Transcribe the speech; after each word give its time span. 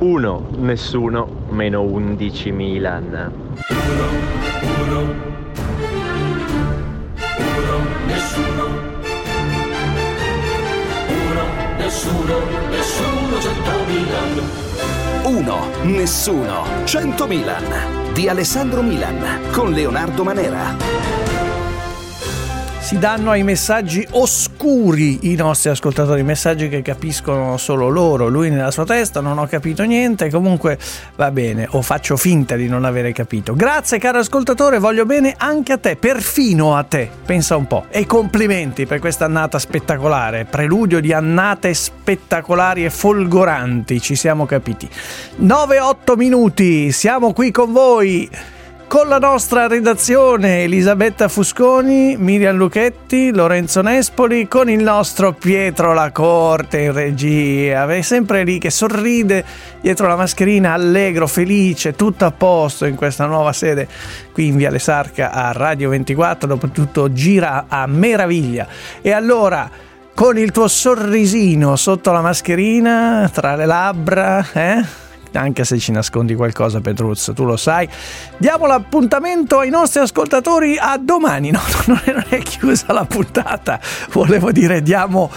1, 0.00 0.48
nessuno, 0.56 1.28
meno 1.50 1.82
11 1.82 2.52
Milan. 2.52 3.32
1, 3.68 3.84
1, 4.62 5.00
1, 7.36 7.84
nessuno. 8.06 8.64
1, 11.06 11.42
nessuno, 11.76 12.38
nessuno, 12.70 13.40
100 13.40 13.70
Milan. 13.86 14.40
1, 15.22 15.66
nessuno, 15.82 16.64
100 16.84 17.26
Milan. 17.26 17.64
Di 18.14 18.26
Alessandro 18.26 18.80
Milan, 18.80 19.50
con 19.52 19.72
Leonardo 19.72 20.24
Manera 20.24 21.09
si 22.90 22.98
danno 22.98 23.30
ai 23.30 23.44
messaggi 23.44 24.04
oscuri 24.10 25.30
i 25.30 25.36
nostri 25.36 25.70
ascoltatori, 25.70 26.24
messaggi 26.24 26.68
che 26.68 26.82
capiscono 26.82 27.56
solo 27.56 27.88
loro, 27.88 28.26
lui 28.26 28.50
nella 28.50 28.72
sua 28.72 28.84
testa 28.84 29.20
non 29.20 29.38
ho 29.38 29.46
capito 29.46 29.84
niente, 29.84 30.28
comunque 30.28 30.76
va 31.14 31.30
bene, 31.30 31.68
o 31.70 31.82
faccio 31.82 32.16
finta 32.16 32.56
di 32.56 32.66
non 32.66 32.84
avere 32.84 33.12
capito. 33.12 33.54
Grazie 33.54 33.98
caro 33.98 34.18
ascoltatore, 34.18 34.80
voglio 34.80 35.06
bene 35.06 35.36
anche 35.38 35.74
a 35.74 35.78
te, 35.78 35.94
perfino 35.94 36.74
a 36.74 36.82
te, 36.82 37.08
pensa 37.24 37.54
un 37.54 37.68
po'. 37.68 37.84
E 37.90 38.06
complimenti 38.06 38.86
per 38.86 38.98
questa 38.98 39.24
annata 39.24 39.60
spettacolare, 39.60 40.44
preludio 40.46 40.98
di 40.98 41.12
annate 41.12 41.72
spettacolari 41.72 42.84
e 42.84 42.90
folgoranti, 42.90 44.00
ci 44.00 44.16
siamo 44.16 44.46
capiti. 44.46 44.90
9-8 45.40 46.16
minuti, 46.16 46.90
siamo 46.90 47.32
qui 47.32 47.52
con 47.52 47.70
voi 47.70 48.28
con 48.90 49.06
la 49.06 49.18
nostra 49.18 49.68
redazione 49.68 50.64
Elisabetta 50.64 51.28
Fusconi, 51.28 52.16
Miriam 52.16 52.56
Luchetti, 52.56 53.32
Lorenzo 53.32 53.82
Nespoli, 53.82 54.48
con 54.48 54.68
il 54.68 54.82
nostro 54.82 55.32
Pietro 55.32 55.94
Lacorte 55.94 56.80
in 56.80 56.92
regia, 56.92 57.88
è 57.88 58.02
sempre 58.02 58.42
lì 58.42 58.58
che 58.58 58.70
sorride 58.70 59.44
dietro 59.80 60.08
la 60.08 60.16
mascherina, 60.16 60.72
allegro, 60.72 61.28
felice, 61.28 61.94
tutto 61.94 62.24
a 62.24 62.32
posto 62.32 62.84
in 62.84 62.96
questa 62.96 63.26
nuova 63.26 63.52
sede 63.52 63.86
qui 64.32 64.48
in 64.48 64.56
Viale 64.56 64.80
Sarca 64.80 65.30
a 65.30 65.52
Radio 65.52 65.90
24, 65.90 66.48
dopotutto 66.48 67.12
gira 67.12 67.66
a 67.68 67.86
meraviglia. 67.86 68.66
E 69.00 69.12
allora 69.12 69.70
con 70.12 70.36
il 70.36 70.50
tuo 70.50 70.66
sorrisino 70.66 71.76
sotto 71.76 72.10
la 72.10 72.22
mascherina, 72.22 73.30
tra 73.32 73.54
le 73.54 73.66
labbra, 73.66 74.44
eh? 74.52 75.09
Anche 75.38 75.64
se 75.64 75.78
ci 75.78 75.92
nascondi 75.92 76.34
qualcosa 76.34 76.80
Petruzzo, 76.80 77.32
tu 77.32 77.44
lo 77.44 77.56
sai. 77.56 77.88
Diamo 78.36 78.66
l'appuntamento 78.66 79.58
ai 79.58 79.70
nostri 79.70 80.00
ascoltatori 80.00 80.76
a 80.78 80.98
domani, 80.98 81.50
no, 81.50 81.60
non 81.86 82.24
è 82.28 82.38
chiusa 82.38 82.92
la 82.92 83.04
puntata, 83.04 83.80
volevo 84.12 84.52
dire 84.52 84.82
diamo... 84.82 85.30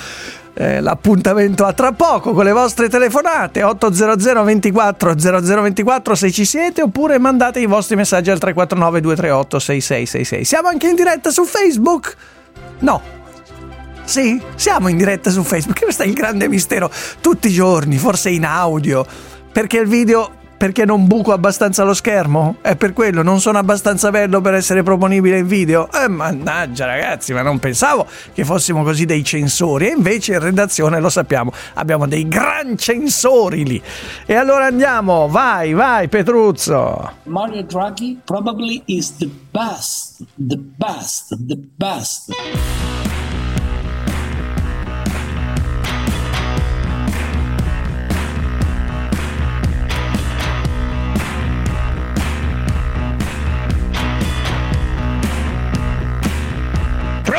Eh, 0.55 0.81
l'appuntamento 0.81 1.65
a 1.65 1.73
tra 1.73 1.93
poco 1.93 2.31
con 2.33 2.43
le 2.45 2.51
vostre 2.51 2.87
telefonate. 2.87 3.63
800 3.63 4.43
24 4.43 5.15
0024 5.17 6.13
se 6.13 6.31
ci 6.31 6.45
siete 6.45 6.83
oppure 6.83 7.17
mandate 7.17 7.59
i 7.59 7.65
vostri 7.65 7.95
messaggi 7.95 8.29
al 8.29 8.37
349 8.37 9.01
238 9.01 9.57
6666 9.57 10.45
siamo 10.45 10.67
anche 10.67 10.87
in 10.87 10.93
diretta 10.95 11.31
su 11.31 11.43
Facebook? 11.43 12.15
no. 12.83 13.21
Sì, 14.05 14.39
siamo 14.55 14.89
in 14.89 14.97
diretta 14.97 15.29
su 15.29 15.43
Facebook? 15.43 15.81
Questo 15.81 16.03
è 16.03 16.05
il 16.05 16.13
grande 16.13 16.47
mistero. 16.49 16.91
Tutti 17.21 17.47
i 17.47 17.51
giorni 17.51 17.97
forse 17.97 18.29
in 18.29 18.45
audio 18.45 19.05
perché 19.53 19.77
il 19.77 19.87
video 19.87 20.41
perché 20.63 20.85
non 20.85 21.07
buco 21.07 21.33
abbastanza 21.33 21.83
lo 21.83 21.93
schermo? 21.93 22.55
È 22.61 22.77
per 22.77 22.93
quello, 22.93 23.21
non 23.21 23.41
sono 23.41 23.57
abbastanza 23.57 24.11
bello 24.11 24.39
per 24.39 24.53
essere 24.53 24.81
proponibile 24.81 25.39
in 25.39 25.45
video? 25.45 25.91
Eh, 25.91 26.07
mannaggia 26.07 26.85
ragazzi, 26.85 27.33
ma 27.33 27.41
non 27.41 27.59
pensavo 27.59 28.07
che 28.33 28.45
fossimo 28.45 28.81
così 28.81 29.03
dei 29.03 29.25
censori. 29.25 29.89
E 29.89 29.93
invece 29.93 30.35
in 30.35 30.39
redazione 30.39 31.01
lo 31.01 31.09
sappiamo, 31.09 31.51
abbiamo 31.73 32.07
dei 32.07 32.29
gran 32.29 32.77
censori 32.77 33.65
lì. 33.65 33.83
E 34.25 34.35
allora 34.35 34.67
andiamo, 34.67 35.27
vai, 35.27 35.73
vai 35.73 36.07
Petruzzo. 36.07 37.11
Mario 37.23 37.63
Draghi 37.63 38.21
probably 38.23 38.81
is 38.85 39.17
the 39.17 39.29
best, 39.51 40.23
the 40.35 40.57
best, 40.57 41.35
the 41.45 41.59
best. 41.75 42.31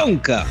Bronca. 0.04 0.44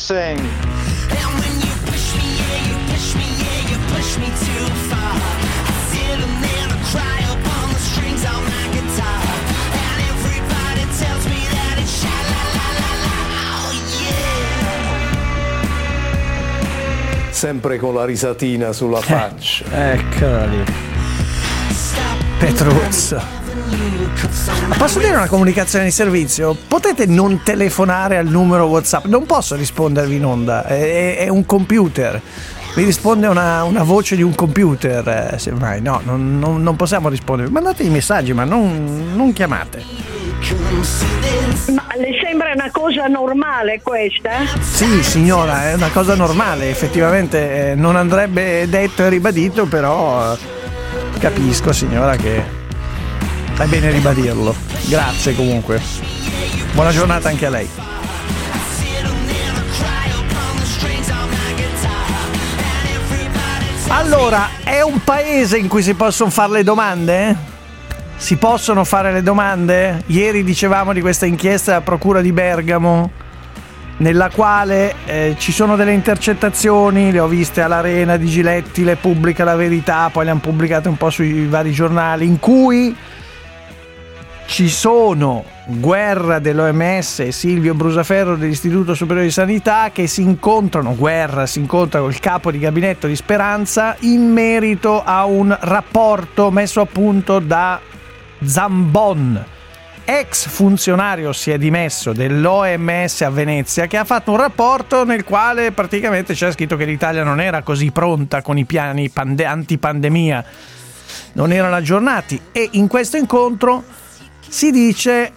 Andersen. 0.00 0.38
Sempre 17.30 17.78
con 17.78 17.94
la 17.94 18.04
risatina 18.04 18.72
sulla 18.72 18.98
eh, 18.98 19.02
faccia. 19.02 19.92
Eccola 19.92 20.44
lì. 20.46 20.64
Petruzzo. 22.38 23.39
Posso 24.76 24.98
dire 24.98 25.14
una 25.14 25.28
comunicazione 25.28 25.84
di 25.84 25.90
servizio? 25.90 26.56
Potete 26.66 27.06
non 27.06 27.42
telefonare 27.42 28.16
al 28.16 28.26
numero 28.26 28.66
WhatsApp? 28.66 29.04
Non 29.06 29.26
posso 29.26 29.54
rispondervi 29.56 30.16
in 30.16 30.24
onda, 30.24 30.64
è, 30.64 31.16
è 31.18 31.28
un 31.28 31.44
computer. 31.46 32.20
Mi 32.74 32.84
risponde 32.84 33.26
una, 33.26 33.64
una, 33.64 33.82
voce 33.82 34.14
di 34.14 34.22
un 34.22 34.34
computer, 34.34 35.32
eh, 35.32 35.38
semmai. 35.38 35.82
No, 35.82 36.00
non, 36.04 36.38
non, 36.38 36.62
non, 36.62 36.76
possiamo 36.76 37.08
rispondere. 37.08 37.50
Mandate 37.50 37.82
i 37.82 37.88
messaggi, 37.88 38.32
ma 38.32 38.44
non, 38.44 39.12
non 39.14 39.32
chiamate. 39.32 39.82
Ma 41.74 41.86
le 41.96 42.08
sembra 42.22 42.52
una 42.54 42.70
cosa 42.70 43.06
normale 43.08 43.80
questa? 43.82 44.30
Sì, 44.60 45.02
signora, 45.02 45.70
è 45.70 45.74
una 45.74 45.90
cosa 45.90 46.14
normale. 46.14 46.70
Effettivamente 46.70 47.72
eh, 47.72 47.74
non 47.74 47.96
andrebbe 47.96 48.68
detto 48.68 49.04
e 49.04 49.08
ribadito, 49.08 49.66
però 49.66 50.32
eh, 50.32 50.38
capisco, 51.18 51.72
signora, 51.72 52.14
che 52.14 52.59
è 53.64 53.66
bene 53.66 53.90
ribadirlo. 53.90 54.54
Grazie 54.88 55.34
comunque. 55.34 55.80
Buona 56.72 56.90
giornata 56.90 57.28
anche 57.28 57.46
a 57.46 57.50
lei. 57.50 57.68
Allora, 63.88 64.48
è 64.64 64.80
un 64.80 65.02
paese 65.04 65.58
in 65.58 65.68
cui 65.68 65.82
si 65.82 65.94
possono 65.94 66.30
fare 66.30 66.52
le 66.52 66.62
domande? 66.62 67.36
Si 68.16 68.36
possono 68.36 68.84
fare 68.84 69.12
le 69.12 69.22
domande? 69.22 70.04
Ieri 70.06 70.42
dicevamo 70.42 70.92
di 70.92 71.00
questa 71.02 71.26
inchiesta 71.26 71.72
della 71.72 71.84
Procura 71.84 72.22
di 72.22 72.32
Bergamo, 72.32 73.10
nella 73.98 74.30
quale 74.30 74.94
eh, 75.04 75.36
ci 75.38 75.52
sono 75.52 75.76
delle 75.76 75.92
intercettazioni, 75.92 77.12
le 77.12 77.20
ho 77.20 77.26
viste 77.26 77.60
all'Arena 77.60 78.16
di 78.16 78.26
Giletti, 78.26 78.84
le 78.84 78.96
pubblica 78.96 79.44
la 79.44 79.56
verità, 79.56 80.08
poi 80.10 80.24
le 80.24 80.30
hanno 80.30 80.40
pubblicate 80.40 80.88
un 80.88 80.96
po' 80.96 81.10
sui 81.10 81.46
vari 81.46 81.72
giornali, 81.72 82.26
in 82.26 82.38
cui 82.38 82.96
ci 84.50 84.68
sono 84.68 85.44
Guerra 85.66 86.40
dell'OMS 86.40 87.20
e 87.20 87.30
Silvio 87.30 87.72
Brusaferro 87.72 88.34
dell'Istituto 88.34 88.94
Superiore 88.94 89.28
di 89.28 89.32
Sanità 89.32 89.90
che 89.92 90.08
si 90.08 90.22
incontrano, 90.22 90.96
Guerra 90.96 91.46
si 91.46 91.60
incontra 91.60 92.00
col 92.00 92.18
capo 92.18 92.50
di 92.50 92.58
gabinetto 92.58 93.06
di 93.06 93.14
Speranza 93.14 93.94
in 94.00 94.28
merito 94.32 95.04
a 95.04 95.24
un 95.24 95.56
rapporto 95.60 96.50
messo 96.50 96.80
a 96.80 96.86
punto 96.86 97.38
da 97.38 97.80
Zambon, 98.42 99.44
ex 100.04 100.48
funzionario 100.48 101.32
si 101.32 101.52
è 101.52 101.56
dimesso 101.56 102.12
dell'OMS 102.12 103.20
a 103.20 103.30
Venezia 103.30 103.86
che 103.86 103.98
ha 103.98 104.04
fatto 104.04 104.32
un 104.32 104.38
rapporto 104.38 105.04
nel 105.04 105.22
quale 105.22 105.70
praticamente 105.70 106.34
c'è 106.34 106.50
scritto 106.50 106.74
che 106.74 106.86
l'Italia 106.86 107.22
non 107.22 107.40
era 107.40 107.62
così 107.62 107.92
pronta 107.92 108.42
con 108.42 108.58
i 108.58 108.64
piani 108.64 109.10
pande- 109.10 109.44
antipandemia, 109.44 110.44
non 111.34 111.52
erano 111.52 111.76
aggiornati 111.76 112.40
e 112.50 112.70
in 112.72 112.88
questo 112.88 113.16
incontro 113.16 113.98
si 114.50 114.72
dice, 114.72 115.32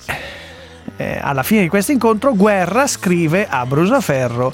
eh, 0.98 1.20
alla 1.22 1.44
fine 1.44 1.62
di 1.62 1.68
questo 1.70 1.92
incontro, 1.92 2.34
Guerra 2.34 2.88
scrive 2.88 3.48
a 3.48 3.64
Brusaferro, 3.64 4.52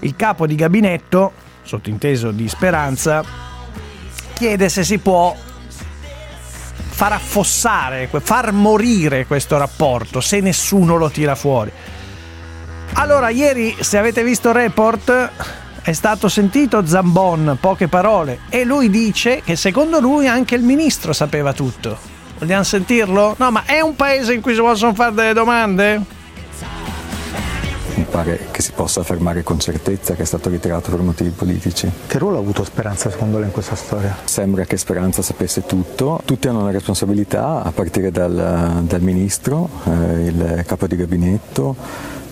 il 0.00 0.14
capo 0.14 0.46
di 0.46 0.54
gabinetto, 0.54 1.32
sottinteso 1.62 2.30
di 2.30 2.48
Speranza, 2.48 3.24
chiede 4.32 4.68
se 4.68 4.84
si 4.84 4.98
può 4.98 5.36
far 6.88 7.12
affossare, 7.14 8.08
far 8.22 8.52
morire 8.52 9.26
questo 9.26 9.58
rapporto 9.58 10.20
se 10.20 10.40
nessuno 10.40 10.96
lo 10.96 11.10
tira 11.10 11.34
fuori. 11.34 11.72
Allora, 12.92 13.28
ieri, 13.30 13.76
se 13.80 13.98
avete 13.98 14.22
visto 14.22 14.50
il 14.50 14.54
report, 14.54 15.30
è 15.82 15.92
stato 15.92 16.28
sentito 16.28 16.86
Zambon, 16.86 17.58
poche 17.60 17.88
parole, 17.88 18.40
e 18.50 18.64
lui 18.64 18.88
dice 18.88 19.42
che 19.44 19.56
secondo 19.56 19.98
lui 19.98 20.28
anche 20.28 20.54
il 20.54 20.62
ministro 20.62 21.12
sapeva 21.12 21.52
tutto. 21.52 22.09
Vogliamo 22.40 22.62
sentirlo? 22.62 23.34
No, 23.36 23.50
ma 23.50 23.64
è 23.66 23.80
un 23.80 23.94
paese 23.94 24.32
in 24.32 24.40
cui 24.40 24.54
si 24.54 24.60
possono 24.60 24.94
fare 24.94 25.12
delle 25.12 25.34
domande? 25.34 26.00
Mi 27.96 28.06
pare 28.10 28.46
che 28.50 28.62
si 28.62 28.72
possa 28.72 29.00
affermare 29.00 29.42
con 29.42 29.60
certezza 29.60 30.14
che 30.14 30.22
è 30.22 30.24
stato 30.24 30.48
ritirato 30.48 30.90
per 30.90 31.00
motivi 31.00 31.28
politici. 31.28 31.90
Che 32.06 32.18
ruolo 32.18 32.38
ha 32.38 32.40
avuto 32.40 32.64
Speranza 32.64 33.10
secondo 33.10 33.36
lei 33.36 33.48
in 33.48 33.52
questa 33.52 33.74
storia? 33.74 34.16
Sembra 34.24 34.64
che 34.64 34.78
Speranza 34.78 35.20
sapesse 35.20 35.66
tutto, 35.66 36.22
tutti 36.24 36.48
hanno 36.48 36.60
una 36.60 36.70
responsabilità 36.70 37.62
a 37.62 37.72
partire 37.72 38.10
dal, 38.10 38.84
dal 38.84 39.02
ministro, 39.02 39.68
eh, 39.84 40.24
il 40.24 40.64
capo 40.66 40.86
di 40.86 40.96
gabinetto, 40.96 41.76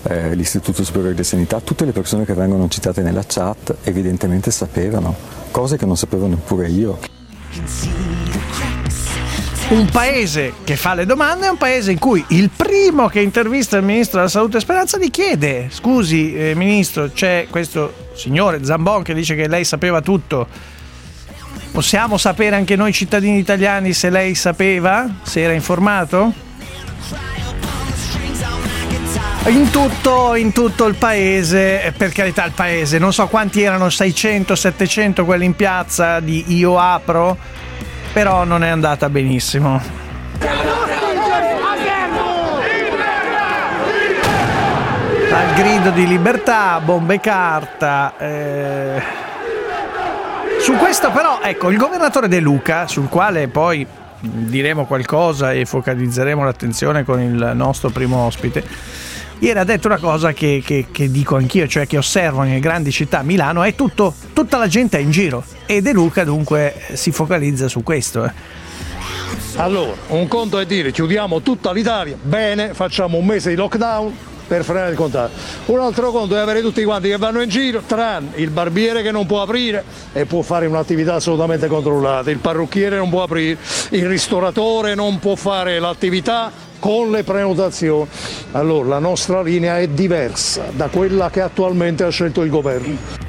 eh, 0.05 0.33
l'Istituto 0.33 0.83
Superiore 0.83 1.13
di 1.13 1.23
Sanità, 1.23 1.61
tutte 1.61 1.85
le 1.85 1.91
persone 1.91 2.25
che 2.25 2.33
vengono 2.33 2.67
citate 2.67 3.03
nella 3.03 3.23
chat 3.27 3.75
evidentemente 3.83 4.49
sapevano, 4.49 5.15
cose 5.51 5.77
che 5.77 5.85
non 5.85 5.95
sapevo 5.95 6.25
neppure 6.25 6.67
io. 6.67 6.97
Un 9.69 9.87
paese 9.91 10.53
che 10.63 10.75
fa 10.75 10.95
le 10.95 11.05
domande 11.05 11.45
è 11.45 11.49
un 11.49 11.57
paese 11.57 11.91
in 11.91 11.99
cui 11.99 12.25
il 12.29 12.49
primo 12.49 13.07
che 13.07 13.21
intervista 13.21 13.77
il 13.77 13.83
ministro 13.83 14.17
della 14.17 14.29
Salute 14.29 14.57
e 14.57 14.61
Speranza 14.61 14.97
gli 14.97 15.11
chiede: 15.11 15.67
Scusi, 15.69 16.35
eh, 16.35 16.55
ministro, 16.55 17.11
c'è 17.13 17.45
questo 17.51 18.07
signore 18.15 18.65
Zambon 18.65 19.03
che 19.03 19.13
dice 19.13 19.35
che 19.35 19.47
lei 19.47 19.63
sapeva 19.63 20.01
tutto. 20.01 20.47
Possiamo 21.71 22.17
sapere 22.17 22.55
anche 22.55 22.75
noi 22.75 22.91
cittadini 22.93 23.37
italiani 23.37 23.93
se 23.93 24.09
lei 24.09 24.33
sapeva, 24.33 25.07
se 25.21 25.41
era 25.41 25.53
informato? 25.53 26.33
In 29.49 29.69
tutto, 29.69 30.33
in 30.33 30.51
tutto, 30.51 30.87
il 30.87 30.95
paese, 30.95 31.93
per 31.95 32.11
carità 32.11 32.43
il 32.43 32.53
paese, 32.53 32.97
non 32.97 33.13
so 33.13 33.27
quanti 33.27 33.61
erano, 33.61 33.89
600, 33.89 34.55
700 34.55 35.25
quelli 35.25 35.45
in 35.45 35.55
piazza 35.55 36.19
di 36.19 36.55
Io 36.55 36.77
Apro, 36.79 37.37
però 38.19 38.43
non 38.43 38.65
è 38.65 38.67
andata 38.67 39.07
benissimo. 39.07 39.81
Al 45.31 45.53
grido 45.55 45.89
di 45.91 46.05
libertà, 46.05 46.81
bombe 46.83 47.21
carta. 47.21 48.17
Eh... 48.17 49.01
Su 50.59 50.73
questo 50.73 51.11
però, 51.11 51.39
ecco, 51.41 51.69
il 51.69 51.77
governatore 51.77 52.27
De 52.27 52.41
Luca, 52.41 52.87
sul 52.87 53.07
quale 53.07 53.47
poi 53.47 53.87
diremo 54.19 54.83
qualcosa 54.83 55.53
e 55.53 55.63
focalizzeremo 55.63 56.43
l'attenzione 56.43 57.05
con 57.05 57.21
il 57.21 57.51
nostro 57.55 57.89
primo 57.89 58.17
ospite, 58.17 58.61
ieri 59.39 59.59
ha 59.59 59.63
detto 59.63 59.87
una 59.87 59.97
cosa 59.97 60.33
che, 60.33 60.61
che, 60.65 60.87
che, 60.91 61.09
dico 61.11 61.35
anch'io, 61.35 61.67
cioè 61.67 61.87
che 61.87 61.97
osservo 61.97 62.41
nelle 62.41 62.59
grandi 62.59 62.91
città, 62.91 63.21
Milano, 63.21 63.63
è 63.63 63.75
tutto, 63.75 64.13
tutta 64.33 64.57
la 64.57 64.67
gente 64.67 64.97
è 64.97 65.01
in 65.01 65.11
giro 65.11 65.43
e 65.65 65.81
De 65.81 65.93
Luca 65.93 66.23
dunque 66.23 66.75
si 66.93 67.11
focalizza 67.11 67.67
su 67.67 67.83
questo. 67.83 68.25
Eh. 68.25 68.31
Allora, 69.55 69.93
un 70.07 70.27
conto 70.27 70.59
è 70.59 70.65
dire 70.65 70.91
chiudiamo 70.91 71.41
tutta 71.41 71.71
l'Italia, 71.71 72.17
bene, 72.21 72.73
facciamo 72.73 73.17
un 73.17 73.25
mese 73.25 73.49
di 73.49 73.55
lockdown 73.55 74.27
per 74.49 74.63
frenare 74.63 74.89
il 74.89 74.97
contagio. 74.97 75.33
Un 75.67 75.79
altro 75.79 76.11
conto 76.11 76.35
è 76.35 76.39
avere 76.39 76.61
tutti 76.61 76.83
quanti 76.83 77.07
che 77.07 77.17
vanno 77.17 77.41
in 77.41 77.47
giro, 77.47 77.83
tranne 77.85 78.31
il 78.35 78.49
barbiere 78.49 79.03
che 79.03 79.11
non 79.11 79.27
può 79.27 79.43
aprire 79.43 79.83
e 80.11 80.25
può 80.25 80.41
fare 80.41 80.65
un'attività 80.65 81.13
assolutamente 81.13 81.67
controllata, 81.67 82.31
il 82.31 82.39
parrucchiere 82.39 82.97
non 82.97 83.09
può 83.09 83.21
aprire, 83.21 83.59
il 83.91 84.07
ristoratore 84.07 84.95
non 84.95 85.19
può 85.19 85.35
fare 85.35 85.79
l'attività 85.79 86.51
con 86.79 87.11
le 87.11 87.23
prenotazioni. 87.23 88.07
Allora 88.53 88.89
la 88.89 88.99
nostra 88.99 89.43
linea 89.43 89.77
è 89.77 89.87
diversa 89.87 90.63
da 90.71 90.87
quella 90.87 91.29
che 91.29 91.41
attualmente 91.41 92.03
ha 92.03 92.09
scelto 92.09 92.41
il 92.41 92.49
governo. 92.49 93.28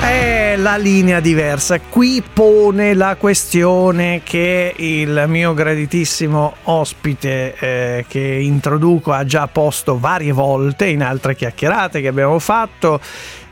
È 0.00 0.56
la 0.56 0.76
linea 0.76 1.20
diversa. 1.20 1.80
Qui 1.80 2.22
pone 2.32 2.94
la 2.94 3.16
questione 3.16 4.22
che 4.22 4.74
il 4.76 5.24
mio 5.28 5.54
graditissimo 5.54 6.54
ospite 6.64 7.54
eh, 7.58 8.04
che 8.08 8.20
introduco 8.20 9.12
ha 9.12 9.24
già 9.24 9.46
posto 9.48 9.98
varie 9.98 10.32
volte 10.32 10.86
in 10.86 11.02
altre 11.02 11.34
chiacchierate 11.34 12.00
che 12.00 12.08
abbiamo 12.08 12.38
fatto 12.38 13.00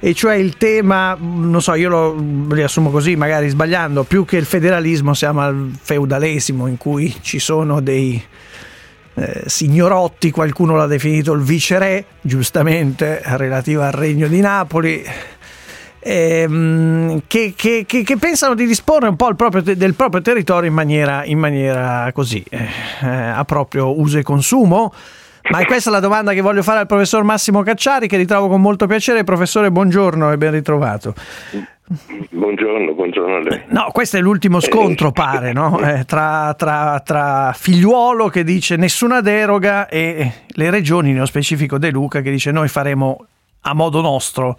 e 0.06 0.12
cioè 0.12 0.34
il 0.34 0.58
tema, 0.58 1.16
non 1.18 1.62
so, 1.62 1.72
io 1.72 1.88
lo 1.88 2.46
riassumo 2.50 2.90
così, 2.90 3.16
magari 3.16 3.48
sbagliando, 3.48 4.04
più 4.04 4.26
che 4.26 4.36
il 4.36 4.44
federalismo 4.44 5.14
siamo 5.14 5.40
al 5.40 5.70
feudalesimo 5.80 6.66
in 6.66 6.76
cui 6.76 7.14
ci 7.22 7.38
sono 7.38 7.80
dei 7.80 8.22
eh, 9.14 9.42
signorotti, 9.46 10.30
qualcuno 10.30 10.76
l'ha 10.76 10.86
definito 10.86 11.32
il 11.32 11.40
viceré, 11.40 12.04
giustamente, 12.20 13.22
relativo 13.24 13.80
al 13.80 13.92
regno 13.92 14.26
di 14.26 14.40
Napoli. 14.40 15.02
Ehm, 16.06 17.22
che, 17.26 17.54
che, 17.56 17.84
che, 17.86 18.02
che, 18.02 18.16
pensano 18.18 18.54
di 18.54 18.66
disporre 18.66 19.08
un 19.08 19.16
po' 19.16 19.32
proprio, 19.34 19.62
del 19.62 19.94
proprio 19.94 20.20
territorio 20.20 20.68
in 20.68 20.74
maniera, 20.74 21.24
in 21.24 21.38
maniera 21.38 22.10
così, 22.12 22.44
eh, 22.50 22.68
a 23.06 23.42
proprio 23.44 23.98
uso 23.98 24.18
e 24.18 24.22
consumo. 24.22 24.92
Ma 25.50 25.58
è 25.58 25.66
questa 25.66 25.90
la 25.90 26.00
domanda 26.00 26.32
che 26.32 26.42
voglio 26.42 26.62
fare 26.62 26.80
al 26.80 26.86
professor 26.86 27.22
Massimo 27.22 27.62
Cacciari, 27.62 28.06
che 28.06 28.18
ritrovo 28.18 28.48
con 28.48 28.60
molto 28.60 28.86
piacere. 28.86 29.24
Professore, 29.24 29.70
buongiorno 29.70 30.30
e 30.30 30.36
ben 30.36 30.52
ritrovato. 30.52 31.14
Buongiorno, 32.30 32.92
buongiorno 32.94 33.36
a 33.36 33.40
lei. 33.40 33.62
No, 33.68 33.88
questo 33.92 34.16
è 34.18 34.20
l'ultimo 34.20 34.60
scontro, 34.60 35.10
pare, 35.12 35.52
no? 35.52 35.78
eh, 35.80 36.04
tra, 36.04 36.54
tra, 36.56 37.00
tra, 37.04 37.52
figliuolo 37.54 38.28
che 38.28 38.42
dice 38.42 38.76
nessuna 38.76 39.20
deroga 39.20 39.88
e 39.88 40.32
le 40.46 40.70
regioni, 40.70 41.12
nello 41.12 41.26
specifico 41.26 41.78
De 41.78 41.90
Luca, 41.90 42.22
che 42.22 42.30
dice 42.30 42.50
noi 42.50 42.68
faremo 42.68 43.26
a 43.62 43.74
modo 43.74 44.00
nostro. 44.00 44.56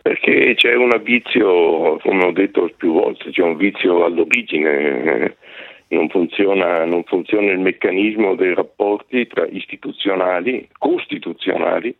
Perché 0.00 0.54
c'è 0.56 0.74
un 0.74 0.98
vizio, 1.02 1.98
come 1.98 2.24
ho 2.24 2.32
detto 2.32 2.70
più 2.76 2.92
volte, 2.92 3.30
c'è 3.30 3.42
un 3.42 3.56
vizio 3.56 4.04
all'origine 4.04 5.36
non 5.88 6.08
funziona, 6.08 6.84
non 6.84 7.04
funziona 7.04 7.52
il 7.52 7.60
meccanismo 7.60 8.34
dei 8.34 8.54
rapporti 8.54 9.26
tra 9.26 9.46
istituzionali, 9.46 10.68
costituzionali, 10.76 11.94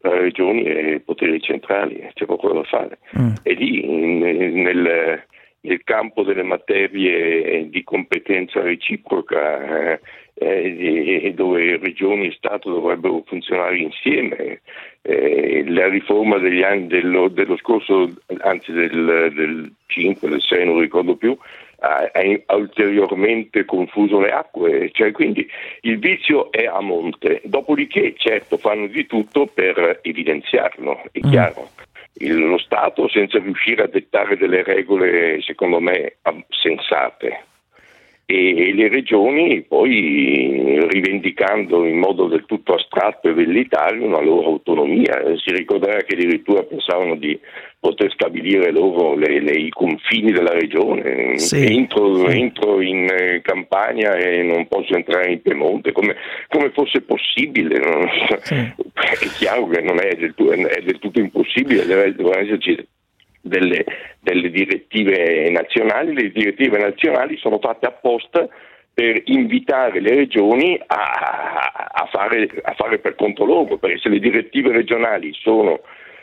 tra 0.00 0.16
regioni 0.16 0.64
e 0.64 1.02
poteri 1.04 1.40
centrali, 1.40 2.08
c'è 2.14 2.26
poco 2.26 2.52
da 2.52 2.62
fare. 2.64 2.98
Mm. 3.18 3.32
E 3.42 3.52
lì 3.54 3.86
nel, 3.86 5.24
nel, 5.60 5.84
campo 5.84 6.22
delle 6.22 6.42
materie 6.42 7.68
di 7.68 7.82
competenza 7.82 8.60
reciproca 8.60 9.94
eh, 9.94 10.00
eh, 10.34 11.32
dove 11.34 11.78
regioni 11.78 12.28
e 12.28 12.34
Stato 12.36 12.70
dovrebbero 12.70 13.24
funzionare 13.26 13.78
insieme, 13.78 14.60
eh, 15.08 15.64
la 15.68 15.88
riforma 15.88 16.36
degli 16.36 16.62
anni 16.62 16.86
dello, 16.86 17.28
dello 17.28 17.56
scorso, 17.56 18.12
anzi 18.40 18.72
del, 18.72 19.32
del 19.34 19.72
5, 19.86 20.28
del 20.28 20.42
6, 20.42 20.66
non 20.66 20.80
ricordo 20.80 21.16
più, 21.16 21.34
ha, 21.80 22.10
ha 22.44 22.54
ulteriormente 22.54 23.64
confuso 23.64 24.20
le 24.20 24.32
acque, 24.32 24.90
cioè, 24.92 25.10
quindi 25.12 25.48
il 25.82 25.98
vizio 25.98 26.52
è 26.52 26.66
a 26.66 26.80
monte, 26.80 27.40
dopodiché 27.44 28.14
certo 28.18 28.58
fanno 28.58 28.86
di 28.86 29.06
tutto 29.06 29.46
per 29.46 30.00
evidenziarlo, 30.02 31.04
è 31.10 31.20
mm. 31.26 31.30
chiaro. 31.30 31.70
Il, 32.20 32.36
lo 32.36 32.58
Stato 32.58 33.08
senza 33.08 33.38
riuscire 33.38 33.84
a 33.84 33.86
dettare 33.86 34.36
delle 34.36 34.62
regole 34.62 35.40
secondo 35.40 35.80
me 35.80 36.16
sensate 36.48 37.44
e, 38.30 38.74
le 38.74 38.88
regioni 38.88 39.62
poi 39.62 40.86
rivendicando 40.86 41.86
in 41.86 41.96
modo 41.96 42.26
del 42.26 42.44
tutto 42.44 42.74
astratto 42.74 43.28
e 43.28 43.32
velleitario 43.32 44.04
una 44.04 44.20
loro 44.20 44.48
autonomia. 44.48 45.22
Si 45.42 45.50
ricorderà 45.50 46.02
che 46.02 46.14
addirittura 46.14 46.62
pensavano 46.62 47.16
di 47.16 47.40
poter 47.80 48.12
stabilire 48.12 48.70
loro 48.70 49.14
le, 49.14 49.40
le, 49.40 49.52
i 49.52 49.70
confini 49.70 50.30
della 50.30 50.52
regione. 50.52 51.38
Sì. 51.38 51.64
Entro, 51.64 52.28
entro, 52.28 52.82
in 52.82 53.06
eh, 53.10 53.40
campagna 53.40 54.14
e 54.16 54.42
non 54.42 54.68
posso 54.68 54.94
entrare 54.94 55.32
in 55.32 55.40
Piemonte, 55.40 55.92
come, 55.92 56.14
come 56.48 56.70
fosse 56.72 57.00
possibile. 57.00 57.80
Sì. 58.42 58.54
È 58.54 59.26
chiaro 59.38 59.68
che 59.68 59.80
non 59.80 59.98
è 60.00 60.14
del, 60.16 60.34
tutto, 60.34 60.52
è 60.52 60.82
del 60.82 60.98
tutto 60.98 61.18
impossibile, 61.18 61.86
devono 61.86 62.36
esserci 62.36 62.76
delle, 63.40 63.84
delle 64.20 64.50
direttive 64.50 65.50
nazionali. 65.50 66.14
Le 66.14 66.30
direttive 66.30 66.78
nazionali 66.78 67.36
sono 67.36 67.58
fatte 67.58 67.86
apposta 67.86 68.48
per 68.92 69.22
invitare 69.26 70.00
le 70.00 70.14
regioni 70.14 70.76
a, 70.86 71.88
a, 71.92 72.08
fare, 72.10 72.48
a, 72.62 72.74
fare, 72.74 72.98
per 72.98 73.14
conto 73.14 73.44
loro, 73.44 73.78
perché 73.78 73.98
se 73.98 74.08
le 74.08 74.18
direttive 74.18 74.72
regionali 74.72 75.32
sono 75.34 75.80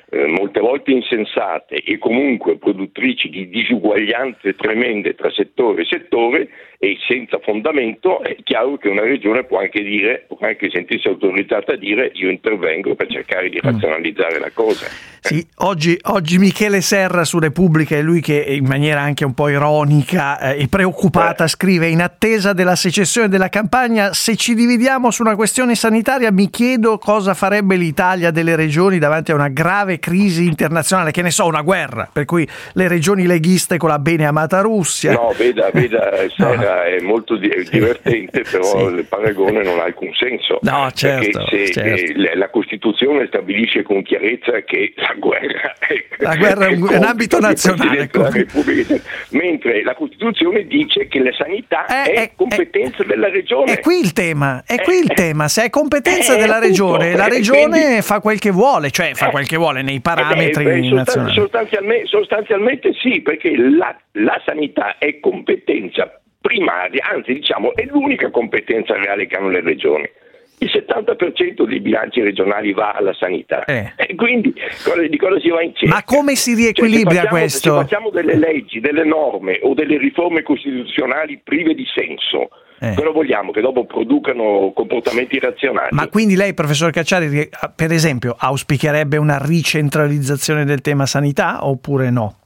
eh, 0.10 0.28
molte 0.28 0.60
volte 0.60 0.92
insensate 0.92 1.82
e 1.82 1.98
comunque 1.98 2.58
produttrici 2.58 3.30
di 3.30 3.48
disuguaglianze 3.50 4.56
tremende 4.56 5.16
tra 5.16 5.32
settore 5.32 5.84
e 5.84 5.86
settore, 5.86 6.50
e 6.86 7.00
senza 7.08 7.40
fondamento, 7.40 8.22
è 8.22 8.36
chiaro 8.44 8.78
che 8.78 8.90
una 8.90 9.02
regione 9.02 9.44
può 9.44 9.58
anche 9.58 9.82
dire, 9.82 10.26
può 10.28 10.38
anche 10.42 10.70
sentirsi 10.70 11.08
autorizzata 11.08 11.74
a 11.74 11.78
dire 11.78 12.12
io 12.14 12.30
intervengo 12.30 12.94
per 12.94 13.08
cercare 13.08 13.50
di 13.50 13.60
razionalizzare 13.60 14.38
la 14.38 14.52
cosa. 14.54 14.86
Sì, 15.20 15.44
oggi, 15.62 15.98
oggi 16.04 16.38
Michele 16.38 16.82
Serra 16.82 17.24
su 17.24 17.40
Repubblica 17.40 17.96
è 17.96 18.02
lui 18.04 18.22
che 18.22 18.36
in 18.36 18.66
maniera 18.66 19.02
anche 19.02 19.26
un 19.26 19.34
po' 19.34 19.50
ironica 19.50 20.38
eh, 20.38 20.62
e 20.62 20.68
preoccupata 20.68 21.48
scrive 21.48 21.88
in 21.88 22.04
attesa 22.04 22.54
della 22.54 22.76
secessione 22.76 23.28
della 23.28 23.50
campagna 23.50 24.14
se 24.14 24.36
ci 24.36 24.54
dividiamo 24.54 25.10
su 25.10 25.24
una 25.24 25.34
questione 25.34 25.74
sanitaria 25.74 26.32
mi 26.32 26.52
chiedo 26.52 27.00
cosa 27.00 27.34
farebbe 27.34 27.76
l'Italia 27.76 28.30
delle 28.30 28.56
regioni 28.56 29.00
davanti 29.00 29.32
a 29.32 29.34
una 29.34 29.48
grave 29.48 29.98
crisi 29.98 30.46
internazionale, 30.46 31.10
che 31.10 31.24
ne 31.24 31.32
so, 31.32 31.48
una 31.48 31.62
guerra, 31.62 32.08
per 32.14 32.26
cui 32.26 32.48
le 32.74 32.88
regioni 32.88 33.26
leghiste 33.26 33.78
con 33.78 33.90
la 33.90 33.98
bene 33.98 34.28
amata 34.28 34.62
Russia. 34.62 35.14
No, 35.14 35.34
veda, 35.36 35.72
veda 35.74 36.12
Serra 36.38 36.75
è 36.84 37.00
molto 37.02 37.38
di- 37.38 37.50
divertente, 37.70 38.42
però 38.50 38.64
Sì. 38.90 38.96
il 38.96 39.06
paragone 39.08 39.64
non 39.64 39.80
ha 39.80 39.84
alcun 39.84 40.14
senso. 40.14 40.60
No, 40.64 40.90
certo, 40.94 41.40
Perché 41.40 41.68
se 41.68 41.74
certo. 41.74 42.12
eh, 42.12 42.14
la- 42.18 42.36
la 42.36 42.50
Costituzione 42.50 43.26
stabilisce 43.28 43.84
con 43.84 44.02
chiarezza 44.04 44.62
che 44.64 44.94
la 44.98 45.14
guerra 45.18 45.76
è, 45.80 46.04
La 46.18 46.36
guerra 46.36 46.66
è 46.68 46.74
un- 46.76 46.90
è 46.92 46.98
un 46.98 47.04
ambito 47.04 47.40
nazionale, 47.40 48.10
Repubblica, 48.12 48.96
mentre 49.30 49.84
la 49.84 49.94
Costituzione 49.96 50.66
dice 50.66 51.08
che 51.08 51.20
la 51.20 51.32
sanità 51.34 51.86
Eh, 51.86 52.12
è 52.12 52.22
eh, 52.22 52.32
competenza 52.36 53.04
della 53.04 53.30
regione. 53.30 53.74
È 53.74 53.80
qui 53.80 54.00
il 54.00 54.14
tema, 54.14 54.64
è 54.66 54.82
qui 54.82 54.98
il 54.98 55.14
tema. 55.14 55.48
Se 55.48 55.64
è 55.66 55.70
competenza 55.70 56.36
della 56.36 56.58
appunto, 56.58 56.68
regione, 56.98 57.16
la 57.16 57.28
regione 57.28 57.80
quindi- 57.82 58.02
fa 58.02 58.20
quel 58.20 58.40
che 58.40 58.52
vuole, 58.52 58.92
cioè 58.92 59.14
fa 59.14 59.30
quel 59.30 59.46
che 59.48 59.58
vuole 59.58 59.82
nei 59.82 59.96
beh, 59.96 60.02
parametri 60.02 60.64
beh, 60.64 60.74
sostan- 60.82 60.96
nazionali. 60.96 61.34
sostanzialmente, 61.34 62.06
sostanzialmente 62.08 62.94
sì, 63.02 63.22
perché 63.22 63.56
la, 63.58 63.96
la 64.14 64.42
sanità 64.46 64.98
è 64.98 65.20
competenza 65.20 66.20
primaria, 66.46 67.08
anzi 67.12 67.34
diciamo 67.34 67.74
è 67.76 67.86
l'unica 67.86 68.30
competenza 68.30 68.96
reale 68.96 69.26
che 69.26 69.36
hanno 69.36 69.50
le 69.50 69.62
regioni. 69.62 70.08
Il 70.60 70.70
70% 70.72 71.66
dei 71.68 71.82
bilanci 71.82 72.22
regionali 72.22 72.72
va 72.72 72.92
alla 72.94 73.14
sanità. 73.14 73.66
Eh. 73.66 73.92
E 73.98 74.16
quindi 74.16 74.54
di 75.10 75.18
cosa 75.18 75.40
si 75.42 75.50
va 75.50 75.62
in 75.62 75.74
cerca? 75.76 75.94
Ma 75.96 76.04
come 76.06 76.36
si 76.36 76.52
Cioè, 76.52 76.60
se 76.60 76.62
riequilibra 76.64 77.14
facciamo- 77.16 77.30
questo? 77.38 77.74
Se 77.74 77.82
facciamo 77.82 78.10
delle 78.10 78.38
leggi, 78.38 78.80
delle 78.80 79.04
norme 79.04 79.60
o 79.64 79.74
delle 79.74 79.98
riforme 79.98 80.44
costituzionali 80.44 81.42
prive 81.44 81.74
di 81.74 81.86
senso, 81.94 82.48
Eh. 82.80 82.94
però 82.96 83.12
vogliamo 83.12 83.52
che 83.52 83.60
dopo 83.60 83.86
producano 83.86 84.72
comportamenti 84.74 85.40
razionali. 85.40 85.90
Ma 85.92 86.08
quindi 86.08 86.36
lei, 86.36 86.54
professor 86.54 86.90
Cacciari, 86.92 87.28
ri- 87.28 87.50
per 87.76 87.92
esempio, 87.92 88.34
auspicherebbe 88.40 89.18
una 89.18 89.38
ricentralizzazione 89.44 90.64
del 90.64 90.80
tema 90.82 91.06
sanità 91.06 91.66
oppure 91.68 92.10
no? 92.12 92.38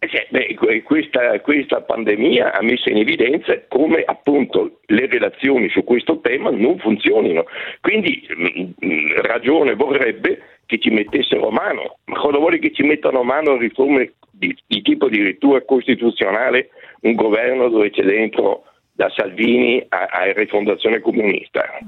Eh, 0.00 0.26
beh, 0.30 0.54
que- 0.54 0.82
questa, 0.82 1.40
questa 1.40 1.80
pandemia 1.80 2.52
ha 2.52 2.62
messo 2.62 2.88
in 2.88 2.98
evidenza 2.98 3.60
come 3.66 4.02
appunto 4.04 4.78
le 4.86 5.06
relazioni 5.06 5.68
su 5.70 5.82
questo 5.82 6.20
tema 6.20 6.50
non 6.50 6.78
funzionino. 6.78 7.44
Quindi 7.80 8.24
mh, 8.28 8.86
mh, 8.86 9.20
ragione 9.22 9.74
vorrebbe 9.74 10.40
che 10.66 10.78
ci 10.78 10.90
mettessero 10.90 11.50
mano. 11.50 11.98
Ma 12.04 12.18
cosa 12.18 12.38
vuole 12.38 12.58
che 12.58 12.72
ci 12.72 12.82
mettano 12.82 13.24
mano 13.24 13.56
riforme 13.56 14.12
di, 14.30 14.56
di 14.66 14.82
tipo 14.82 15.06
addirittura 15.06 15.62
costituzionale 15.62 16.68
un 17.00 17.14
governo 17.14 17.68
dove 17.68 17.90
c'è 17.90 18.02
dentro 18.02 18.64
da 18.92 19.10
Salvini 19.16 19.84
a, 19.88 20.32
rifondazione 20.32 21.00
comunista? 21.00 21.78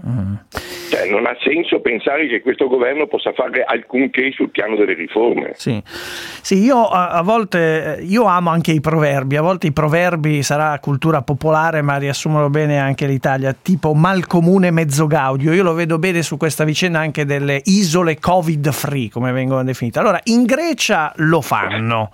Cioè, 0.91 1.09
non 1.09 1.25
ha 1.25 1.37
senso 1.41 1.81
pensare 1.81 2.27
che 2.27 2.43
questo 2.43 2.67
governo 2.67 3.07
possa 3.07 3.33
fare 3.33 3.63
alcunché 3.63 4.33
sul 4.33 4.51
piano 4.51 4.75
delle 4.75 4.95
riforme. 4.95 5.53
Sì, 5.55 5.81
Sì, 5.85 6.59
io 6.65 6.89
a, 6.89 7.11
a 7.11 7.23
volte 7.23 7.99
eh, 7.99 8.03
io 8.03 8.25
amo 8.25 8.51
anche 8.51 8.73
i 8.73 8.81
proverbi, 8.81 9.37
a 9.37 9.43
volte 9.43 9.69
i 9.69 9.73
proverbi 9.73 10.43
sarà 10.43 10.77
cultura 10.81 11.23
popolare 11.23 11.81
ma 11.81 11.97
riassumono 11.97 12.51
bene 12.51 12.81
anche 12.81 13.07
l'Italia, 13.07 13.55
tipo 13.55 13.95
mal 13.95 14.27
comune 14.27 14.73
mezzo 14.73 15.07
gaudio, 15.07 15.53
io 15.53 15.63
lo 15.63 15.75
vedo 15.75 15.99
bene 15.99 16.23
su 16.23 16.37
questa 16.37 16.65
vicenda 16.65 16.99
anche 16.99 17.25
delle 17.25 17.61
isole 17.67 18.19
covid 18.19 18.73
free 18.73 19.11
come 19.11 19.31
vengono 19.31 19.63
definite. 19.63 20.01
Allora, 20.01 20.19
in 20.25 20.45
Grecia 20.45 21.13
lo 21.19 21.41
fanno. 21.41 22.11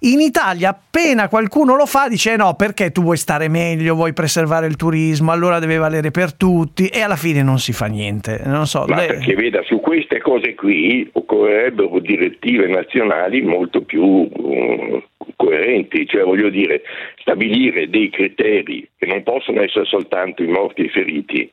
In 0.00 0.20
Italia 0.20 0.70
appena 0.70 1.28
qualcuno 1.28 1.74
lo 1.74 1.86
fa 1.86 2.08
dice 2.08 2.32
"Eh 2.32 2.36
no 2.36 2.54
perché 2.54 2.90
tu 2.92 3.02
vuoi 3.02 3.16
stare 3.16 3.48
meglio, 3.48 3.94
vuoi 3.94 4.12
preservare 4.12 4.66
il 4.66 4.76
turismo, 4.76 5.32
allora 5.32 5.58
deve 5.58 5.76
valere 5.76 6.10
per 6.10 6.34
tutti. 6.34 6.86
E 6.86 7.00
alla 7.00 7.16
fine 7.16 7.42
non 7.42 7.58
si 7.58 7.72
fa 7.72 7.86
niente. 7.86 8.40
Non 8.44 8.66
so, 8.66 8.84
Ma 8.86 8.96
lei- 8.96 9.06
perché 9.08 9.34
veda, 9.34 9.62
su 9.64 9.80
queste 9.80 10.20
cose 10.20 10.54
qui 10.54 11.08
occorrerebbero 11.12 11.98
direttive 11.98 12.66
nazionali 12.68 13.42
molto 13.42 13.82
più 13.82 14.28
eh, 14.32 15.04
coerenti, 15.36 16.06
cioè 16.06 16.22
voglio 16.22 16.48
dire, 16.48 16.82
stabilire 17.20 17.88
dei 17.88 18.10
criteri 18.10 18.88
che 18.96 19.06
non 19.06 19.22
possono 19.22 19.62
essere 19.62 19.84
soltanto 19.84 20.42
i 20.42 20.46
morti 20.48 20.82
e 20.82 20.84
i 20.84 20.88
feriti 20.90 21.50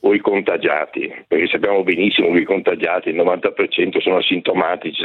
o 0.00 0.14
i 0.14 0.20
contagiati, 0.20 1.12
perché 1.26 1.48
sappiamo 1.48 1.82
benissimo 1.82 2.32
che 2.32 2.40
i 2.40 2.44
contagiati 2.44 3.08
il 3.08 3.16
90% 3.16 3.98
sono 4.00 4.16
asintomatici, 4.16 5.04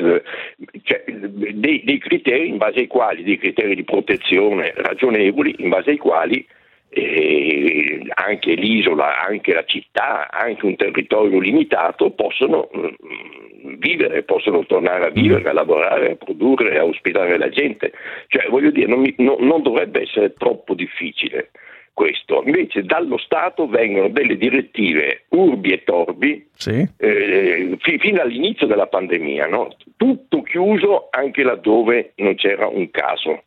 cioè, 0.83 1.03
dei, 1.05 1.83
dei 1.83 1.97
criteri 1.97 2.47
in 2.47 2.57
base 2.57 2.79
ai 2.79 2.87
quali, 2.87 3.23
dei 3.23 3.37
criteri 3.37 3.75
di 3.75 3.83
protezione 3.83 4.73
ragionevoli 4.75 5.55
in 5.59 5.69
base 5.69 5.91
ai 5.91 5.97
quali 5.97 6.45
eh, 6.89 8.03
anche 8.13 8.53
l'isola, 8.53 9.25
anche 9.25 9.53
la 9.53 9.65
città, 9.65 10.29
anche 10.29 10.65
un 10.65 10.75
territorio 10.75 11.39
limitato 11.39 12.11
possono 12.11 12.69
mm, 12.75 13.73
vivere, 13.79 14.21
possono 14.23 14.63
tornare 14.65 15.07
a 15.07 15.09
vivere, 15.09 15.49
a 15.49 15.53
lavorare, 15.53 16.11
a 16.11 16.15
produrre, 16.15 16.77
a 16.77 16.85
ospitare 16.85 17.37
la 17.37 17.49
gente. 17.49 17.93
Cioè, 18.27 18.47
voglio 18.49 18.69
dire, 18.69 18.87
non, 18.87 18.99
mi- 18.99 19.15
no- 19.17 19.37
non 19.39 19.63
dovrebbe 19.63 20.01
essere 20.01 20.33
troppo 20.33 20.75
difficile 20.75 21.49
questo. 22.41 22.43
Invece 22.45 22.83
dallo 22.83 23.17
Stato 23.17 23.67
vengono 23.67 24.09
delle 24.09 24.37
direttive 24.37 25.25
urbi 25.29 25.71
e 25.71 25.83
torbi 25.83 26.47
Sì. 26.55 26.87
eh, 26.97 27.75
fi- 27.79 27.99
fino 27.99 28.21
all'inizio 28.21 28.65
della 28.67 28.87
pandemia, 28.87 29.47
no? 29.47 29.75
tutto 29.97 30.41
chiuso 30.41 31.07
anche 31.11 31.43
laddove 31.43 32.13
non 32.17 32.35
c'era 32.35 32.67
un 32.67 32.89
caso. 32.91 33.43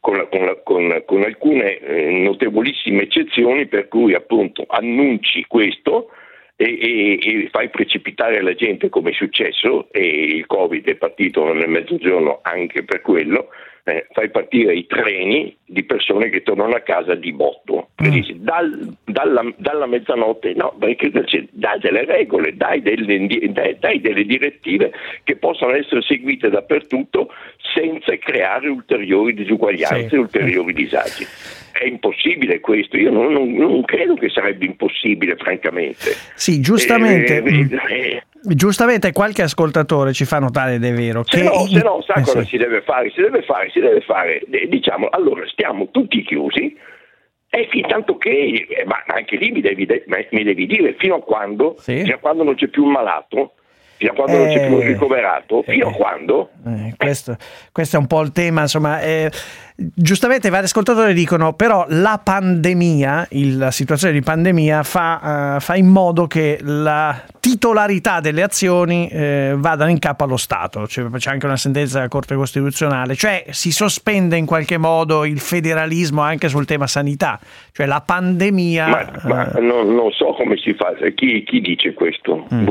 Con, 0.00 0.18
la- 0.18 0.26
con 0.26 0.44
la- 0.44 0.60
con- 0.62 1.02
con 1.06 1.22
alcune 1.22 1.78
eh, 1.78 2.10
notevolissime 2.10 3.04
eccezioni 3.04 3.66
per 3.66 3.88
cui 3.88 4.12
appunto 4.12 4.66
annunci 4.68 5.46
questo 5.48 6.10
e, 6.56 6.66
e- 6.78 7.18
e 7.22 7.48
fai 7.50 7.70
precipitare 7.70 8.42
la 8.42 8.52
gente 8.52 8.90
come 8.90 9.10
è 9.10 9.14
successo 9.14 9.88
e 9.90 10.00
il 10.06 10.44
covid 10.44 10.84
è 10.86 10.96
partito 10.96 11.50
nel 11.54 11.70
mezzogiorno 11.70 12.40
anche 12.42 12.84
per 12.84 13.00
quello 13.00 13.48
eh, 13.84 14.06
fai 14.12 14.28
partire 14.28 14.74
i 14.74 14.84
treni 14.86 15.56
di 15.72 15.84
persone 15.84 16.28
che 16.28 16.42
tornano 16.42 16.74
a 16.74 16.80
casa 16.80 17.14
di 17.14 17.32
botto 17.32 17.88
e 17.96 18.10
dici 18.10 18.36
dal- 18.40 18.94
dalla, 19.04 19.42
dalla 19.56 19.86
mezzanotte 19.86 20.52
no 20.54 20.74
perché 20.78 21.10
dice, 21.10 21.46
dai 21.50 21.78
delle 21.80 22.04
regole 22.04 22.54
dai 22.56 22.82
delle, 22.82 23.26
dai- 23.50 23.76
dai 23.80 24.00
delle 24.00 24.24
direttive 24.24 24.92
che 25.24 25.36
possano 25.36 25.72
essere 25.74 26.02
seguite 26.02 26.50
dappertutto 26.50 27.28
senza 27.74 28.16
creare 28.18 28.68
ulteriori 28.68 29.32
disuguaglianze 29.34 30.08
Sì. 30.10 30.16
ulteriori 30.16 30.72
disagi 30.74 31.26
è 31.72 31.84
impossibile 31.86 32.60
questo 32.60 32.98
io 32.98 33.10
non, 33.10 33.32
non- 33.32 33.52
non 33.54 33.82
credo 33.84 34.14
che 34.14 34.28
sarebbe 34.28 34.66
impossibile 34.66 35.36
francamente 35.36 36.10
Sì, 36.34 36.60
giustamente. 36.60 37.36
Eh, 37.38 37.42
mm, 37.42 37.74
eh, 37.88 38.22
Giustamente 38.44 39.12
qualche 39.12 39.42
ascoltatore 39.42 40.12
ci 40.12 40.24
fa 40.24 40.40
notare 40.40 40.74
ed 40.74 40.84
è 40.84 40.92
vero 40.92 41.22
Se 41.24 41.38
che 41.38 41.44
no, 41.44 41.64
se 41.68 41.80
no, 41.80 42.02
sa 42.02 42.14
Eh, 42.14 42.22
cosa 42.22 42.42
sì. 42.42 42.48
si 42.48 42.56
deve 42.56 42.82
fare? 42.82 43.08
Si 43.10 43.20
deve 43.20 43.42
fare, 43.42 43.70
si 43.70 43.78
deve 43.78 44.00
fare, 44.00 44.40
eh, 44.50 44.66
diciamo, 44.68 45.06
allora 45.10 45.46
stiamo 45.62 45.90
tutti 45.92 46.22
chiusi 46.22 46.76
e 47.48 47.68
fin 47.70 47.86
tanto 47.86 48.16
che, 48.16 48.30
eh, 48.68 48.84
ma 48.84 49.04
anche 49.06 49.36
lì 49.36 49.52
mi 49.52 49.60
devi, 49.60 49.86
de- 49.86 50.04
mi 50.30 50.42
devi 50.42 50.66
dire 50.66 50.94
fino 50.98 51.14
a 51.16 51.20
quando, 51.22 51.76
Sì. 51.78 52.00
fino 52.02 52.16
a 52.16 52.18
quando 52.18 52.42
non 52.42 52.54
c'è 52.56 52.66
più 52.66 52.82
un 52.84 52.90
malato, 52.90 53.52
fino 54.02 54.12
a 54.12 54.14
quando 54.14 54.36
non 54.36 54.48
c'è 54.52 54.66
più 54.66 54.78
Eh, 54.78 54.86
ricoverato, 54.86 55.62
fino 55.62 55.86
a 55.86 55.90
eh. 55.90 55.96
quando? 55.96 56.50
Eh, 56.66 56.94
questo, 56.96 57.36
questo 57.70 57.96
è 57.96 57.98
un 58.00 58.06
po' 58.08 58.20
il 58.22 58.32
tema, 58.32 58.62
insomma. 58.62 59.00
eh, 59.00 59.30
giustamente 59.74 60.48
vari 60.50 60.64
ascoltatori 60.64 61.14
dicono 61.14 61.54
però 61.54 61.84
la 61.88 62.20
pandemia, 62.22 63.28
il- 63.30 63.58
la 63.58 63.70
situazione 63.70 64.12
di 64.12 64.20
pandemia 64.20 64.82
fa, 64.82 65.56
eh, 65.56 65.60
fa 65.60 65.76
in 65.76 65.86
modo 65.86 66.26
che 66.26 66.58
la 66.62 67.20
titolarità 67.40 68.20
delle 68.20 68.42
azioni 68.42 69.08
eh, 69.08 69.54
vadano 69.56 69.90
in 69.90 69.98
capo 69.98 70.24
allo 70.24 70.36
Stato. 70.36 70.82
C'è, 70.82 71.04
c'è 71.16 71.30
anche 71.30 71.46
una 71.46 71.56
sentenza 71.56 71.96
della 71.98 72.08
Corte 72.08 72.34
Costituzionale, 72.34 73.14
cioè 73.14 73.44
si 73.50 73.70
sospende 73.72 74.36
in 74.36 74.46
qualche 74.46 74.78
modo 74.78 75.24
il 75.24 75.38
federalismo 75.40 76.22
anche 76.22 76.48
sul 76.48 76.64
tema 76.66 76.86
sanità, 76.86 77.38
cioè 77.72 77.86
la 77.86 78.02
pandemia... 78.04 78.86
Ma, 78.88 79.10
ma 79.24 79.52
eh, 79.52 79.60
non, 79.60 79.94
non 79.94 80.10
so 80.12 80.32
come 80.34 80.56
si 80.56 80.74
fa, 80.74 80.92
chi, 81.14 81.42
chi 81.44 81.60
dice 81.60 81.94
questo? 81.94 82.46
Mm. 82.52 82.68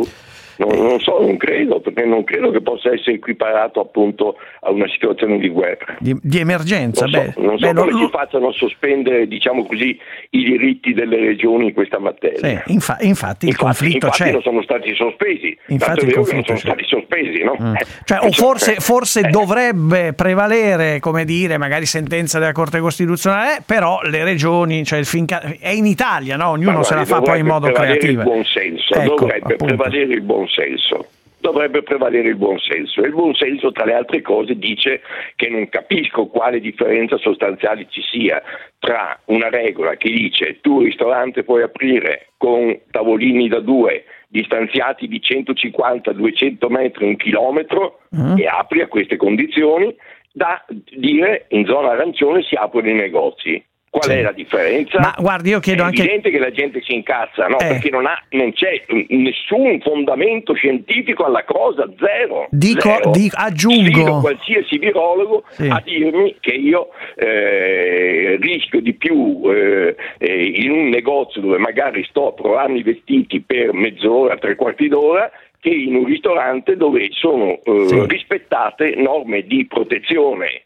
Non, 0.62 0.77
non 0.88 1.00
so, 1.00 1.20
non 1.20 1.38
credo, 1.38 1.80
perché 1.80 2.06
non 2.06 2.24
credo 2.24 2.51
che 2.51 2.62
possa 2.62 2.94
essere 2.94 3.13
equiparato 3.15 3.80
appunto 3.80 4.36
a 4.62 4.70
una 4.72 4.88
situazione 4.89 5.39
di 5.39 5.50
guerra. 5.50 5.96
Di, 6.00 6.15
di 6.22 6.38
emergenza, 6.39 7.06
Non 7.06 7.13
so, 7.13 7.20
beh, 7.20 7.34
non 7.48 7.58
so 7.58 7.68
beh, 7.68 7.74
come 7.74 7.91
lo- 7.91 7.98
si 7.98 8.08
facciano 8.12 8.48
a 8.50 8.51
sospendere, 8.53 9.27
diciamo 9.27 9.65
così, 9.65 9.98
i 10.32 10.44
diritti 10.44 10.94
delle 10.94 11.18
regioni 11.18 11.65
in 11.68 11.74
questa 11.74 11.98
materia. 12.00 12.63
sì, 12.65 12.72
infa- 12.74 12.98
infatti 13.01 13.46
il 13.46 13.51
Infatti, 13.51 13.56
conflitto 13.56 14.06
infatti 14.08 14.24
c'è. 14.24 14.32
non 14.32 14.41
sono 14.41 14.62
stati 14.62 14.94
sospesi, 14.96 15.58
Infatti 15.68 16.06
il 16.06 16.10
che 16.10 16.15
non 16.15 16.24
conflitto 16.25 16.46
sono 16.56 16.58
c'è. 16.60 16.65
stati 16.68 16.84
sospesi, 16.86 17.44
no? 17.44 17.56
Mm. 17.62 17.75
Eh, 17.75 17.86
Cioè, 18.03 18.18
o 18.22 18.32
forse, 18.32 18.75
eh, 18.75 18.80
forse 18.80 19.20
eh. 19.22 19.30
dovrebbe 19.30 20.13
prevalere, 20.13 21.00
come 21.00 21.25
dire, 21.25 21.58
magari 21.58 21.86
sentenza 21.86 22.38
della 22.39 22.51
Corte 22.51 22.80
Costituzionale, 22.80 23.58
eh, 23.58 23.62
però 23.65 24.00
le 24.03 24.24
regioni, 24.24 24.84
cioè 24.86 25.00
il 25.00 25.06
finca- 25.06 25.41
è 25.60 25.70
in 25.70 25.86
Italia, 25.86 26.36
no? 26.36 26.50
ognuno 26.50 26.77
Ma 26.77 26.84
se 26.84 26.94
la 26.96 27.06
fa 27.06 27.22
poi 27.22 27.39
in 27.39 27.46
modo 27.46 27.68
dovrebbe 27.68 27.98
prevalere 27.98 27.98
creativo. 28.00 28.22
Il 28.22 28.27
buon 28.27 28.44
senso, 28.46 28.94
Ecco, 28.94 29.15
dovrebbe 29.15 29.53
appunto. 29.53 29.65
prevalere 29.65 30.13
il 30.13 30.22
buon 30.22 30.48
senso. 30.51 31.08
Dovrebbe 31.39 31.81
prevalere 31.81 32.29
il 32.29 32.36
buon 32.36 32.60
senso 32.60 33.01
e 33.01 33.08
il 33.08 33.13
buon 33.13 33.34
senso 33.34 33.72
tra 33.72 33.86
le 33.86 33.96
altre 33.96 34.22
cose 34.22 34.55
dice 34.55 35.01
che 35.36 35.50
non 35.50 35.67
capisco 35.70 36.27
quale 36.27 36.60
differenza 36.60 37.17
sostanziale 37.17 37.88
ci 37.89 38.01
sia 38.03 38.39
tra 38.77 39.20
una 39.25 39.50
regola 39.50 39.96
che 39.96 40.12
dice 40.12 40.60
tu 40.62 40.81
ristorante 40.81 41.43
puoi 41.43 41.63
aprire 41.63 42.27
con 42.38 42.79
tavolini 42.91 43.48
da 43.48 43.60
due 43.60 44.03
distanziati 44.27 45.08
di 45.08 45.20
150-200 45.20 46.70
metri, 46.70 47.05
un 47.05 47.15
chilometro 47.15 48.01
Mm. 48.15 48.38
e 48.38 48.46
apri 48.46 48.81
a 48.81 48.88
queste 48.88 49.15
condizioni 49.15 49.96
da 50.34 50.63
dire 50.98 51.46
in 51.50 51.65
zona 51.65 51.91
arancione 51.91 52.43
si 52.43 52.55
aprono 52.55 52.89
i 52.89 52.93
negozi. 52.93 53.63
Qual 53.91 54.03
Sì. 54.05 54.12
è 54.12 54.21
la 54.21 54.31
differenza? 54.31 55.00
Ma 55.01 55.13
guardi, 55.19 55.50
io 55.50 55.60
chiedo 55.60 55.81
è 55.83 55.86
anche- 55.88 56.00
evidente 56.03 56.29
che 56.31 56.39
la 56.39 56.50
gente 56.51 56.81
si 56.81 56.93
incazza, 56.93 57.48
no? 57.48 57.60
Eh. 57.60 57.67
Perché 57.67 57.89
non, 57.89 58.05
ha, 58.05 58.17
non 58.29 58.53
c'è 58.53 58.81
nessun 59.10 59.81
fondamento 59.81 60.53
scientifico 60.53 61.25
alla 61.25 61.43
cosa, 61.43 61.91
zero. 62.00 62.48
Dico- 62.51 62.79
Zero. 62.88 63.12
dico- 63.12 63.36
aggiungo- 63.38 63.83
Sfido 63.91 64.19
qualsiasi 64.21 64.77
virologo 64.77 65.43
Sì. 65.50 65.67
a 65.67 65.81
dirmi 65.83 66.38
che 66.39 66.51
io 66.53 66.88
eh, 67.15 68.38
rischio 68.39 68.79
di 68.79 68.93
più 68.93 69.41
eh, 69.51 69.95
eh, 70.19 70.43
in 70.45 70.71
un 70.71 70.88
negozio 70.88 71.41
dove 71.41 71.57
magari 71.57 72.05
sto 72.05 72.27
a 72.29 72.33
provare 72.33 72.74
i 72.77 72.83
vestiti 72.83 73.41
per 73.41 73.74
mezz'ora, 73.74 74.38
tre 74.38 74.55
quarti 74.55 74.88
d'ora, 74.88 75.29
che 75.60 75.69
in 75.69 75.95
un 75.95 76.05
ristorante 76.05 76.77
dove 76.77 77.10
sono 77.12 77.60
eh, 77.62 77.88
Sì. 77.88 78.05
rispettate 78.07 78.95
norme 78.95 79.41
di 79.43 79.65
protezione 79.67 80.63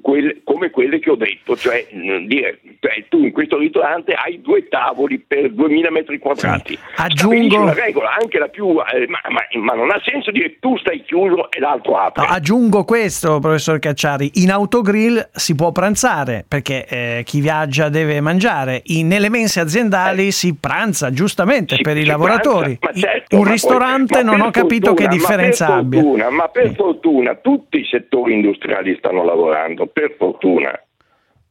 quelle- 0.00 0.40
come 0.44 0.70
quelle 0.70 0.98
che 0.98 1.10
ho 1.10 1.16
detto, 1.16 1.56
cioè, 1.56 1.86
mh, 1.90 2.26
dire, 2.26 2.58
cioè, 2.80 3.04
tu 3.08 3.24
in 3.24 3.32
questo 3.32 3.58
ristorante 3.58 4.12
hai 4.12 4.40
due 4.40 4.68
tavoli 4.68 5.18
per 5.18 5.50
2000 5.50 5.90
metri 5.90 6.18
quadrati. 6.18 6.74
Sì. 6.74 6.78
Aggiungo- 6.96 7.64
la 7.64 7.72
regola, 7.72 8.14
anche 8.20 8.38
la 8.38 8.48
più, 8.48 8.70
eh, 8.70 9.06
ma, 9.08 9.18
ma- 9.28 9.60
ma 9.60 9.72
non 9.74 9.90
ha 9.90 10.00
senso 10.04 10.30
dire 10.30 10.58
tu 10.58 10.76
stai 10.78 11.02
chiuso 11.02 11.50
e 11.50 11.60
l'altro 11.60 11.96
apre. 11.96 12.26
No, 12.26 12.32
aggiungo 12.32 12.84
questo, 12.84 13.38
professor 13.40 13.78
Cacciari, 13.78 14.30
in 14.34 14.50
autogrill 14.50 15.28
si 15.32 15.54
può 15.54 15.72
pranzare 15.72 16.44
perché 16.46 16.86
eh, 16.86 17.22
chi 17.24 17.40
viaggia 17.40 17.88
deve 17.88 18.20
mangiare, 18.20 18.82
In- 18.86 19.06
nelle 19.08 19.28
mense 19.30 19.60
aziendali 19.60 20.30
si 20.32 20.54
pranza 20.54 21.10
giustamente 21.10 21.76
Si- 21.76 21.82
per 21.82 21.96
i 21.96 22.04
lavoratori. 22.04 22.76
pranza, 22.78 23.00
certo, 23.00 23.36
Un 23.36 23.42
poi- 23.42 23.50
ristorante 23.52 24.22
ma 24.22 24.30
non 24.30 24.40
ho 24.40 24.50
capito 24.50 24.94
che 24.94 25.04
fortuna, 25.04 25.08
differenza 25.08 25.64
ma 25.68 25.70
per 25.74 25.80
abbia. 25.80 26.00
Fortuna, 26.00 26.30
ma 26.30 26.48
per 26.48 26.74
fortuna 26.74 27.34
tutti 27.36 27.78
i 27.80 27.84
settori 27.90 28.32
industriali 28.34 28.94
stanno 28.98 29.24
lavorando, 29.24 29.86
per 29.92 30.14
fortuna. 30.16 30.78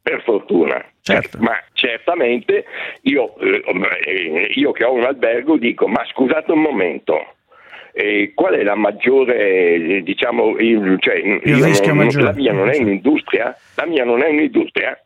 Per 0.01 0.21
fortuna. 0.23 0.83
Certo. 1.01 1.37
Ma 1.39 1.57
certamente 1.73 2.65
io, 3.01 3.35
eh, 3.39 4.51
io 4.53 4.71
che 4.71 4.83
ho 4.85 4.93
un 4.93 5.03
albergo 5.03 5.57
dico, 5.57 5.87
ma 5.87 6.03
scusate 6.05 6.51
un 6.51 6.61
momento, 6.61 7.33
eh, 7.93 8.31
qual 8.33 8.53
è 8.53 8.63
la 8.63 8.75
maggiore, 8.75 9.35
eh, 9.37 10.01
diciamo, 10.03 10.57
il, 10.59 10.97
cioè, 10.99 11.15
io 11.15 11.65
rischio 11.65 11.93
non- 11.93 12.05
maggiore. 12.05 12.25
La 12.25 12.33
mia 12.33 12.53
non 12.53 12.69
è 12.69 12.77
un'industria? 12.77 13.55
La 13.75 13.85
mia 13.85 14.05
non 14.05 14.21
è 14.21 14.29
un'industria? 14.29 14.97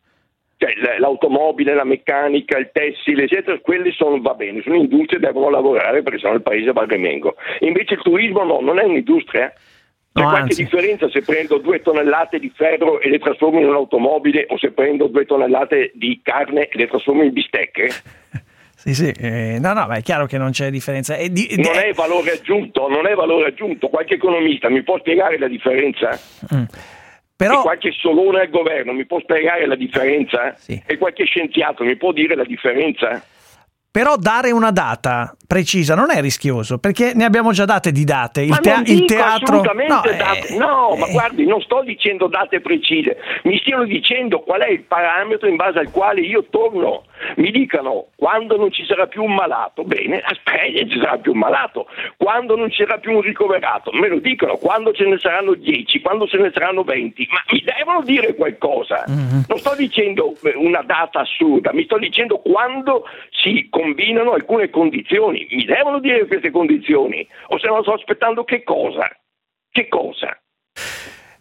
Cioè, 0.56 0.98
l'automobile, 0.98 1.74
la 1.74 1.84
meccanica, 1.84 2.56
il 2.58 2.70
tessile, 2.72 3.24
eccetera, 3.24 3.58
quelli 3.58 3.90
sono, 3.92 4.20
va 4.20 4.34
bene, 4.34 4.62
sono 4.62 4.76
industrie, 4.76 5.18
devono 5.18 5.50
lavorare 5.50 6.02
perché 6.02 6.20
sennò 6.20 6.34
il 6.34 6.42
paese 6.42 6.72
va 6.72 6.82
a 6.82 6.86
remengo. 6.86 7.34
Invece 7.60 7.94
il 7.94 8.02
turismo 8.02 8.44
no, 8.44 8.60
non 8.60 8.78
è 8.78 8.84
un'industria. 8.84 9.52
C'è 10.14 10.20
No, 10.20 10.28
qualche 10.28 10.40
anzi. 10.42 10.62
differenza 10.64 11.08
se 11.08 11.22
prendo 11.22 11.56
due 11.58 11.80
tonnellate 11.80 12.38
di 12.38 12.52
ferro 12.54 13.00
e 13.00 13.08
le 13.08 13.18
trasformo 13.18 13.58
in 13.60 13.66
un'automobile 13.66 14.46
o 14.50 14.58
se 14.58 14.70
prendo 14.72 15.06
due 15.06 15.24
tonnellate 15.24 15.92
di 15.94 16.20
carne 16.22 16.68
e 16.68 16.76
le 16.76 16.86
trasformo 16.86 17.22
in 17.22 17.32
bistecche? 17.32 17.88
Sì, 18.82 18.94
sì, 18.94 19.12
eh, 19.16 19.58
no, 19.60 19.74
no, 19.74 19.86
ma 19.86 19.94
è 19.94 20.02
chiaro 20.02 20.26
che 20.26 20.38
non 20.38 20.50
c'è 20.50 20.68
differenza. 20.68 21.14
E 21.14 21.30
di- 21.30 21.54
Non 21.56 21.76
è 21.76 21.92
valore 21.92 22.32
aggiunto, 22.32 22.88
non 22.88 23.06
è 23.06 23.14
valore 23.14 23.46
aggiunto. 23.50 23.86
Qualche 23.86 24.14
economista 24.14 24.68
mi 24.68 24.82
può 24.82 24.98
spiegare 24.98 25.38
la 25.38 25.46
differenza? 25.46 26.18
Mm. 26.52 26.62
E 26.62 26.66
Però, 27.36 27.62
qualche 27.62 27.92
solone 27.92 28.40
al 28.40 28.50
governo 28.50 28.92
mi 28.92 29.06
può 29.06 29.20
spiegare 29.20 29.66
la 29.66 29.76
differenza? 29.76 30.54
Sì. 30.56 30.82
E 30.84 30.98
qualche 30.98 31.24
scienziato 31.26 31.84
mi 31.84 31.94
può 31.94 32.10
dire 32.10 32.34
la 32.34 32.42
differenza? 32.44 33.22
Però 33.92 34.16
dare 34.16 34.50
una 34.52 34.70
data 34.70 35.36
precisa 35.46 35.94
non 35.94 36.10
è 36.10 36.22
rischioso 36.22 36.78
perché 36.78 37.12
ne 37.14 37.26
abbiamo 37.26 37.52
già 37.52 37.66
date 37.66 37.92
di 37.92 38.04
date. 38.04 38.40
Il, 38.40 38.58
non 38.64 38.84
il 38.86 39.04
teatro. 39.04 39.56
assolutamente 39.60 40.14
eh, 40.14 40.16
date. 40.16 40.56
No, 40.56 40.96
ma 40.98 41.06
eh, 41.06 41.12
guardi, 41.12 41.44
non 41.44 41.60
sto 41.60 41.82
dicendo 41.82 42.26
date 42.26 42.62
precise, 42.62 43.18
mi 43.42 43.58
stiano 43.58 43.84
dicendo 43.84 44.40
qual 44.40 44.62
è 44.62 44.70
il 44.70 44.80
parametro 44.80 45.46
in 45.46 45.56
base 45.56 45.78
al 45.78 45.90
quale 45.90 46.22
io 46.22 46.46
torno. 46.48 47.04
Mi 47.36 47.50
dicano 47.50 48.06
quando 48.16 48.56
non 48.56 48.72
ci 48.72 48.84
sarà 48.86 49.06
più 49.06 49.22
un 49.22 49.34
malato, 49.34 49.84
bene, 49.84 50.20
aspetta, 50.20 50.88
ci 50.88 50.98
sarà 50.98 51.18
più 51.18 51.32
un 51.32 51.38
malato. 51.38 51.86
Quando 52.16 52.56
non 52.56 52.70
ci 52.70 52.82
sarà 52.84 52.96
più 52.98 53.12
un 53.12 53.20
ricoverato, 53.20 53.92
me 53.92 54.08
lo 54.08 54.20
dicono. 54.20 54.56
Quando 54.56 54.92
ce 54.92 55.04
ne 55.04 55.18
saranno 55.18 55.52
10, 55.52 56.00
quando 56.00 56.26
ce 56.26 56.38
ne 56.38 56.50
saranno 56.52 56.82
20, 56.82 57.28
ma 57.30 57.42
mi 57.52 57.62
devono 57.62 58.02
dire 58.02 58.34
qualcosa. 58.34 59.04
Mhm. 59.06 59.44
Non 59.48 59.58
sto 59.58 59.74
dicendo 59.76 60.34
eh, 60.44 60.54
una 60.56 60.80
data 60.82 61.20
assurda, 61.20 61.74
mi 61.74 61.84
sto 61.84 61.98
dicendo 61.98 62.38
quando 62.38 63.04
si 63.30 63.68
combinano 63.82 64.32
alcune 64.32 64.70
condizioni. 64.70 65.46
Mi 65.50 65.64
devono 65.64 65.98
dire 65.98 66.26
queste 66.26 66.50
condizioni, 66.50 67.26
o 67.48 67.58
se 67.58 67.66
no 67.66 67.82
sto 67.82 67.94
aspettando 67.94 68.44
che 68.44 68.62
cosa? 68.62 69.08
Che 69.70 69.88
cosa? 69.88 70.36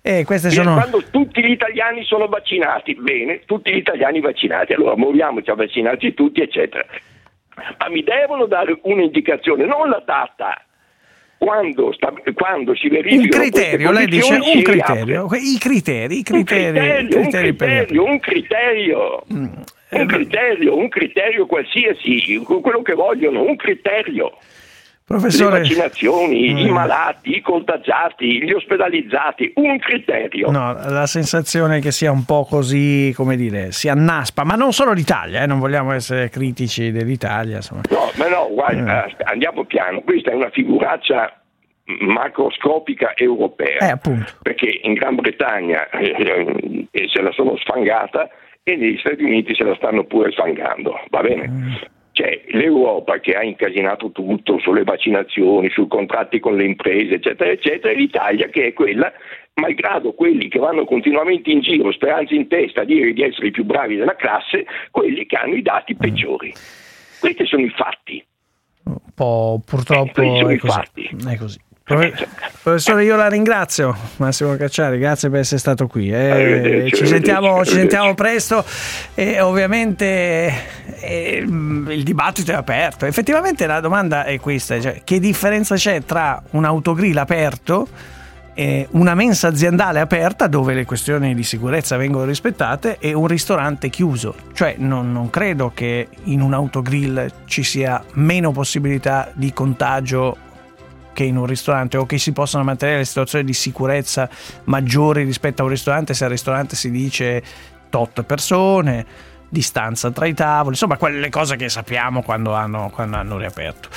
eh, 0.03 0.23
queste 0.25 0.49
Dire, 0.49 0.63
sono. 0.63 0.75
Quando 0.75 1.03
tutti 1.11 1.43
gli 1.43 1.51
italiani 1.51 2.03
sono 2.03 2.27
vaccinati, 2.27 2.95
bene, 2.95 3.41
tutti 3.45 3.71
gli 3.71 3.77
italiani 3.77 4.19
vaccinati, 4.19 4.73
allora 4.73 4.95
muoviamoci 4.95 5.49
a 5.51 5.55
vaccinarci 5.55 6.13
tutti, 6.15 6.41
eccetera. 6.41 6.83
Ma 7.77 7.89
mi 7.89 8.01
devono 8.01 8.45
dare 8.47 8.79
un'indicazione, 8.81 9.65
non 9.65 9.89
la 9.89 10.01
data. 10.03 10.65
Quando, 11.37 11.91
sta- 11.93 12.13
quando 12.35 12.75
si 12.75 12.85
Un 12.87 12.93
verifica 12.93 13.39
criterio, 13.39 13.91
lei 13.91 14.05
dice 14.05 14.33
un 14.35 14.61
criterio. 14.61 15.25
I 15.31 15.57
criteri, 15.59 16.13
i 16.13 16.17
un 16.17 16.23
criteri, 16.23 16.71
criterio, 16.77 16.99
un 17.01 17.07
criteri 17.23 17.53
per- 17.53 17.67
criterio, 17.67 18.03
un 18.05 18.19
criterio, 18.19 19.23
Mm, 19.33 19.45
un 19.91 20.05
criterio, 20.07 20.77
un 20.77 20.87
criterio 20.89 21.45
qualsiasi, 21.45 22.37
quello 22.43 22.81
che 22.81 22.93
vogliono, 22.93 23.43
un 23.43 23.55
criterio. 23.55 24.31
Le 25.11 25.17
Professore, 25.17 25.57
vaccinazioni, 25.59 26.61
i 26.61 26.69
Mm. 26.69 26.73
malati, 26.73 27.35
i 27.35 27.41
contagiati, 27.41 28.41
gli 28.43 28.53
ospedalizzati, 28.53 29.51
un 29.55 29.77
criterio. 29.79 30.49
no, 30.49 30.71
la 30.73 31.05
sensazione 31.05 31.77
è 31.77 31.81
che 31.81 31.91
sia 31.91 32.11
un 32.11 32.23
po' 32.23 32.45
così, 32.49 33.11
come 33.13 33.35
dire, 33.35 33.73
si 33.73 33.89
annaspa, 33.89 34.45
ma 34.45 34.55
non 34.55 34.71
solo 34.71 34.93
l'Italia, 34.93 35.41
eh, 35.43 35.47
non 35.47 35.59
vogliamo 35.59 35.91
essere 35.91 36.29
critici 36.29 36.91
dell'Italia. 36.91 37.57
Insomma. 37.57 37.81
No, 37.89 38.09
ma 38.15 38.29
no, 38.29 38.47
guarda, 38.53 39.05
Mm. 39.05 39.09
eh, 39.09 39.15
andiamo 39.25 39.65
piano, 39.65 39.99
questa 39.99 40.31
è 40.31 40.33
una 40.33 40.49
figuraccia 40.49 41.41
macroscopica 41.99 43.13
europea, 43.15 43.79
Eh, 43.79 43.91
appunto. 43.91 44.31
perché 44.41 44.79
in 44.83 44.93
Gran 44.93 45.15
Bretagna 45.15 45.89
eh, 45.89 46.87
eh, 46.89 47.07
se 47.13 47.21
la 47.21 47.31
sono 47.31 47.57
sfangata 47.57 48.29
e 48.63 48.75
negli 48.75 48.97
Stati 48.97 49.23
Uniti 49.23 49.55
se 49.55 49.63
la 49.63 49.75
stanno 49.75 50.03
pure 50.05 50.31
sfangando, 50.31 50.99
va 51.09 51.21
bene? 51.21 51.47
Mm. 51.47 51.73
C'è 52.11 52.41
l'Europa 52.49 53.19
che 53.19 53.33
ha 53.33 53.43
incasinato 53.43 54.11
tutto 54.11 54.59
sulle 54.59 54.83
vaccinazioni, 54.83 55.69
sui 55.69 55.87
contratti 55.87 56.39
con 56.39 56.55
le 56.57 56.65
imprese, 56.65 57.15
eccetera, 57.15 57.49
eccetera, 57.49 57.93
e 57.93 57.95
l'Italia 57.95 58.47
che 58.49 58.67
è 58.67 58.73
quella, 58.73 59.11
malgrado 59.55 60.11
quelli 60.11 60.49
che 60.49 60.59
vanno 60.59 60.83
continuamente 60.83 61.49
in 61.51 61.61
giro, 61.61 61.91
speranze 61.91 62.35
in 62.35 62.47
testa, 62.47 62.81
a 62.81 62.85
dire 62.85 63.13
di 63.13 63.23
essere 63.23 63.47
i 63.47 63.51
più 63.51 63.63
bravi 63.63 63.95
della 63.95 64.15
classe, 64.15 64.65
quelli 64.91 65.25
che 65.25 65.37
hanno 65.37 65.55
i 65.55 65.61
dati 65.61 65.95
peggiori. 65.95 66.53
Questi 67.19 67.45
sono 67.45 67.63
i 67.63 67.69
fatti. 67.69 68.23
Un 68.83 68.97
po' 69.15 69.61
purtroppo 69.65 70.11
Questi 70.11 70.37
sono 70.37 70.51
i 70.51 70.57
fatti. 70.57 71.09
È 71.29 71.37
così. 71.37 71.59
Profe- 71.91 72.27
Professore, 72.63 73.03
io 73.03 73.15
la 73.15 73.27
ringrazio, 73.27 73.93
Massimo 74.17 74.55
Cacciari, 74.55 74.97
grazie 74.97 75.29
per 75.29 75.39
essere 75.39 75.59
stato 75.59 75.87
qui. 75.87 76.09
eh. 76.09 76.89
Ci, 76.93 77.05
sentiamo, 77.05 77.65
ci 77.65 77.73
sentiamo 77.73 78.13
presto 78.13 78.63
e 79.13 79.41
ovviamente 79.41 80.53
eh, 80.99 81.43
il 81.43 82.03
dibattito 82.03 82.51
è 82.51 82.55
aperto. 82.55 83.05
Effettivamente 83.05 83.65
la 83.65 83.79
domanda 83.81 84.23
è 84.23 84.39
questa, 84.39 84.79
cioè, 84.79 85.01
che 85.03 85.19
differenza 85.19 85.75
c'è 85.75 86.03
tra 86.05 86.41
un 86.51 86.63
autogrill 86.63 87.17
aperto 87.17 87.87
e 88.53 88.87
una 88.91 89.15
mensa 89.15 89.47
aziendale 89.47 89.99
aperta 89.99 90.47
dove 90.47 90.73
le 90.73 90.85
questioni 90.85 91.33
di 91.33 91.43
sicurezza 91.43 91.97
vengono 91.97 92.25
rispettate 92.25 92.97
e 92.99 93.13
un 93.13 93.27
ristorante 93.27 93.89
chiuso? 93.89 94.35
Cioè 94.53 94.75
non, 94.77 95.11
non 95.11 95.29
credo 95.29 95.71
che 95.73 96.07
in 96.25 96.41
un 96.41 96.53
autogrill 96.53 97.31
ci 97.45 97.63
sia 97.63 98.01
meno 98.13 98.51
possibilità 98.51 99.31
di 99.33 99.51
contagio 99.51 100.49
che 101.13 101.23
in 101.23 101.37
un 101.37 101.45
ristorante 101.45 101.97
o 101.97 102.05
che 102.05 102.17
si 102.17 102.31
possono 102.31 102.63
mantenere 102.63 103.05
situazioni 103.05 103.43
di 103.43 103.53
sicurezza 103.53 104.29
maggiori 104.65 105.23
rispetto 105.23 105.61
a 105.61 105.65
un 105.65 105.71
ristorante 105.71 106.13
se 106.13 106.23
al 106.23 106.29
ristorante 106.29 106.75
si 106.75 106.89
dice 106.89 107.43
tot 107.89 108.23
persone, 108.23 109.05
distanza 109.49 110.11
tra 110.11 110.25
i 110.25 110.33
tavoli, 110.33 110.69
insomma 110.69 110.97
quelle 110.97 111.29
cose 111.29 111.55
che 111.57 111.69
sappiamo 111.69 112.21
quando 112.21 112.53
hanno, 112.53 112.89
quando 112.89 113.17
hanno 113.17 113.37
riaperto 113.37 113.89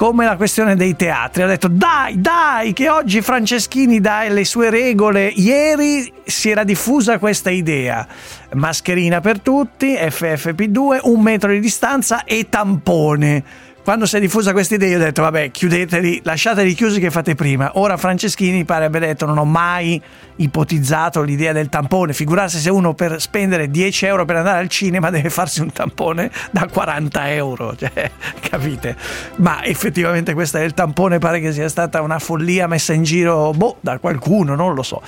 come 0.00 0.24
la 0.24 0.36
questione 0.36 0.76
dei 0.76 0.96
teatri. 0.96 1.42
Ha 1.42 1.46
detto 1.46 1.68
dai, 1.68 2.18
dai, 2.18 2.72
che 2.72 2.88
oggi 2.88 3.20
Franceschini 3.20 4.00
dà 4.00 4.26
le 4.28 4.46
sue 4.46 4.70
regole. 4.70 5.26
Ieri 5.26 6.10
si 6.24 6.48
era 6.48 6.64
diffusa 6.64 7.18
questa 7.18 7.50
idea. 7.50 8.08
Mascherina 8.54 9.20
per 9.20 9.40
tutti, 9.40 9.92
FFP2, 9.92 11.00
un 11.02 11.20
metro 11.20 11.50
di 11.50 11.60
distanza 11.60 12.24
e 12.24 12.48
tampone 12.48 13.44
quando 13.90 14.06
si 14.06 14.18
è 14.18 14.20
diffusa 14.20 14.52
questa 14.52 14.76
idea, 14.76 14.88
io 14.90 14.96
ho 14.98 15.00
detto: 15.00 15.22
vabbè, 15.22 15.50
chiudeteli, 15.50 16.20
lasciateli 16.22 16.74
chiusi 16.74 17.00
che 17.00 17.10
fate 17.10 17.34
prima. 17.34 17.72
Ora 17.74 17.96
Franceschini 17.96 18.64
pare 18.64 18.84
abbia 18.84 19.00
detto: 19.00 19.26
non 19.26 19.36
ho 19.36 19.44
mai 19.44 20.00
ipotizzato 20.36 21.22
l'idea 21.22 21.50
del 21.50 21.68
tampone. 21.68 22.12
Figurarsi 22.12 22.60
se 22.60 22.70
uno 22.70 22.94
per 22.94 23.20
spendere 23.20 23.68
10 23.68 24.06
euro 24.06 24.24
per 24.24 24.36
andare 24.36 24.60
al 24.60 24.68
cinema 24.68 25.10
deve 25.10 25.28
farsi 25.28 25.60
un 25.60 25.72
tampone 25.72 26.30
da 26.52 26.68
40 26.70 27.32
euro. 27.32 27.74
Cioè, 27.80 28.12
capite? 28.48 28.94
Ma 29.36 29.64
effettivamente 29.64 30.34
questa 30.34 30.60
del 30.60 30.72
tampone 30.72 31.18
pare 31.18 31.40
che 31.40 31.50
sia 31.52 31.68
stata 31.68 32.00
una 32.00 32.20
follia 32.20 32.68
messa 32.68 32.92
in 32.92 33.02
giro, 33.02 33.50
boh, 33.50 33.78
da 33.80 33.98
qualcuno, 33.98 34.54
non 34.54 34.72
lo 34.72 34.84
so. 34.84 35.02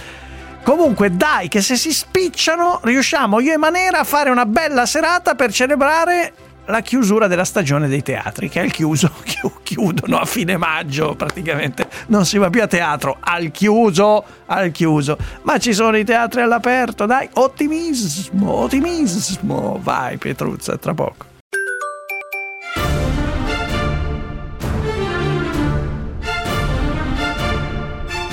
Comunque, 0.64 1.14
dai, 1.14 1.46
che 1.46 1.60
se 1.60 1.76
si 1.76 1.92
spicciano, 1.92 2.80
riusciamo 2.82 3.38
io 3.38 3.52
e 3.52 3.58
Manera 3.58 4.00
a 4.00 4.04
fare 4.04 4.30
una 4.30 4.44
bella 4.44 4.86
serata 4.86 5.36
per 5.36 5.52
celebrare 5.52 6.32
la 6.66 6.80
chiusura 6.80 7.26
della 7.26 7.44
stagione 7.44 7.88
dei 7.88 8.02
teatri, 8.02 8.48
che 8.48 8.60
è 8.60 8.64
il 8.64 8.72
chiuso, 8.72 9.10
chiudono 9.62 10.18
a 10.18 10.24
fine 10.24 10.56
maggio 10.56 11.14
praticamente, 11.14 11.88
non 12.08 12.24
si 12.24 12.38
va 12.38 12.50
più 12.50 12.62
a 12.62 12.66
teatro, 12.66 13.16
al 13.20 13.50
chiuso, 13.50 14.24
al 14.46 14.70
chiuso, 14.70 15.16
ma 15.42 15.58
ci 15.58 15.72
sono 15.72 15.96
i 15.96 16.04
teatri 16.04 16.42
all'aperto, 16.42 17.06
dai, 17.06 17.28
ottimismo, 17.32 18.50
ottimismo, 18.50 19.80
vai 19.82 20.18
Pietruzza, 20.18 20.76
tra 20.76 20.94
poco. 20.94 21.30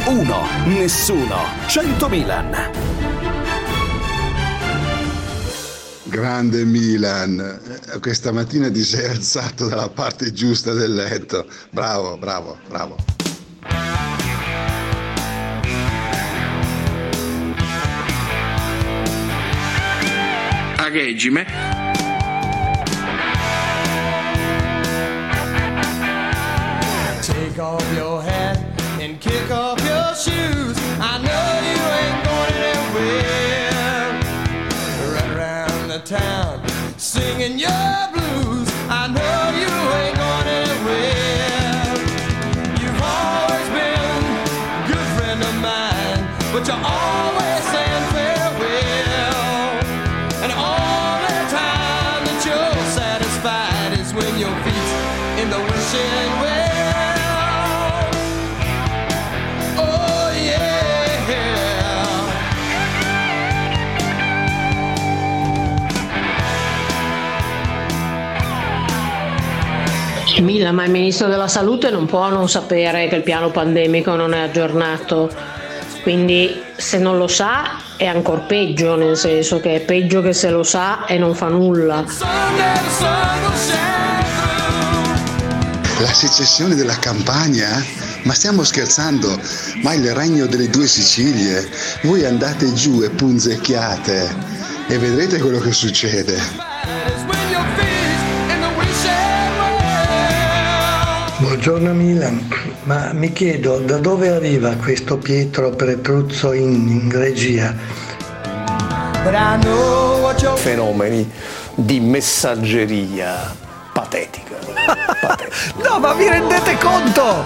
Uno, 0.05 0.47
nessuno, 0.65 1.37
100 1.67 2.09
Milan. 2.09 3.08
Grande 6.09 6.65
Milan, 6.65 7.59
questa 8.01 8.31
mattina 8.31 8.71
ti 8.71 8.83
sei 8.83 9.05
alzato 9.09 9.67
dalla 9.67 9.89
parte 9.89 10.33
giusta 10.33 10.73
del 10.73 10.95
letto. 10.95 11.45
Bravo, 11.69 12.17
bravo, 12.17 12.57
bravo. 12.67 12.95
A 20.77 20.89
regime. 20.89 21.45
Take 27.21 27.59
off 27.59 27.95
your 27.95 28.08
2000, 70.49 70.71
ma 70.71 70.85
il 70.85 70.91
Ministro 70.91 71.27
della 71.27 71.47
Salute 71.47 71.91
non 71.91 72.07
può 72.07 72.27
non 72.29 72.49
sapere 72.49 73.07
che 73.07 73.17
il 73.17 73.21
piano 73.21 73.51
pandemico 73.51 74.15
non 74.15 74.33
è 74.33 74.39
aggiornato. 74.39 75.31
Quindi 76.01 76.59
se 76.75 76.97
non 76.97 77.17
lo 77.17 77.27
sa 77.27 77.77
è 77.95 78.07
ancora 78.07 78.41
peggio, 78.41 78.95
nel 78.95 79.15
senso 79.15 79.59
che 79.59 79.75
è 79.75 79.79
peggio 79.81 80.21
che 80.21 80.33
se 80.33 80.49
lo 80.49 80.63
sa 80.63 81.05
e 81.05 81.19
non 81.19 81.35
fa 81.35 81.49
nulla. 81.49 82.03
La 85.99 86.13
secessione 86.13 86.73
della 86.73 86.97
campagna? 86.97 87.83
Ma 88.23 88.33
stiamo 88.33 88.63
scherzando? 88.63 89.39
Ma 89.83 89.93
il 89.93 90.13
regno 90.15 90.47
delle 90.47 90.69
due 90.69 90.87
Sicilie? 90.87 91.69
Voi 92.01 92.25
andate 92.25 92.73
giù 92.73 93.03
e 93.03 93.09
punzecchiate 93.09 94.35
e 94.87 94.97
vedrete 94.97 95.39
quello 95.39 95.59
che 95.59 95.73
succede. 95.73 96.78
Buongiorno 101.61 101.93
Milan, 101.93 102.49
ma 102.83 103.11
mi 103.11 103.33
chiedo 103.33 103.79
da 103.79 103.97
dove 103.97 104.29
arriva 104.29 104.75
questo 104.75 105.17
Pietro 105.17 105.71
Pretruzzo 105.71 106.53
in, 106.53 106.87
in 106.87 107.11
regia? 107.11 107.75
Fenomeni 110.55 111.29
di 111.75 111.99
messaggeria 111.99 113.53
patetica. 113.91 114.55
No, 115.83 115.99
ma 115.99 116.13
vi 116.13 116.29
rendete 116.29 116.77
conto? 116.77 117.45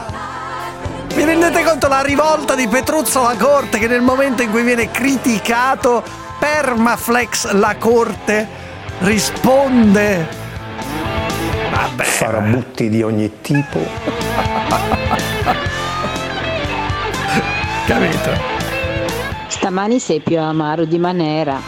Vi 1.16 1.24
rendete 1.24 1.64
conto 1.64 1.88
la 1.88 2.04
rivolta 2.04 2.54
di 2.54 2.68
Petruzzo 2.68 3.26
alla 3.26 3.36
Corte 3.36 3.80
che 3.80 3.88
nel 3.88 4.02
momento 4.02 4.44
in 4.44 4.52
cui 4.52 4.62
viene 4.62 4.92
criticato 4.92 6.04
Permaflex 6.38 7.50
la 7.54 7.76
Corte 7.80 8.48
risponde 9.00 10.43
Vabbè. 11.74 12.04
Farabutti 12.04 12.88
di 12.90 13.02
ogni 13.02 13.42
tipo. 13.42 13.80
Capito? 17.88 18.32
Stamani 19.48 20.00
sei 20.00 20.20
più 20.20 20.40
amaro 20.40 20.86
di 20.86 21.00
Manera. 21.00 21.60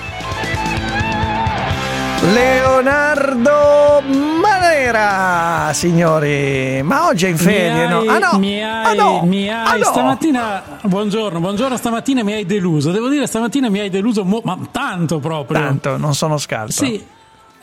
Leonardo 2.34 4.02
Manera, 4.42 5.72
signori. 5.74 6.82
Ma 6.84 7.08
oggi 7.08 7.26
è 7.26 7.30
in 7.30 7.38
ferie, 7.38 7.88
no? 7.88 8.04
Ah 8.08 8.20
no! 8.20 8.38
mi 8.40 8.64
hai, 8.64 8.86
ah 8.86 8.94
no! 8.94 9.22
mi 9.24 9.50
hai 9.50 9.74
Ah 9.74 9.76
no! 9.78 9.84
stamattina, 9.84 10.64
buongiorno, 10.84 11.40
buongiorno, 11.40 11.78
stamattina 11.78 12.24
mi 12.24 12.34
hai 12.34 12.46
deluso. 12.46 12.92
Devo 12.92 13.10
dire, 13.10 13.26
stamattina 13.28 13.70
mi 13.70 13.80
hai 13.80 13.90
deluso, 13.90 14.24
mo- 14.24 14.42
ma 14.44 14.58
tanto 14.72 15.20
proprio. 15.20 15.60
Tanto, 15.60 15.98
non 15.98 16.14
sono 16.14 16.38
scalzo. 16.38 16.86
Sì. 16.86 17.14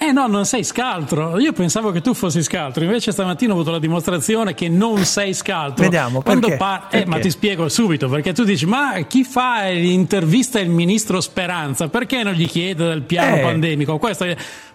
Eh 0.05 0.11
no, 0.11 0.27
non 0.27 0.45
sei 0.47 0.65
scaltro. 0.65 1.39
Io 1.39 1.53
pensavo 1.53 1.93
che 1.93 2.01
tu 2.01 2.13
fossi 2.13 2.43
scaltro, 2.43 2.83
invece 2.83 3.13
stamattina 3.13 3.53
ho 3.53 3.55
avuto 3.55 3.71
la 3.71 3.79
dimostrazione 3.79 4.53
che 4.53 4.69
non 4.69 5.05
sei 5.05 5.33
scaltro. 5.33 5.85
Vediamo, 5.85 6.23
Quando 6.23 6.49
perché? 6.49 6.57
par- 6.61 6.83
eh, 6.87 6.87
Perché? 6.91 7.07
ma 7.09 7.19
ti 7.21 7.31
spiego 7.31 7.69
subito, 7.69 8.09
perché 8.09 8.33
tu 8.33 8.43
dici, 8.43 8.67
ma 8.67 8.95
chi 9.07 9.23
fa 9.23 9.69
l'intervista 9.69 10.59
il 10.59 10.71
ministro 10.71 11.21
Speranza? 11.21 11.87
Perché 11.89 12.25
non 12.25 12.33
gli 12.33 12.49
chiede 12.49 12.85
del 12.89 13.03
piano 13.03 13.37
Eh. 13.37 13.41
pandemico? 13.43 13.99
Questo 13.99 14.25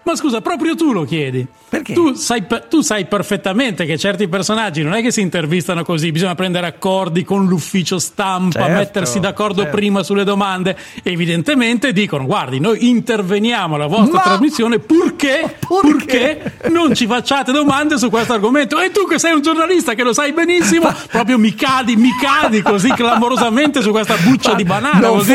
Ma 0.08 0.16
scusa, 0.16 0.40
proprio 0.40 0.74
tu 0.74 0.94
lo 0.94 1.04
chiedi. 1.04 1.46
Perché? 1.68 1.92
Tu 1.94 2.14
sai, 2.14 2.44
per- 2.44 2.64
tu 2.70 2.80
sai 2.80 3.06
perfettamente 3.08 3.86
che 3.86 3.98
certi 3.98 4.30
personaggi 4.30 4.82
non 4.84 4.94
è 4.94 5.02
che 5.02 5.12
si 5.12 5.20
intervistano 5.20 5.84
così, 5.84 6.14
bisogna 6.14 6.34
prendere 6.34 6.66
accordi 6.66 7.26
con 7.26 7.46
l'ufficio 7.46 8.00
stampa, 8.00 8.60
Certo, 8.62 8.74
mettersi 8.74 9.20
d'accordo 9.20 9.64
certo. 9.64 9.76
prima 9.76 10.02
sulle 10.04 10.24
domande. 10.24 10.78
Evidentemente 11.04 11.92
dicono: 11.92 12.26
guardi, 12.26 12.62
noi 12.62 12.88
interveniamo 12.88 13.76
alla 13.76 13.88
vostra 13.88 14.16
Ma- 14.16 14.22
trasmissione 14.22 14.80
purché, 14.80 15.58
purché 15.60 16.54
non 16.70 16.96
ci 16.96 17.06
facciate 17.06 17.52
domande 17.52 17.98
su 17.98 18.10
questo 18.10 18.32
argomento. 18.32 18.80
E 18.80 18.92
tu 18.92 19.06
che 19.06 19.20
sei 19.20 19.34
un 19.34 19.42
giornalista 19.42 19.94
che 19.94 20.04
lo 20.04 20.14
sai 20.14 20.32
benissimo, 20.32 20.90
proprio 21.12 21.38
mi 21.38 21.54
cadi, 21.54 21.98
mi 21.98 22.12
cadi 22.22 22.62
così 22.62 22.90
clamorosamente 22.94 23.82
su 23.82 23.92
questa 23.92 24.16
buccia 24.24 24.54
di 24.54 24.64
banana. 24.64 25.00
non 25.00 25.20
fu- 25.22 25.34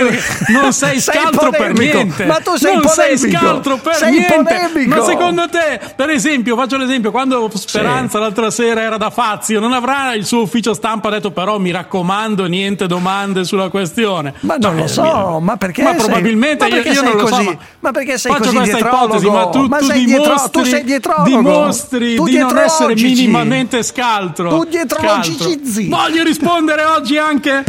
non 0.48 0.72
sei 0.72 0.98
Sei 0.98 1.14
scaltro 1.14 1.50
per 1.50 1.72
polemico. 1.72 1.96
niente. 1.98 2.24
Ma 2.24 2.36
tu 2.40 2.56
sei 2.56 2.74
non 2.76 2.88
sei 2.88 3.16
polemico. 3.18 3.38
scaltro 3.38 3.76
per 3.76 3.94
Sei 3.96 4.10
niente. 4.12 4.32
polemico. 4.34 4.60
Ma 4.86 5.02
secondo 5.02 5.48
te, 5.48 5.80
per 5.96 6.10
esempio, 6.10 6.56
faccio 6.56 6.76
l'esempio, 6.76 7.10
quando 7.10 7.50
Speranza 7.54 8.18
l'altra 8.18 8.50
sera 8.50 8.80
era 8.82 8.96
da 8.96 9.10
Fazio, 9.10 9.60
non 9.60 9.72
avrà 9.72 10.14
il 10.14 10.24
suo 10.24 10.42
ufficio 10.42 10.74
stampa 10.74 11.10
detto 11.10 11.30
però 11.30 11.58
mi 11.58 11.70
raccomando 11.70 12.46
niente 12.46 12.86
domande 12.86 13.44
sulla 13.44 13.68
questione? 13.68 14.34
Ma 14.40 14.56
non 14.56 14.76
lo 14.76 14.86
so, 14.86 15.38
ma 15.40 15.56
perché 15.56 15.82
Ma 15.82 15.90
sei- 15.90 15.98
probabilmente 16.00 16.64
ma 16.64 16.68
io, 16.68 16.74
perché 16.82 16.88
io 16.90 16.94
sei 16.94 17.04
non 17.08 17.16
lo 17.16 17.26
so. 17.26 17.34
così? 17.34 17.44
Ma, 17.46 17.58
Ma 17.80 17.90
perché 17.92 18.18
sei 18.18 18.32
faccio 18.32 18.44
così 18.44 18.56
questa 18.56 18.76
dietrologo? 18.76 19.04
ipotesi, 19.16 19.30
ma 19.30 19.46
tu, 19.48 19.66
Ma 19.66 19.78
tu 19.78 19.84
sei 19.84 20.04
dietro- 20.04 20.24
dimostri, 20.24 20.62
tu 20.62 20.68
sei 20.68 20.84
dietrologo. 20.84 21.24
dimostri 21.28 22.14
Tu 22.14 22.24
di 22.24 22.38
non 22.38 22.58
essere 22.58 22.94
minimamente 22.94 23.82
scaltro. 23.82 24.48
Tu 24.48 24.64
dietrologicizzi. 24.64 25.88
Scaltro. 25.88 25.96
Voglio 26.08 26.22
rispondere 26.24 26.84
oggi 26.84 27.18
anche 27.18 27.64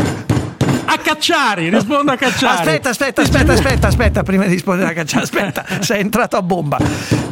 a 0.86 0.98
Cacciari, 0.98 1.69
rispondo 1.69 2.12
a 2.12 2.15
Cacciari. 2.15 2.60
Aspetta, 2.60 2.89
aspetta, 2.89 3.22
aspetta, 3.22 3.54
aspetta, 3.54 3.88
aspetta, 3.88 4.24
prima 4.24 4.46
di 4.46 4.54
rispondere 4.54 4.91
a 4.91 4.93
cacciare, 4.93 5.24
aspetta, 5.24 5.65
sei 5.82 6.02
entrato 6.02 6.38
a 6.38 6.41
bomba. 6.41 6.78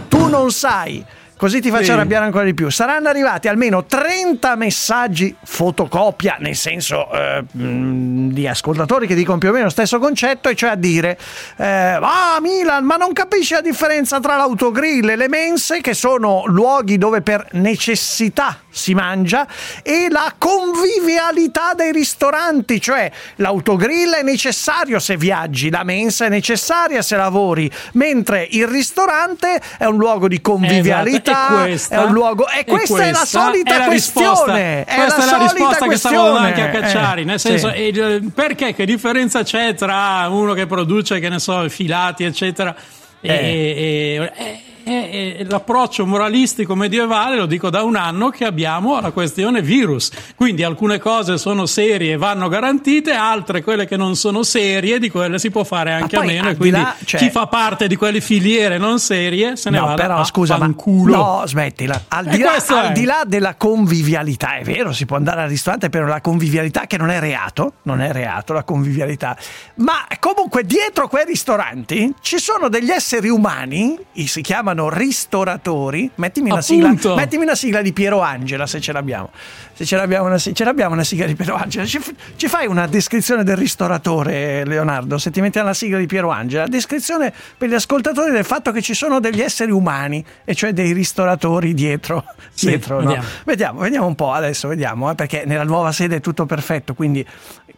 Tu 0.07 0.27
non 0.27 0.51
sai, 0.51 1.03
così 1.41 1.59
ti 1.59 1.71
faccio 1.71 1.85
Sì. 1.85 1.91
arrabbiare 1.93 2.25
ancora 2.25 2.43
di 2.43 2.53
più. 2.53 2.69
Saranno 2.69 3.09
arrivati 3.09 3.47
almeno 3.47 3.83
30 3.85 4.55
messaggi 4.55 5.35
fotocopia, 5.43 6.35
nel 6.39 6.55
senso 6.55 7.11
eh, 7.11 7.43
mh, 7.51 8.29
di 8.31 8.47
ascoltatori 8.47 9.07
che 9.07 9.15
dicono 9.15 9.39
più 9.39 9.49
o 9.49 9.51
meno 9.51 9.63
lo 9.65 9.71
stesso 9.71 9.97
concetto, 9.97 10.49
e 10.49 10.55
cioè 10.55 10.69
a 10.69 10.75
dire: 10.75 11.17
eh, 11.57 11.97
Ah, 11.99 12.37
Milan, 12.39 12.85
ma 12.85 12.95
non 12.97 13.11
capisci 13.11 13.53
la 13.55 13.61
differenza 13.61 14.19
tra 14.19 14.35
l'autogrill 14.37 15.09
e 15.09 15.15
le 15.15 15.27
mense, 15.27 15.81
che 15.81 15.95
sono 15.95 16.43
luoghi 16.45 16.99
dove 16.99 17.21
per 17.21 17.47
necessità 17.53 18.59
si 18.69 18.93
mangia, 18.93 19.47
e 19.81 20.09
la 20.11 20.33
convivialità 20.37 21.73
dei 21.75 21.91
ristoranti, 21.91 22.79
cioè 22.79 23.11
l'autogrill 23.37 24.13
è 24.13 24.21
necessario 24.23 24.99
se 24.99 25.17
viaggi, 25.17 25.69
la 25.71 25.83
mensa 25.83 26.25
è 26.25 26.29
necessaria 26.29 27.01
se 27.01 27.15
lavori, 27.15 27.69
mentre 27.93 28.47
il 28.51 28.67
ristorante 28.67 29.59
è 29.79 29.85
un 29.85 29.97
luogo 29.97 30.27
di 30.27 30.39
convivialità, 30.39 31.30
Esatto, 31.30 31.30
e 31.31 31.63
questa, 31.63 31.95
è 31.95 32.05
un 32.05 32.13
luogo 32.13 32.47
e, 32.47 32.65
questa, 32.65 33.03
è 33.03 33.11
la 33.11 33.25
solita 33.25 33.75
è 33.75 33.77
la 33.79 33.85
questione, 33.85 34.27
risposta. 34.27 34.55
è 34.55 34.95
questa 34.95 35.17
la 35.17 35.23
è 35.23 35.31
la 35.31 35.37
risposta 35.37 35.87
che 35.87 35.97
stavo 35.97 36.15
dando 36.15 36.37
anche 36.37 36.61
a 36.61 36.69
questione. 36.69 36.91
Cacciari. 36.93 37.21
Eh, 37.21 37.25
nel 37.25 37.39
senso, 37.39 37.69
sì. 37.71 37.87
eh, 37.87 38.21
perché 38.33 38.73
che 38.73 38.85
differenza 38.85 39.43
c'è 39.43 39.73
tra 39.73 40.27
uno 40.29 40.53
che 40.53 40.65
produce, 40.67 41.19
che 41.19 41.29
ne 41.29 41.39
so, 41.39 41.67
filati, 41.69 42.23
eccetera, 42.23 42.75
e- 43.19 43.29
e- 43.31 44.31
e- 44.35 44.59
e- 44.83 45.35
e 45.39 45.45
l'approccio 45.47 46.05
moralistico 46.05 46.75
medievale, 46.75 47.35
lo 47.37 47.45
dico 47.45 47.69
da 47.69 47.83
un 47.83 47.95
anno, 47.95 48.29
che 48.29 48.45
abbiamo 48.45 48.95
alla 48.97 49.11
questione 49.11 49.61
virus. 49.61 50.11
Quindi 50.35 50.63
alcune 50.63 50.99
cose 50.99 51.37
sono 51.37 51.65
serie 51.65 52.13
e 52.13 52.17
vanno 52.17 52.47
garantite, 52.47 53.11
altre, 53.11 53.61
quelle 53.63 53.85
che 53.85 53.97
non 53.97 54.15
sono 54.15 54.43
serie, 54.43 54.99
di 54.99 55.09
quelle 55.09 55.39
si 55.39 55.51
può 55.51 55.63
fare 55.63 55.91
anche 55.93 56.15
a 56.15 56.19
poi, 56.19 56.27
meno. 56.27 56.47
E 56.49 56.51
di 56.53 56.57
quindi 56.57 56.79
là, 56.79 56.95
cioè- 57.03 57.19
chi 57.19 57.29
fa 57.29 57.47
parte 57.47 57.87
di 57.87 57.95
quelle 57.95 58.21
filiere 58.21 58.77
non 58.77 58.99
serie 58.99 59.55
se 59.55 59.69
ne 59.69 59.79
No, 59.79 59.85
vada 59.87 60.01
però 60.01 60.17
a 60.17 60.23
scusa, 60.23 60.53
ma 60.57 60.65
fanculo. 60.65 61.15
no, 61.15 61.43
smettila. 61.45 62.03
Al, 62.07 62.25
di 62.25 62.39
là, 62.39 62.55
al 62.67 62.85
è. 62.87 62.91
di 62.93 63.03
là 63.03 63.23
della 63.25 63.55
convivialità, 63.55 64.55
è 64.57 64.63
vero, 64.63 64.91
si 64.93 65.05
può 65.05 65.17
andare 65.17 65.41
al 65.41 65.49
ristorante 65.49 65.89
per 65.89 66.03
la 66.03 66.21
convivialità, 66.21 66.85
che 66.87 66.97
non 66.97 67.09
è 67.09 67.19
reato, 67.19 67.73
non 67.83 68.01
è 68.01 68.11
reato 68.11 68.53
la 68.53 68.63
convivialità. 68.63 69.37
Ma 69.75 70.05
comunque 70.19 70.63
dietro 70.65 71.07
quei 71.07 71.25
ristoranti 71.25 72.13
ci 72.21 72.39
sono 72.39 72.69
degli 72.69 72.89
esseri 72.89 73.29
umani, 73.29 73.97
si 74.25 74.41
chiamano 74.41 74.70
ristoratori. 74.73 76.09
Mettimi 76.15 76.51
una, 76.51 76.61
sigla, 76.61 76.93
mettimi 77.15 77.43
una 77.43 77.55
sigla 77.55 77.81
di 77.81 77.93
Piero 77.93 78.21
Angela 78.21 78.65
se 78.67 78.79
ce 78.79 78.91
l'abbiamo. 78.91 79.29
Se 79.73 79.85
ce 79.85 79.95
l'abbiamo 79.95 80.27
una, 80.27 80.37
ce 80.37 80.63
l'abbiamo 80.63 80.93
una 80.93 81.03
sigla 81.03 81.25
di 81.25 81.35
Piero 81.35 81.55
Angela. 81.55 81.85
Ci, 81.85 81.99
ci 82.35 82.47
fai 82.47 82.67
una 82.67 82.87
descrizione 82.87 83.43
del 83.43 83.57
ristoratore, 83.57 84.65
Leonardo? 84.65 85.17
Se 85.17 85.31
ti 85.31 85.41
metti 85.41 85.59
alla 85.59 85.73
sigla 85.73 85.97
di 85.97 86.05
Piero 86.05 86.29
Angela, 86.29 86.67
descrizione 86.67 87.33
per 87.57 87.69
gli 87.69 87.73
ascoltatori 87.73 88.31
del 88.31 88.45
fatto 88.45 88.71
che 88.71 88.81
ci 88.81 88.93
sono 88.93 89.19
degli 89.19 89.41
esseri 89.41 89.71
umani, 89.71 90.23
e 90.43 90.55
cioè 90.55 90.73
dei 90.73 90.93
ristoratori 90.93 91.73
dietro. 91.73 92.23
Sì, 92.53 92.67
dietro 92.67 93.01
no? 93.01 93.07
vediamo. 93.07 93.27
vediamo, 93.45 93.79
vediamo 93.79 94.07
un 94.07 94.15
po' 94.15 94.31
adesso, 94.31 94.67
vediamo, 94.67 95.09
eh, 95.09 95.15
perché 95.15 95.43
nella 95.45 95.63
nuova 95.63 95.91
sede 95.91 96.17
è 96.17 96.21
tutto 96.21 96.45
perfetto, 96.45 96.93
quindi 96.93 97.25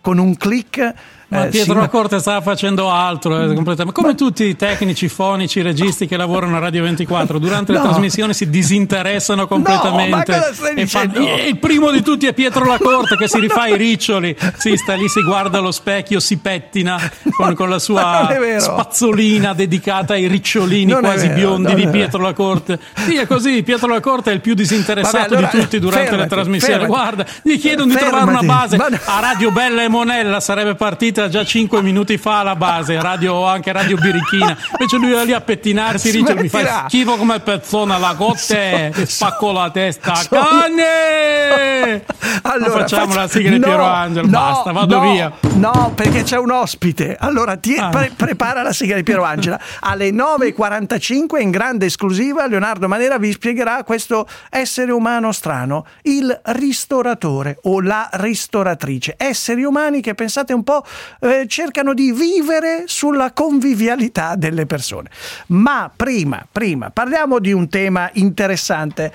con 0.02 0.18
un 0.18 0.36
click. 0.36 0.94
Ma 1.34 1.46
eh, 1.46 1.50
Pietro 1.50 1.74
si- 1.80 1.86
Accorte 1.86 2.20
stava 2.20 2.42
facendo 2.42 2.90
altro, 2.92 3.34
eh, 3.42 3.54
completamente. 3.54 3.92
come 4.00 4.16
tutti 4.16 4.44
i 4.46 4.56
tecnici, 4.56 5.08
fonici, 5.10 5.62
registi 5.62 6.06
che 6.08 6.18
lavorano 6.18 6.56
a 6.58 6.60
Radio 6.60 6.84
24, 6.84 7.40
durante 7.40 7.72
le 7.72 7.80
No. 7.80 7.86
trasmissioni 7.86 8.34
si 8.34 8.50
disinteressano 8.50 9.48
completamente. 9.48 10.32
ma 10.36 10.72
dicendo? 10.76 11.20
e 11.20 11.48
il 11.48 11.58
primo 11.58 11.92
di 11.92 12.02
tutti 12.02 12.26
è 12.28 12.34
Pietro 12.34 12.66
Lacorte 12.66 13.18
che 13.18 13.28
si 13.28 13.40
rifà 13.42 13.68
i 13.68 13.78
riccioli, 13.78 14.36
si 14.58 14.76
sta 14.78 14.94
lì, 14.94 15.08
si 15.10 15.22
guarda 15.22 15.58
allo 15.58 15.72
specchio, 15.72 16.20
si 16.20 16.38
pettina 16.38 17.00
con, 17.36 17.54
con 17.56 17.68
la 17.70 17.76
Ma 17.76 17.80
sua 17.80 18.28
spazzolina 18.60 19.54
dedicata 19.54 20.14
ai 20.14 20.28
ricciolini 20.28 20.92
Non 20.92 21.02
quasi 21.02 21.28
vero, 21.28 21.40
biondi 21.40 21.74
di. 21.76 21.88
Pietro 21.88 22.22
Lacorte. 22.22 22.80
Sì, 22.96 23.16
è 23.18 23.28
così, 23.28 23.62
Pietro 23.64 23.88
Lacorte 23.88 24.32
è 24.32 24.34
il 24.34 24.42
più 24.42 24.54
disinteressato 24.54 25.18
Vabbè, 25.18 25.36
allora, 25.36 25.50
di 25.52 25.60
tutti 25.60 25.80
durante 25.80 26.08
fermati, 26.10 26.30
le 26.30 26.36
trasmissioni. 26.36 26.80
fermati. 26.80 26.92
Guarda, 27.02 27.26
gli 27.42 27.60
chiedono 27.60 27.92
di 27.92 27.98
trovare 27.98 28.24
una 28.24 28.40
Fermati. 28.40 28.46
base. 28.46 28.78
Ma 28.78 28.88
no. 28.90 29.00
A 29.06 29.20
Radio 29.20 29.52
Bella 29.52 29.84
e 29.84 29.88
Monella 29.88 30.40
sarebbe 30.40 30.76
partita 30.76 31.23
già 31.28 31.44
5 31.44 31.82
minuti 31.82 32.18
fa 32.18 32.44
la 32.44 32.56
base, 32.56 33.00
radio, 33.02 33.46
anche 33.46 33.72
Radio 33.72 33.98
Birichina. 33.98 34.58
Invece 34.72 34.98
lui 34.98 35.12
era 35.12 35.24
lì 35.24 35.34
a 35.34 35.42
pettinarsi, 35.42 36.12
dice, 36.12 36.36
mi 36.36 36.50
fa 36.50 36.86
schifo 36.88 37.16
come 37.16 37.40
persona, 37.40 37.98
la 37.98 38.14
cotte, 38.18 38.92
e 38.96 39.06
spacco 39.06 39.52
la 39.52 39.70
testa. 39.72 40.14
Cane! 40.30 42.06
Allora, 42.46 42.72
facciamo 42.72 43.08
faccia- 43.08 43.20
la 43.22 43.28
sigla 43.28 43.50
di 43.52 43.60
no, 43.60 43.66
Piero 43.68 43.84
Angelo, 43.86 44.26
no, 44.26 44.32
basta, 44.32 44.72
vado 44.72 45.00
no, 45.00 45.12
via. 45.12 45.32
No, 45.54 45.92
perché 45.96 46.24
c'è 46.24 46.38
un 46.38 46.52
ospite. 46.52 47.16
Allora, 47.20 47.56
ti- 47.58 47.76
Ah. 47.78 47.90
pre- 47.90 48.12
prepara 48.16 48.62
la 48.64 48.74
sigla 48.74 48.96
di 48.96 49.04
Piero 49.04 49.24
Angela. 49.24 49.60
Alle 49.82 50.10
9.45 50.12 51.40
in 51.42 51.52
grande 51.52 51.86
esclusiva 51.86 52.46
Leonardo 52.48 52.88
Manera 52.88 53.18
vi 53.18 53.32
spiegherà 53.32 53.84
questo 53.84 54.28
essere 54.50 54.92
umano 54.92 55.32
strano, 55.32 55.86
il 56.04 56.38
ristoratore 56.46 57.60
o 57.64 57.82
la 57.82 58.10
ristoratrice. 58.14 59.16
Esseri 59.18 59.64
umani 59.64 60.02
che 60.02 60.14
pensate 60.16 60.54
un 60.54 60.64
po' 60.64 60.84
eh, 61.20 61.46
cercano 61.48 61.94
di 61.94 62.12
vivere 62.12 62.84
sulla 62.86 63.32
convivialità 63.32 64.36
delle 64.36 64.66
persone. 64.66 65.10
Ma 65.48 65.92
prima, 65.94 66.46
prima, 66.50 66.90
parliamo 66.90 67.40
di 67.40 67.52
un 67.52 67.70
tema 67.70 68.10
interessante 68.14 69.12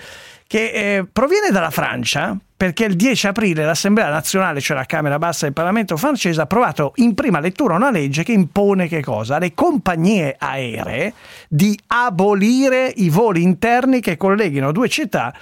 che 0.47 0.71
eh, 0.71 1.07
proviene 1.11 1.51
dalla 1.51 1.71
Francia 1.71 2.37
perché 2.59 2.87
il 2.87 2.97
10 2.97 3.29
aprile 3.29 3.65
l'Assemblea 3.65 4.09
nazionale, 4.09 4.61
cioè 4.61 4.77
la 4.77 4.85
Camera 4.85 5.17
Bassa 5.19 5.45
del 5.45 5.55
Parlamento 5.55 5.97
francese, 5.97 6.41
ha 6.41 6.43
approvato 6.43 6.93
in 6.97 7.15
prima 7.15 7.39
lettura 7.39 7.77
una 7.77 7.93
legge 7.93 8.25
che 8.25 8.33
impone 8.33 8.89
che 8.89 9.01
cosa? 9.01 9.37
Alle 9.37 9.55
compagnie 9.55 10.35
aeree 10.37 11.13
di 11.49 11.79
abolire 11.87 12.93
i 12.97 13.11
voli 13.11 13.43
interni 13.43 14.01
che 14.01 14.17
colleghino 14.17 14.73
due 14.73 14.89
città 14.89 15.33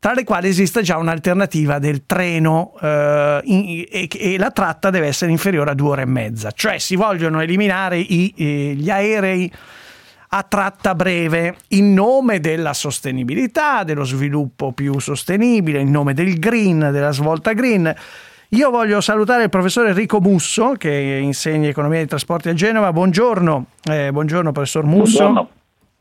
tra 0.00 0.14
le 0.14 0.24
quali 0.24 0.48
esiste 0.48 0.80
già 0.80 0.96
un'alternativa 0.96 1.78
del 1.78 2.06
treno 2.06 2.72
eh, 2.80 3.40
in- 3.44 3.84
e, 3.90 4.08
e 4.10 4.38
la 4.38 4.50
tratta 4.50 4.88
deve 4.88 5.06
essere 5.08 5.30
inferiore 5.30 5.70
a 5.70 5.74
due 5.74 5.90
ore 5.90 6.02
e 6.02 6.06
mezza. 6.06 6.50
Cioè 6.52 6.78
si 6.78 6.96
vogliono 6.96 7.42
eliminare 7.42 7.98
i- 7.98 8.32
eh, 8.34 8.72
gli 8.74 8.88
aerei 8.88 9.52
a 10.32 10.42
tratta 10.44 10.94
breve 10.94 11.56
in 11.68 11.92
nome 11.92 12.40
della 12.40 12.72
sostenibilità, 12.72 13.84
dello 13.84 14.04
sviluppo 14.04 14.72
più 14.72 14.98
sostenibile, 15.00 15.80
in 15.80 15.90
nome 15.90 16.14
del 16.14 16.38
green, 16.38 16.78
della 16.92 17.10
svolta 17.12 17.52
green. 17.52 17.94
Io 18.52 18.70
voglio 18.70 19.02
salutare 19.02 19.42
il 19.44 19.50
professor 19.50 19.86
Enrico 19.88 20.18
Musso 20.20 20.72
che 20.78 21.18
insegna 21.22 21.68
economia 21.68 21.98
dei 21.98 22.06
trasporti 22.06 22.48
a 22.48 22.54
Genova. 22.54 22.90
Buongiorno, 22.92 23.66
eh, 23.90 24.10
buongiorno 24.12 24.50
professor 24.50 24.84
Musso. 24.84 25.18
Buongiorno. 25.18 25.50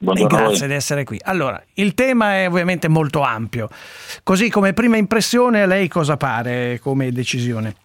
E 0.02 0.06
Buongiorno 0.06 0.38
voi. 0.38 0.46
grazie 0.48 0.68
di 0.68 0.74
essere 0.74 1.04
qui. 1.04 1.20
Allora, 1.22 1.62
il 1.74 1.94
tema 1.94 2.36
è 2.36 2.48
ovviamente 2.48 2.88
molto 2.88 3.22
ampio. 3.22 3.68
Così 4.24 4.50
come 4.50 4.72
prima 4.72 4.96
impressione, 4.96 5.64
a 5.64 5.66
lei 5.66 5.90
cosa 5.90 6.16
pare 6.16 6.80
come 6.82 7.12
decisione? 7.12 7.76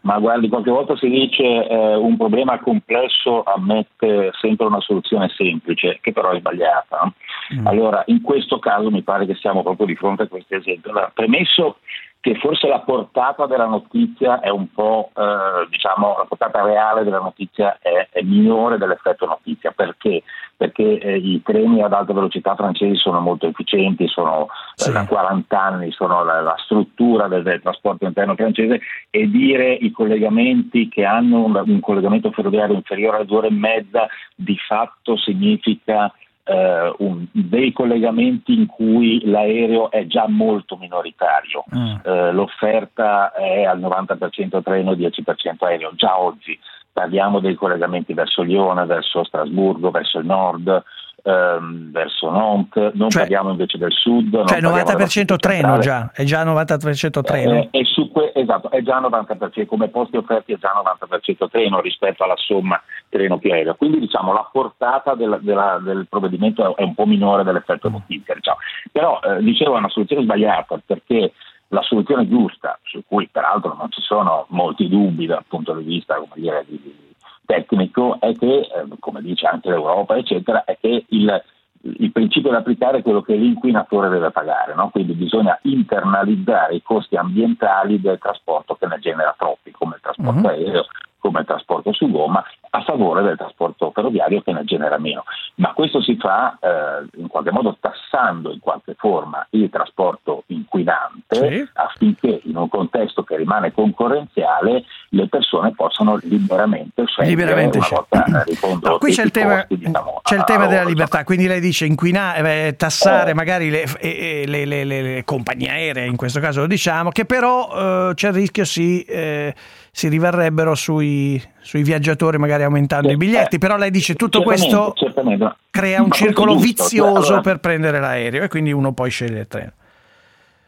Ma 0.00 0.18
guardi, 0.18 0.48
qualche 0.48 0.70
volta 0.72 0.96
si 0.96 1.08
dice 1.08 1.44
eh, 1.44 1.94
un 1.94 2.16
problema 2.16 2.58
complesso 2.58 3.44
ammette 3.44 4.32
sempre 4.40 4.66
una 4.66 4.80
soluzione 4.80 5.28
semplice, 5.28 5.98
che 6.00 6.10
però 6.10 6.32
è 6.32 6.40
sbagliata. 6.40 6.98
no? 7.04 7.68
Allora, 7.68 8.02
in 8.06 8.20
questo 8.20 8.58
caso 8.58 8.90
mi 8.90 9.02
pare 9.02 9.26
che 9.26 9.36
siamo 9.36 9.62
proprio 9.62 9.86
di 9.86 9.94
fronte 9.94 10.24
a 10.24 10.26
questo 10.26 10.56
esempio. 10.56 10.90
Allora, 10.90 11.12
premesso 11.14 11.76
che 12.22 12.36
forse 12.36 12.68
la 12.68 12.78
portata 12.78 13.46
della 13.46 13.66
notizia 13.66 14.38
è 14.38 14.48
un 14.48 14.70
po', 14.72 15.10
eh, 15.12 15.66
diciamo, 15.68 16.14
la 16.18 16.24
portata 16.24 16.62
reale 16.62 17.02
della 17.02 17.18
notizia 17.18 17.78
è, 17.82 18.06
è 18.12 18.22
minore 18.22 18.78
dell'effetto 18.78 19.26
notizia. 19.26 19.72
Perché? 19.72 20.22
Perché 20.56 21.00
eh, 21.00 21.16
i 21.16 21.42
treni 21.42 21.82
ad 21.82 21.92
alta 21.92 22.12
velocità 22.12 22.54
francesi 22.54 22.94
sono 22.94 23.18
molto 23.18 23.48
efficienti, 23.48 24.06
sono 24.06 24.46
eh, 24.86 24.92
da 24.92 25.04
40 25.04 25.60
anni, 25.60 25.90
sono 25.90 26.22
la, 26.22 26.40
la 26.42 26.54
struttura 26.58 27.26
del, 27.26 27.42
del 27.42 27.60
trasporto 27.60 28.06
interno 28.06 28.36
francese 28.36 28.80
e 29.10 29.28
dire 29.28 29.72
i 29.72 29.90
collegamenti 29.90 30.86
che 30.88 31.04
hanno 31.04 31.42
un, 31.42 31.60
un 31.66 31.80
collegamento 31.80 32.30
ferroviario 32.30 32.76
inferiore 32.76 33.16
a 33.16 33.24
due 33.24 33.38
ore 33.38 33.48
e 33.48 33.52
mezza 33.52 34.06
di 34.36 34.56
fatto 34.58 35.16
significa 35.16 36.12
eh, 36.44 36.94
un- 36.98 37.26
dei 37.30 37.72
collegamenti 37.72 38.52
in 38.54 38.66
cui 38.66 39.20
l'aereo 39.24 39.90
è 39.90 40.06
già 40.06 40.26
molto 40.28 40.76
minoritario. 40.76 41.64
Eh, 42.04 42.32
l'offerta 42.32 43.32
è 43.32 43.64
al 43.64 43.78
90% 43.80 44.62
treno, 44.62 44.94
10% 44.94 45.64
aereo, 45.66 45.92
già 45.94 46.18
oggi. 46.20 46.58
parliamo 46.94 47.40
dei 47.40 47.54
collegamenti 47.54 48.12
verso 48.12 48.42
Lione, 48.42 48.84
verso 48.84 49.24
Strasburgo, 49.24 49.90
verso 49.90 50.18
il 50.18 50.26
nord, 50.26 50.82
ehm, 51.22 51.90
verso 51.92 52.30
Nantes, 52.30 52.92
non 52.94 53.10
Cioè- 53.10 53.22
parliamo 53.22 53.50
invece 53.50 53.78
del 53.78 53.92
sud. 53.92 54.30
Cioè 54.30 54.44
parliamo 54.44 54.76
della 54.76 54.84
90% 54.92 55.36
treno 55.36 55.78
già, 55.78 56.10
è 56.12 56.24
già 56.24 56.44
90% 56.44 57.22
treno. 57.22 57.52
Eh, 57.54 57.68
è 57.70 57.84
su 57.84 58.10
que- 58.10 58.32
esatto, 58.34 58.70
è 58.70 58.82
già 58.82 58.98
90%, 59.00 59.66
come 59.66 59.88
posti 59.88 60.16
offerti 60.16 60.52
è 60.52 60.58
già 60.58 60.72
90% 60.74 61.48
treno 61.48 61.80
rispetto 61.80 62.24
alla 62.24 62.36
somma 62.36 62.80
treno 63.08 63.38
più 63.38 63.52
aereo. 63.52 63.74
Quindi 63.74 63.98
diciamo 64.00 64.32
la 64.32 64.48
portata 64.50 65.14
del, 65.14 65.38
della- 65.42 65.78
del 65.82 66.06
provvedimento 66.08 66.76
è 66.76 66.82
un 66.82 66.94
po' 66.94 67.06
minore 67.06 67.44
dell'effetto 67.44 67.88
notifica. 67.88 68.34
Diciamo. 68.34 68.58
Però 68.90 69.20
eh, 69.20 69.42
dicevo 69.42 69.74
è 69.74 69.78
una 69.78 69.88
soluzione 69.88 70.22
sbagliata 70.22 70.80
perché 70.84 71.32
la 71.68 71.82
soluzione 71.82 72.28
giusta, 72.28 72.78
su 72.82 73.02
cui 73.06 73.28
peraltro 73.32 73.74
non 73.78 73.90
ci 73.90 74.02
sono 74.02 74.44
molti 74.50 74.88
dubbi 74.88 75.24
dal 75.26 75.44
punto 75.48 75.72
di 75.74 75.84
vista 75.84 76.16
come 76.16 76.28
dire, 76.34 76.64
di- 76.68 76.78
di- 76.82 77.11
tecnico, 77.44 78.18
è 78.20 78.34
che, 78.36 78.60
eh, 78.60 78.68
come 78.98 79.20
dice 79.22 79.46
anche 79.46 79.68
l'Europa, 79.68 80.16
eccetera, 80.16 80.64
è 80.64 80.76
che 80.80 81.04
il, 81.08 81.42
il 81.82 82.12
principio 82.12 82.50
da 82.50 82.58
applicare 82.58 82.98
è 82.98 83.02
quello 83.02 83.22
che 83.22 83.34
l'inquinatore 83.34 84.08
deve 84.08 84.30
pagare, 84.30 84.74
no? 84.74 84.90
quindi 84.90 85.12
bisogna 85.14 85.58
internalizzare 85.62 86.74
i 86.74 86.82
costi 86.82 87.16
ambientali 87.16 88.00
del 88.00 88.18
trasporto 88.18 88.74
che 88.76 88.86
ne 88.86 88.98
genera 88.98 89.34
troppi, 89.36 89.70
come 89.70 89.96
il 89.96 90.00
trasporto 90.00 90.40
Mhm. 90.40 90.46
aereo, 90.46 90.86
come 91.22 91.40
il 91.40 91.46
trasporto 91.46 91.92
su 91.92 92.10
gomma, 92.10 92.42
a 92.70 92.82
favore 92.82 93.22
del 93.22 93.36
trasporto 93.36 93.92
ferroviario 93.94 94.42
che 94.42 94.50
ne 94.52 94.64
genera 94.64 94.98
meno. 94.98 95.22
Ma 95.56 95.72
questo 95.72 96.02
si 96.02 96.16
fa 96.16 96.58
eh, 96.60 97.06
in 97.20 97.28
qualche 97.28 97.52
modo 97.52 97.76
tassando 97.80 98.50
in 98.52 98.58
qualche 98.58 98.94
forma 98.98 99.46
il 99.50 99.70
trasporto 99.70 100.42
inquinante 100.46 101.36
Sì. 101.36 101.68
affinché 101.74 102.40
in 102.44 102.56
un 102.56 102.68
contesto 102.68 103.22
che 103.22 103.36
rimane 103.36 103.72
concorrenziale 103.72 104.84
le 105.10 105.28
persone 105.28 105.72
possano 105.74 106.18
liberamente 106.22 107.04
scegliere 107.06 107.34
Liberamente 107.36 107.78
una 107.78 107.88
volta 107.90 108.24
No, 108.90 108.98
qui 108.98 109.12
c'è 109.12 109.22
il 109.24 109.30
tema, 109.30 109.58
costi, 109.66 109.78
diciamo, 109.78 110.20
c'è 110.22 110.36
il 110.36 110.44
tema 110.44 110.66
della 110.66 110.84
libertà, 110.84 111.22
quindi 111.24 111.46
lei 111.46 111.60
dice 111.60 111.86
inquinare, 111.86 112.66
eh, 112.68 112.76
tassare 112.76 113.30
Eh. 113.30 113.34
magari 113.34 113.70
le, 113.70 113.84
le- 114.00 114.64
le- 114.64 114.84
le- 114.84 115.22
compagnie 115.24 115.68
aeree, 115.70 116.06
in 116.06 116.16
questo 116.16 116.40
caso 116.40 116.60
lo 116.60 116.66
diciamo, 116.66 117.10
che 117.10 117.24
però 117.26 118.08
eh, 118.10 118.14
c'è 118.14 118.28
il 118.28 118.34
rischio 118.34 118.64
si, 118.64 119.02
eh, 119.02 119.54
si 119.94 120.08
riverrebbero 120.08 120.74
sui, 120.74 121.40
sui 121.60 121.82
viaggiatori 121.82 122.38
magari 122.38 122.62
aumentando 122.62 123.10
i 123.12 123.16
biglietti, 123.18 123.58
però 123.58 123.76
lei 123.76 123.90
dice 123.90 124.14
tutto 124.14 124.38
Certamente, 124.38 124.74
questo 124.74 124.92
certamente. 124.96 125.56
crea 125.70 126.00
un 126.00 126.08
Ma 126.08 126.14
circolo 126.14 126.52
giusto, 126.52 126.66
vizioso 126.84 127.26
allora- 127.26 127.40
per 127.42 127.58
prendere 127.60 128.00
l'aereo 128.00 128.42
e 128.42 128.48
quindi 128.48 128.72
uno 128.72 128.94
poi 128.94 129.10
sceglie 129.10 129.40
il 129.40 129.48
treno. 129.48 129.72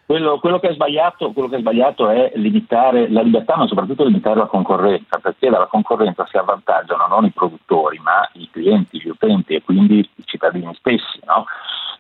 Quello, 0.04 0.38
quello 0.38 0.60
che 0.60 0.68
è 0.68 0.74
sbagliato, 0.74 1.32
quello 1.32 1.48
che 1.48 1.56
è 1.56 1.60
sbagliato 1.60 2.10
è 2.10 2.32
limitare 2.34 3.10
la 3.10 3.22
libertà, 3.22 3.56
ma 3.56 3.66
soprattutto 3.66 4.04
limitare 4.04 4.37
la 4.37 4.44
concorrenza, 4.44 5.16
perché 5.16 5.48
dalla 5.48 5.68
concorrenza 5.68 6.26
si 6.30 6.37
avvantaggiano 6.37 7.06
non 7.08 7.24
i 7.24 7.30
produttori, 7.30 7.98
ma 8.00 8.28
i 8.34 8.46
clienti, 8.52 9.00
gli 9.00 9.08
utenti 9.08 9.54
e 9.54 9.62
quindi 9.62 10.00
i 10.00 10.22
cittadini 10.26 10.70
stessi. 10.74 11.20
no? 11.24 11.46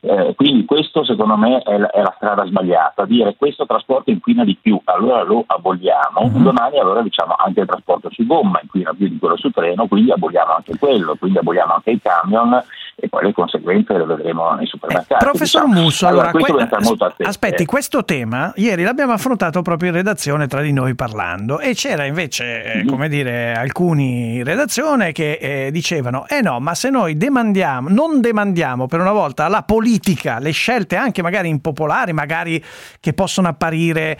Eh, 0.00 0.34
quindi 0.34 0.64
questo 0.64 1.04
secondo 1.04 1.36
me 1.36 1.58
è 1.62 1.78
la, 1.78 1.90
è 1.90 2.02
la 2.02 2.12
strada 2.16 2.44
sbagliata, 2.44 3.04
dire 3.04 3.36
questo 3.36 3.66
trasporto 3.66 4.10
inquina 4.10 4.44
di 4.44 4.56
più, 4.60 4.80
allora 4.84 5.22
lo 5.22 5.44
aboliamo, 5.46 6.30
domani 6.32 6.78
allora 6.78 7.02
diciamo 7.02 7.34
anche 7.36 7.60
il 7.60 7.66
trasporto 7.66 8.10
su 8.10 8.26
gomma 8.26 8.60
inquina 8.62 8.92
più 8.92 9.08
di 9.08 9.18
quello 9.18 9.36
su 9.36 9.50
treno, 9.50 9.86
quindi 9.86 10.10
aboliamo 10.10 10.54
anche 10.54 10.76
quello, 10.78 11.16
quindi 11.16 11.38
aboliamo 11.38 11.74
anche 11.74 11.92
i 11.92 12.00
camion 12.00 12.62
e 12.96 13.08
poi 13.08 13.24
le 13.24 13.32
conseguenze 13.32 13.92
le 13.96 14.04
vedremo 14.04 14.52
nei 14.54 14.66
supermercati. 14.66 15.24
Professor 15.24 15.64
diciamo. 15.64 15.82
Musso, 15.82 16.06
allora, 16.06 16.30
questo 16.30 16.54
que- 16.54 17.24
aspetti, 17.24 17.64
questo 17.64 18.04
tema 18.04 18.52
ieri 18.56 18.82
l'abbiamo 18.82 19.12
affrontato 19.12 19.62
proprio 19.62 19.90
in 19.90 19.96
redazione 19.96 20.46
tra 20.46 20.60
di 20.60 20.72
noi 20.72 20.94
parlando 20.94 21.58
e 21.60 21.74
c'era 21.74 22.04
invece, 22.04 22.62
eh, 22.62 22.78
Mhm. 22.82 22.86
come 22.88 23.08
dire, 23.08 23.52
alcuni 23.54 24.36
in 24.36 24.44
redazione 24.44 25.12
che 25.12 25.38
eh, 25.40 25.70
dicevano, 25.72 26.26
eh 26.28 26.40
no, 26.40 26.60
ma 26.60 26.74
se 26.74 26.90
noi 26.90 27.16
demandiamo, 27.16 27.88
non 27.88 28.20
demandiamo 28.20 28.86
per 28.86 29.00
una 29.00 29.12
volta 29.12 29.44
alla 29.44 29.62
politica 29.62 30.38
le 30.38 30.50
scelte 30.52 30.96
anche 30.96 31.22
magari 31.22 31.48
impopolari, 31.48 32.12
magari 32.12 32.62
che 33.00 33.12
possono 33.12 33.48
apparire 33.48 34.18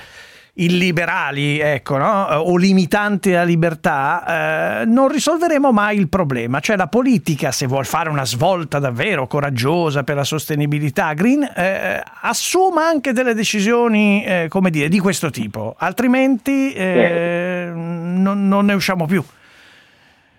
illiberali, 0.56 1.58
ecco, 1.58 1.96
no? 1.96 2.26
o 2.26 2.56
limitanti 2.56 3.32
la 3.32 3.42
libertà, 3.42 4.82
eh, 4.82 4.84
non 4.84 5.08
risolveremo 5.08 5.72
mai 5.72 5.98
il 5.98 6.08
problema. 6.08 6.60
Cioè 6.60 6.76
la 6.76 6.86
politica, 6.86 7.50
se 7.50 7.66
vuol 7.66 7.86
fare 7.86 8.08
una 8.08 8.24
svolta 8.24 8.78
davvero 8.78 9.26
coraggiosa 9.26 10.04
per 10.04 10.16
la 10.16 10.24
sostenibilità 10.24 11.12
green, 11.14 11.42
eh, 11.42 12.02
assuma 12.22 12.86
anche 12.86 13.12
delle 13.12 13.34
decisioni, 13.34 14.24
eh, 14.24 14.46
come 14.48 14.70
dire, 14.70 14.88
di 14.88 15.00
questo 15.00 15.30
tipo, 15.30 15.74
altrimenti 15.76 16.72
eh, 16.72 17.70
non, 17.74 18.46
non 18.46 18.66
ne 18.66 18.74
usciamo 18.74 19.06
più. 19.06 19.22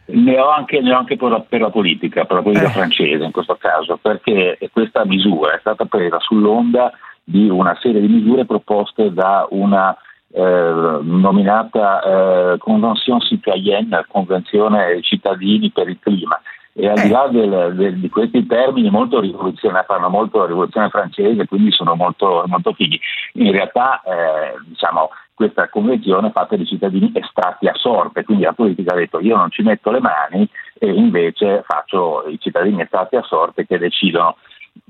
Ne 0.07 0.37
ho 0.37 0.49
anche, 0.49 0.81
ne 0.81 0.93
ho 0.93 0.97
anche 0.99 1.17
per, 1.17 1.29
la, 1.31 1.39
per 1.41 1.59
la 1.59 1.71
politica, 1.71 2.25
per 2.25 2.37
la 2.37 2.41
politica 2.43 2.67
Eh. 2.69 2.73
francese 2.73 3.23
in 3.23 3.31
questo 3.31 3.57
caso, 3.59 3.97
perché 4.01 4.57
questa 4.71 5.03
misura 5.03 5.55
è 5.55 5.59
stata 5.59 5.85
presa 5.85 6.19
sull'onda 6.19 6.91
di 7.23 7.49
una 7.49 7.75
serie 7.81 7.99
di 8.01 8.07
misure 8.07 8.45
proposte 8.45 9.11
da 9.11 9.47
una 9.49 9.97
eh, 10.35 10.99
nominata 11.01 12.01
eh, 12.01 12.57
Convention 12.57 13.21
Citoyenne, 13.21 14.05
Convenzione 14.07 15.01
cittadini 15.01 15.71
per 15.71 15.87
il 15.87 15.97
clima. 15.99 16.39
E 16.77 16.89
al 16.89 16.99
di 16.99 17.07
là 17.09 17.27
del- 17.29 17.73
del- 17.75 17.99
di 17.99 18.09
questi 18.09 18.45
termini 18.45 18.89
molto 18.89 19.21
rivoluzionari, 19.21 19.85
fanno 19.87 20.09
molto 20.09 20.39
la 20.39 20.47
rivoluzione 20.47 20.89
francese, 20.89 21.47
quindi 21.47 21.71
sono 21.71 21.95
molto, 21.95 22.43
molto 22.47 22.73
fighi. 22.73 22.99
In 23.35 23.53
realtà, 23.53 24.01
eh, 24.01 24.55
diciamo, 24.65 25.09
questa 25.33 25.69
convenzione 25.69 26.27
è 26.27 26.31
fatta 26.31 26.57
di 26.57 26.65
cittadini 26.65 27.11
estratti 27.13 27.67
a 27.67 27.73
sorte, 27.75 28.25
quindi 28.25 28.43
la 28.43 28.51
politica 28.51 28.91
ha 28.93 28.97
detto 28.97 29.21
io 29.21 29.37
non 29.37 29.51
ci 29.51 29.63
metto 29.63 29.89
le 29.89 30.01
mani 30.01 30.49
e 30.77 30.87
invece 30.91 31.63
faccio 31.65 32.25
i 32.27 32.37
cittadini 32.41 32.81
estratti 32.81 33.15
a 33.15 33.21
sorte 33.23 33.65
che 33.65 33.77
decidono. 33.77 34.35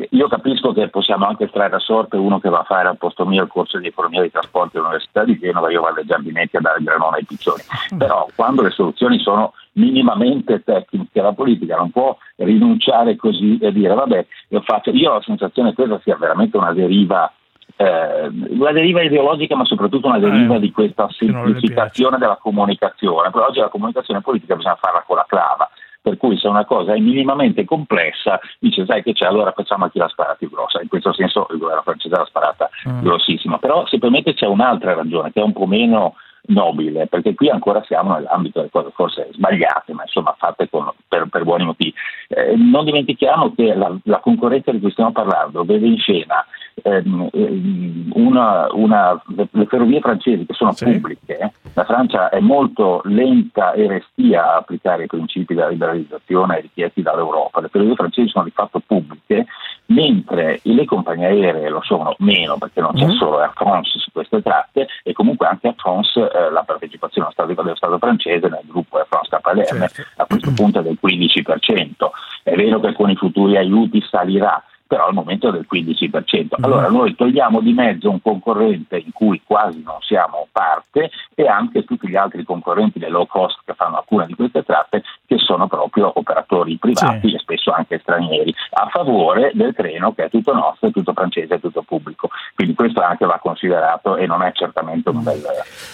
Io 0.10 0.28
capisco 0.28 0.74
che 0.74 0.90
possiamo 0.90 1.26
anche 1.26 1.46
estrarre 1.46 1.76
a 1.76 1.80
sorte 1.80 2.18
uno 2.18 2.40
che 2.40 2.50
va 2.50 2.60
a 2.60 2.64
fare 2.64 2.88
al 2.88 2.98
posto 2.98 3.26
mio 3.26 3.44
il 3.44 3.50
corso 3.50 3.78
di 3.78 3.88
economia 3.88 4.22
dei 4.22 4.32
trasporti 4.32 4.78
all'Università 4.78 5.24
di 5.24 5.38
Genova, 5.38 5.72
io 5.72 5.82
vado 5.82 6.00
ai 6.00 6.06
giardinetti 6.06 6.58
a 6.58 6.62
dare 6.62 6.80
il 6.80 6.86
granone 6.86 7.18
ai 7.18 7.26
piccioni. 7.26 7.62
Però 7.98 8.28
quando 8.36 8.62
le 8.62 8.72
soluzioni 8.72 9.20
sono 9.20 9.54
minimamente 9.74 10.64
tecniche, 10.64 11.22
la 11.22 11.34
politica 11.34 11.78
non 11.78 11.92
può 11.92 12.18
rinunciare 12.38 13.16
così 13.16 13.58
e 13.60 13.72
dire 13.72 13.94
vabbè, 13.94 14.26
io, 14.50 14.62
faccio. 14.62 14.90
io 14.92 15.12
ho 15.12 15.14
la 15.16 15.22
sensazione 15.22 15.70
che 15.70 15.76
questa 15.76 16.00
sia 16.04 16.18
veramente 16.18 16.58
una 16.58 16.74
deriva 16.74 17.32
eh, 17.78 18.28
una 18.50 18.72
deriva 18.72 19.02
ideologica 19.02 19.56
ma 19.56 19.66
soprattutto 19.66 20.08
una 20.08 20.20
deriva 20.20 20.56
Eh, 20.56 20.60
di 20.60 20.72
questa 20.72 21.08
semplificazione 21.12 22.18
della 22.18 22.38
comunicazione, 22.38 23.30
però 23.32 23.48
oggi 23.48 23.60
la 23.60 23.70
comunicazione 23.70 24.22
politica 24.22 24.56
bisogna 24.56 24.78
farla 24.80 25.04
con 25.06 25.18
la 25.18 25.26
clava, 25.28 25.70
per 26.06 26.18
cui 26.18 26.38
se 26.38 26.48
una 26.48 26.66
cosa 26.66 26.94
è 26.94 27.00
minimamente 27.00 27.66
complessa 27.66 28.40
dice 28.60 28.86
sai 28.86 29.02
che 29.02 29.14
c'è 29.14 29.26
allora 29.26 29.52
facciamo 29.54 29.86
a 29.86 29.90
chi 29.90 29.98
la 29.98 30.08
spara 30.08 30.36
più 30.36 30.52
grossa, 30.52 30.80
in 30.80 30.88
questo 30.88 31.12
senso 31.14 31.48
il 31.50 31.58
governo 31.58 31.82
francese 31.82 32.16
l'ha 32.16 32.26
sparata 32.26 32.70
Mm. 32.88 33.02
grossissima, 33.02 33.58
però 33.58 33.86
se 33.88 33.98
permette 33.98 34.34
c'è 34.34 34.46
un'altra 34.46 34.94
ragione 34.94 35.32
che 35.32 35.40
è 35.40 35.44
un 35.44 35.54
po' 35.54 35.66
meno 35.66 36.16
nobile, 36.48 37.08
perché 37.08 37.34
qui 37.34 37.50
ancora 37.50 37.84
siamo 37.86 38.14
nell'ambito 38.14 38.60
delle 38.60 38.72
cose 38.72 38.92
forse 38.94 39.30
sbagliate, 39.32 39.94
ma 39.94 40.04
insomma 40.04 40.36
fatte 40.38 40.70
con- 40.70 40.92
per, 41.08 41.28
per 41.30 41.44
buoni 41.44 41.66
motivi. 41.66 41.94
Eh, 42.28 42.56
non 42.56 42.86
dimentichiamo 42.86 43.54
che 43.56 43.74
la, 43.74 43.96
la 44.04 44.20
concorrenza 44.20 44.72
di 44.72 44.80
cui 44.80 44.92
stiamo 44.92 45.12
parlando 45.12 45.64
vede 45.64 45.88
in 45.88 45.98
scena 45.98 46.46
ehm, 46.84 47.30
ehm, 47.32 48.12
una, 48.16 48.68
una- 48.72 49.22
le, 49.36 49.48
ferrovie 49.68 50.00
francesi 50.00 50.46
che 50.46 50.54
sono 50.54 50.74
pubbliche, 50.74 51.38
eh. 51.38 51.52
la 51.74 51.84
Francia 51.86 52.30
è 52.30 52.40
molto 52.40 53.02
lenta 53.06 53.72
e 53.74 53.88
restia 53.88 54.54
a 54.54 54.56
applicare 54.58 55.04
i 55.04 55.08
principi 55.08 55.54
della 55.54 55.70
liberalizzazione 55.70 56.62
richiesti 56.62 57.02
dall'Europa, 57.02 57.62
le 57.62 57.70
ferrovie 57.70 57.96
francesi 57.96 58.30
sono 58.30 58.46
di 58.46 58.52
fatto 58.52 58.82
pubbliche, 58.86 59.46
mentre 59.88 60.60
le 60.64 60.86
compagnie 60.86 61.28
aeree 61.28 61.70
lo 61.70 61.82
sono 61.84 62.16
meno 62.20 62.58
perché 62.58 62.82
non 62.82 62.94
c'è 62.94 63.06
Mhm. 63.06 63.12
solo 63.18 63.40
Air 63.40 63.52
France 63.54 64.00
su 64.00 64.12
queste 64.12 64.42
tratte 64.42 64.88
e 65.04 65.14
comunque 65.14 65.48
anche 65.48 65.68
Air 65.68 65.76
France 65.78 66.20
eh, 66.36 66.52
la 66.52 66.64
partecipazione 66.64 67.30
Stato, 67.32 67.54
dello 67.54 67.76
Stato 67.76 67.98
francese 67.98 68.48
nel 68.48 68.62
gruppo 68.66 68.98
Air 68.98 69.08
France 69.08 69.30
KLM 69.42 69.86
a 70.18 70.26
questo 70.26 70.52
punto 70.54 70.80
è 70.80 70.84
del 70.84 71.00
15%. 71.02 72.10
È 72.44 72.56
vero 72.56 72.80
che 72.80 72.94
con 72.94 73.10
i 73.10 73.16
futuri 73.16 73.58
aiuti 73.58 74.04
salirà, 74.10 74.62
però 74.88 75.08
al 75.08 75.14
momento 75.14 75.50
è 75.50 75.52
del 75.52 75.66
15%. 75.72 76.56
Allora 76.62 76.90
noi 76.90 77.16
togliamo 77.16 77.60
di 77.62 77.74
mezzo 77.74 78.10
un 78.10 78.22
concorrente 78.22 78.98
in 78.98 79.12
cui 79.12 79.42
quasi 79.46 79.82
non 79.84 79.98
siamo 80.02 80.48
parte 80.52 81.10
e 81.34 81.48
anche 81.48 81.84
tutti 81.84 82.08
gli 82.08 82.16
altri 82.16 82.44
concorrenti 82.44 83.00
del 83.00 83.12
low 83.12 83.26
cost 83.26 83.60
che 83.66 83.74
fanno 83.74 83.98
alcune 83.98 84.26
di 84.28 84.36
queste 84.36 84.64
tratte 84.64 85.04
che 85.26 85.38
sono 85.38 85.68
proprio 85.68 86.12
operatori 86.14 86.78
privati 86.78 87.34
e 87.34 87.40
spesso 87.40 87.72
anche 87.72 88.00
stranieri, 88.00 88.54
a 88.72 88.88
favore 88.90 89.52
del 89.54 89.74
treno 89.74 90.14
che 90.14 90.26
è 90.26 90.30
tutto 90.30 90.54
nostro, 90.54 90.88
è 90.90 90.92
tutto 90.92 91.14
francese, 91.14 91.56
è 91.56 91.60
tutto 91.60 91.82
pubblico. 91.82 92.30
Quindi 92.54 92.74
questo 92.76 93.02
anche 93.02 93.26
va 93.26 93.40
considerato 93.40 94.16
e 94.18 94.26
non 94.28 94.44
è 94.44 94.52
certamente 94.54 95.10
un 95.10 95.24
bel, 95.24 95.42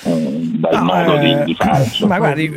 un 0.03 0.59
bel 0.59 0.77
No, 0.77 0.83
modo 0.83 1.17
di, 1.17 1.31
eh, 1.31 1.43
di 1.45 1.55
fare. 1.55 1.83
insomma. 1.83 2.17
Ma 2.17 2.19
guardi, 2.19 2.51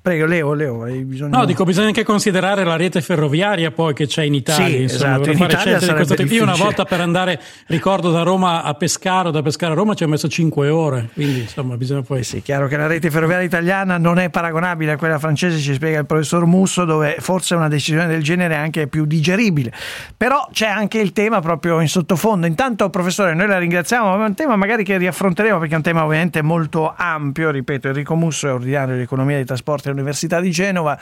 Prego, 0.00 0.26
Leo, 0.26 0.54
Leo, 0.54 0.82
hai 0.84 1.04
bisogno 1.04 1.36
No, 1.36 1.44
dico, 1.44 1.64
bisogna 1.64 1.88
anche 1.88 2.04
considerare 2.04 2.64
la 2.64 2.76
rete 2.76 3.00
ferroviaria 3.00 3.70
poi 3.70 3.94
che 3.94 4.06
c'è 4.06 4.22
in 4.22 4.34
Italia. 4.34 4.66
Sì, 4.66 4.82
insomma, 4.82 5.14
esatto, 5.14 5.30
in 5.30 5.36
fare 5.36 5.52
Italia 5.52 6.04
di 6.04 6.14
tipo. 6.14 6.34
Io 6.34 6.42
una 6.42 6.54
volta 6.54 6.84
per 6.84 7.00
andare, 7.00 7.40
ricordo 7.66 8.10
da 8.10 8.22
Roma 8.22 8.62
a 8.62 8.74
Pescaro, 8.74 9.30
da 9.30 9.42
Pescaro 9.42 9.72
a 9.72 9.76
Roma 9.76 9.94
ci 9.94 10.04
ho 10.04 10.08
messo 10.08 10.28
5 10.28 10.68
ore, 10.68 11.08
quindi 11.12 11.40
insomma 11.40 11.76
bisogna 11.76 12.02
poi... 12.02 12.22
Sì, 12.22 12.42
chiaro 12.42 12.68
che 12.68 12.76
la 12.76 12.86
rete 12.86 13.10
ferroviaria 13.10 13.46
italiana 13.46 13.98
non 13.98 14.18
è 14.18 14.30
paragonabile 14.30 14.92
a 14.92 14.96
quella 14.96 15.18
francese, 15.18 15.58
ci 15.58 15.74
spiega 15.74 15.98
il 15.98 16.06
professor 16.06 16.46
Musso, 16.46 16.84
dove 16.84 17.16
forse 17.18 17.54
una 17.54 17.68
decisione 17.68 18.06
del 18.06 18.22
genere 18.22 18.54
è 18.54 18.58
anche 18.58 18.86
più 18.86 19.04
digeribile. 19.04 19.72
Però 20.16 20.48
c'è 20.52 20.66
anche 20.66 20.98
il 20.98 21.12
tema 21.12 21.40
proprio 21.40 21.80
in 21.80 21.88
sottofondo. 21.88 22.46
Intanto, 22.46 22.88
professore, 22.90 23.34
noi 23.34 23.46
la 23.46 23.58
ringraziamo, 23.58 24.16
ma 24.16 24.24
è 24.24 24.28
un 24.28 24.34
tema 24.34 24.56
magari 24.56 24.84
che 24.84 24.96
riaffronteremo 24.96 25.58
perché 25.58 25.74
è 25.74 25.76
un 25.76 25.82
tema 25.82 26.04
ovviamente 26.04 26.42
molto 26.42 26.92
ampio. 26.96 27.50
Ripeto, 27.50 27.88
Enrico 27.88 28.14
Musso 28.14 28.48
è 28.48 28.52
ordinario 28.52 28.96
di 28.96 29.02
economia 29.02 29.36
dei 29.36 29.44
trasporti 29.44 29.87
all'Università 29.88 30.40
di 30.40 30.50
Genova. 30.50 30.98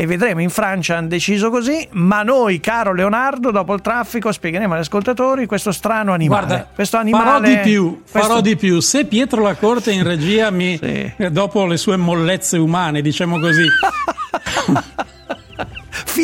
E 0.00 0.06
vedremo 0.06 0.40
in 0.40 0.48
Francia 0.50 0.96
hanno 0.96 1.08
deciso 1.08 1.50
così, 1.50 1.84
ma 1.92 2.22
noi, 2.22 2.60
caro 2.60 2.92
Leonardo, 2.94 3.50
dopo 3.50 3.74
il 3.74 3.80
traffico 3.80 4.30
spiegheremo 4.30 4.74
agli 4.74 4.80
ascoltatori 4.80 5.44
questo 5.46 5.72
strano 5.72 6.12
animale. 6.12 6.46
Guarda, 6.46 6.68
questo 6.72 6.98
farò 6.98 7.08
animale, 7.08 7.48
di 7.48 7.58
più, 7.68 8.02
questo- 8.08 8.28
farò 8.28 8.40
di 8.40 8.54
più. 8.54 8.78
Se 8.78 9.06
Pietro 9.06 9.42
Lacorte 9.42 9.90
in 9.90 10.04
regia 10.04 10.50
mi, 10.50 10.78
eh, 10.78 11.14
dopo 11.32 11.66
le 11.66 11.76
sue 11.76 11.96
mollezze 11.96 12.58
umane, 12.58 13.02
diciamo 13.02 13.40
così, 13.40 13.64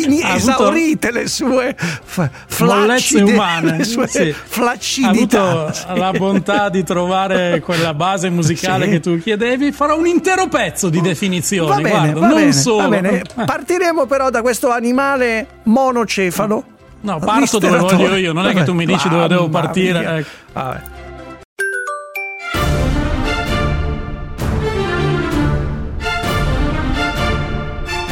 Fini, 0.01 0.21
Ha 0.21 0.35
esaurite 0.35 1.11
le 1.11 1.27
sue 1.27 1.75
f- 1.77 2.29
flaccide- 2.47 3.31
umane, 3.33 3.77
le 3.77 3.83
sue 3.85 4.07
sì. 4.07 4.33
flaccidità. 4.33 5.41
ha 5.41 5.61
avuto 5.61 5.93
la 5.99 6.11
bontà 6.11 6.69
di 6.69 6.83
trovare 6.83 7.59
quella 7.63 7.93
base 7.93 8.29
musicale 8.29 8.85
Sì. 8.85 8.91
che 8.91 8.99
tu 8.99 9.17
chiedevi, 9.19 9.71
farò 9.71 9.97
un 9.97 10.07
intero 10.07 10.47
pezzo 10.47 10.89
di 10.89 10.99
definizioni. 11.01 11.67
Va 11.69 11.75
bene, 11.77 11.89
guarda, 11.89 12.19
va 12.19 12.27
non 12.27 12.35
bene, 12.37 12.51
solo. 12.53 12.87
bene. 12.89 13.21
Eh. 13.21 13.43
Partiremo 13.45 14.05
però 14.05 14.29
da 14.29 14.41
questo 14.41 14.69
animale 14.71 15.47
monocefalo. 15.63 16.63
No, 17.01 17.19
parto 17.19 17.59
dove 17.59 17.77
voglio 17.77 18.15
io, 18.15 18.33
non 18.33 18.47
è 18.47 18.53
che 18.53 18.63
tu 18.63 18.73
mi 18.73 18.85
dici 18.85 19.07
dove 19.09 19.27
devo 19.27 19.43
Mamma 19.47 19.59
partire. 19.61 20.17
ecco. 20.17 20.29
Vabbè. 20.53 20.81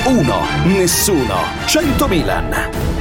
Uno, 0.06 0.42
nessuno, 0.66 1.38
100 1.66 2.08
Milan. 2.10 2.93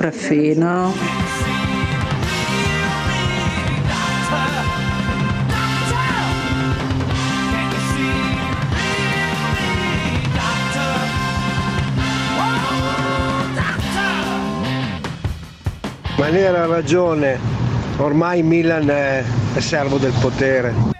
Sopraffino. 0.00 0.94
Maniera 16.16 16.62
ha 16.62 16.66
ragione, 16.66 17.38
ormai 17.98 18.42
Milan 18.42 18.88
è 18.88 19.22
servo 19.58 19.98
del 19.98 20.14
potere. 20.18 20.99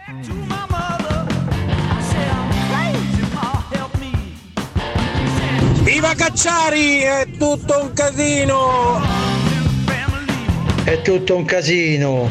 Cacciari! 6.15 7.01
È 7.01 7.27
tutto 7.39 7.81
un 7.83 7.93
casino! 7.93 9.01
È 10.85 11.03
tutto 11.03 11.37
un 11.37 11.45
casino. 11.45 12.29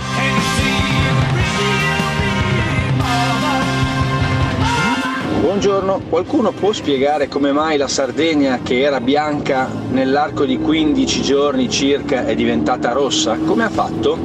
Buongiorno, 5.41 6.01
qualcuno 6.09 6.51
può 6.51 6.73
spiegare 6.73 7.27
come 7.27 7.51
mai 7.51 7.77
la 7.77 7.87
Sardegna, 7.87 8.59
che 8.61 8.81
era 8.81 8.99
bianca, 8.99 9.69
nell'arco 9.89 10.45
di 10.45 10.57
15 10.57 11.21
giorni 11.21 11.69
circa 11.69 12.25
è 12.25 12.35
diventata 12.35 12.91
rossa? 12.91 13.37
Come 13.37 13.63
ha 13.63 13.69
fatto? 13.69 14.17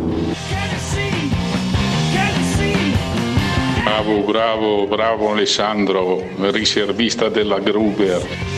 Bravo, 3.85 4.21
bravo, 4.23 4.87
bravo 4.87 5.31
Alessandro, 5.31 6.23
riservista 6.51 7.29
della 7.29 7.61
Gruber. 7.61 8.54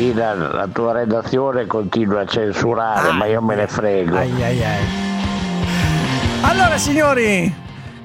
Milan, 0.00 0.38
la 0.54 0.66
tua 0.72 0.92
redazione 0.92 1.66
continua 1.66 2.20
a 2.22 2.24
censurare, 2.24 3.12
ma 3.12 3.26
io 3.26 3.42
me 3.42 3.54
ne 3.54 3.66
frego. 3.66 4.16
Ai, 4.16 4.30
ai, 4.42 4.64
ai. 4.64 4.84
Allora, 6.40 6.78
signori, 6.78 7.52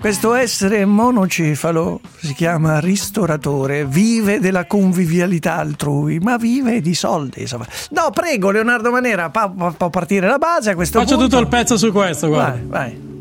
questo 0.02 0.34
essere 0.34 0.84
monocefalo 0.84 2.02
si 2.20 2.34
chiama 2.34 2.80
ristoratore, 2.82 3.86
vive 3.86 4.40
della 4.42 4.66
convivialità 4.66 5.56
altrui, 5.56 6.20
ma 6.20 6.36
vive 6.36 6.82
di 6.82 6.94
soldi. 6.94 7.42
insomma. 7.42 7.66
No, 7.92 8.10
prego, 8.12 8.52
Leonardo 8.52 8.92
Manera, 8.92 9.30
pa- 9.30 9.48
pa- 9.50 9.72
può 9.72 9.90
partire 9.90 10.28
la 10.28 10.38
base 10.38 10.72
a 10.72 10.76
questo 10.76 11.00
Faccio 11.00 11.16
punto. 11.16 11.30
tutto 11.30 11.42
il 11.42 11.48
pezzo 11.48 11.78
su 11.78 11.94
questo, 11.94 12.28
guarda. 12.28 12.52
Vai, 12.52 12.66
vai. 12.68 13.14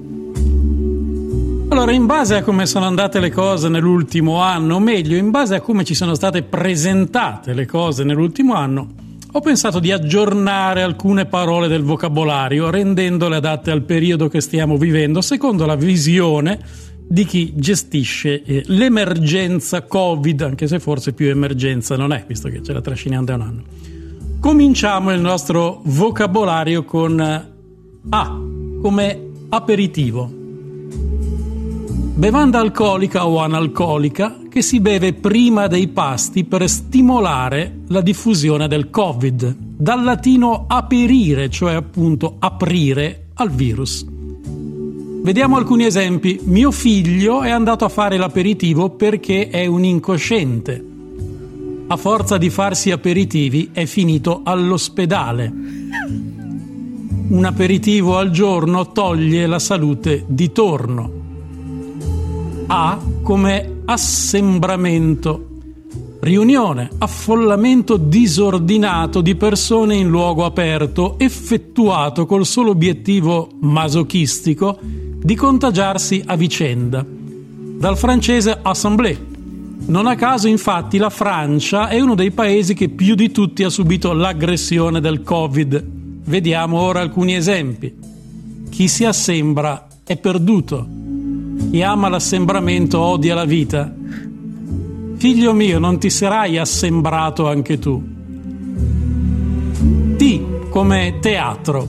Allora, 1.74 1.90
in 1.90 2.06
base 2.06 2.36
a 2.36 2.42
come 2.44 2.66
sono 2.66 2.84
andate 2.84 3.18
le 3.18 3.32
cose 3.32 3.68
nell'ultimo 3.68 4.40
anno, 4.40 4.76
o 4.76 4.78
meglio, 4.78 5.16
in 5.16 5.32
base 5.32 5.56
a 5.56 5.60
come 5.60 5.82
ci 5.82 5.94
sono 5.94 6.14
state 6.14 6.44
presentate 6.44 7.52
le 7.52 7.66
cose 7.66 8.04
nell'ultimo 8.04 8.54
anno, 8.54 8.94
ho 9.32 9.40
pensato 9.40 9.80
di 9.80 9.90
aggiornare 9.90 10.82
alcune 10.82 11.26
parole 11.26 11.66
del 11.66 11.82
vocabolario, 11.82 12.70
rendendole 12.70 13.34
adatte 13.34 13.72
al 13.72 13.82
periodo 13.82 14.28
che 14.28 14.40
stiamo 14.40 14.76
vivendo, 14.76 15.20
secondo 15.20 15.66
la 15.66 15.74
visione 15.74 16.60
di 17.08 17.24
chi 17.24 17.54
gestisce 17.56 18.44
eh, 18.44 18.62
l'emergenza 18.66 19.82
Covid, 19.82 20.42
anche 20.42 20.68
se 20.68 20.78
forse 20.78 21.12
più 21.12 21.28
emergenza 21.28 21.96
non 21.96 22.12
è, 22.12 22.24
visto 22.24 22.48
che 22.50 22.62
ce 22.62 22.72
la 22.72 22.80
trasciniamo 22.80 23.24
da 23.24 23.34
un 23.34 23.40
anno. 23.40 23.62
Cominciamo 24.38 25.12
il 25.12 25.20
nostro 25.20 25.80
vocabolario 25.82 26.84
con 26.84 27.20
eh, 27.20 27.52
A, 28.10 28.40
come 28.80 29.30
aperitivo. 29.48 30.42
Bevanda 32.16 32.60
alcolica 32.60 33.26
o 33.26 33.38
analcolica 33.38 34.38
che 34.48 34.62
si 34.62 34.78
beve 34.78 35.14
prima 35.14 35.66
dei 35.66 35.88
pasti 35.88 36.44
per 36.44 36.68
stimolare 36.70 37.80
la 37.88 38.02
diffusione 38.02 38.68
del 38.68 38.88
Covid, 38.88 39.56
dal 39.58 40.04
latino 40.04 40.66
aperire, 40.68 41.50
cioè 41.50 41.74
appunto 41.74 42.36
aprire 42.38 43.30
al 43.34 43.50
virus. 43.50 44.06
Vediamo 45.24 45.56
alcuni 45.56 45.86
esempi. 45.86 46.38
Mio 46.44 46.70
figlio 46.70 47.42
è 47.42 47.50
andato 47.50 47.84
a 47.84 47.88
fare 47.88 48.16
l'aperitivo 48.16 48.90
perché 48.90 49.48
è 49.48 49.66
un 49.66 49.82
incosciente. 49.82 50.84
A 51.88 51.96
forza 51.96 52.38
di 52.38 52.48
farsi 52.48 52.92
aperitivi 52.92 53.70
è 53.72 53.86
finito 53.86 54.42
all'ospedale. 54.44 55.52
Un 57.26 57.44
aperitivo 57.44 58.18
al 58.18 58.30
giorno 58.30 58.92
toglie 58.92 59.48
la 59.48 59.58
salute 59.58 60.24
di 60.28 60.52
torno. 60.52 61.22
A 62.66 62.98
come 63.22 63.82
assembramento. 63.84 65.48
Riunione, 66.20 66.88
affollamento 66.96 67.98
disordinato 67.98 69.20
di 69.20 69.34
persone 69.34 69.96
in 69.96 70.08
luogo 70.08 70.46
aperto 70.46 71.18
effettuato 71.18 72.24
col 72.24 72.46
solo 72.46 72.70
obiettivo 72.70 73.50
masochistico 73.60 74.78
di 74.80 75.34
contagiarsi 75.34 76.22
a 76.24 76.36
vicenda. 76.36 77.04
Dal 77.06 77.98
francese 77.98 78.58
assemblée. 78.62 79.32
Non 79.86 80.06
a 80.06 80.14
caso, 80.14 80.48
infatti, 80.48 80.96
la 80.96 81.10
Francia 81.10 81.88
è 81.88 82.00
uno 82.00 82.14
dei 82.14 82.30
paesi 82.30 82.72
che 82.72 82.88
più 82.88 83.14
di 83.14 83.30
tutti 83.30 83.62
ha 83.62 83.68
subito 83.68 84.14
l'aggressione 84.14 85.00
del 85.00 85.22
Covid. 85.22 85.84
Vediamo 86.24 86.80
ora 86.80 87.00
alcuni 87.00 87.34
esempi. 87.34 87.94
Chi 88.70 88.88
si 88.88 89.04
assembra 89.04 89.86
è 90.02 90.16
perduto. 90.16 91.03
Chi 91.70 91.82
ama 91.82 92.08
l'assembramento 92.08 93.00
odia 93.00 93.34
la 93.34 93.44
vita. 93.44 93.92
Figlio 95.16 95.52
mio, 95.52 95.78
non 95.78 95.98
ti 95.98 96.10
sarai 96.10 96.58
assembrato 96.58 97.48
anche 97.48 97.78
tu. 97.78 98.02
T 100.16 100.68
come 100.68 101.18
teatro, 101.20 101.88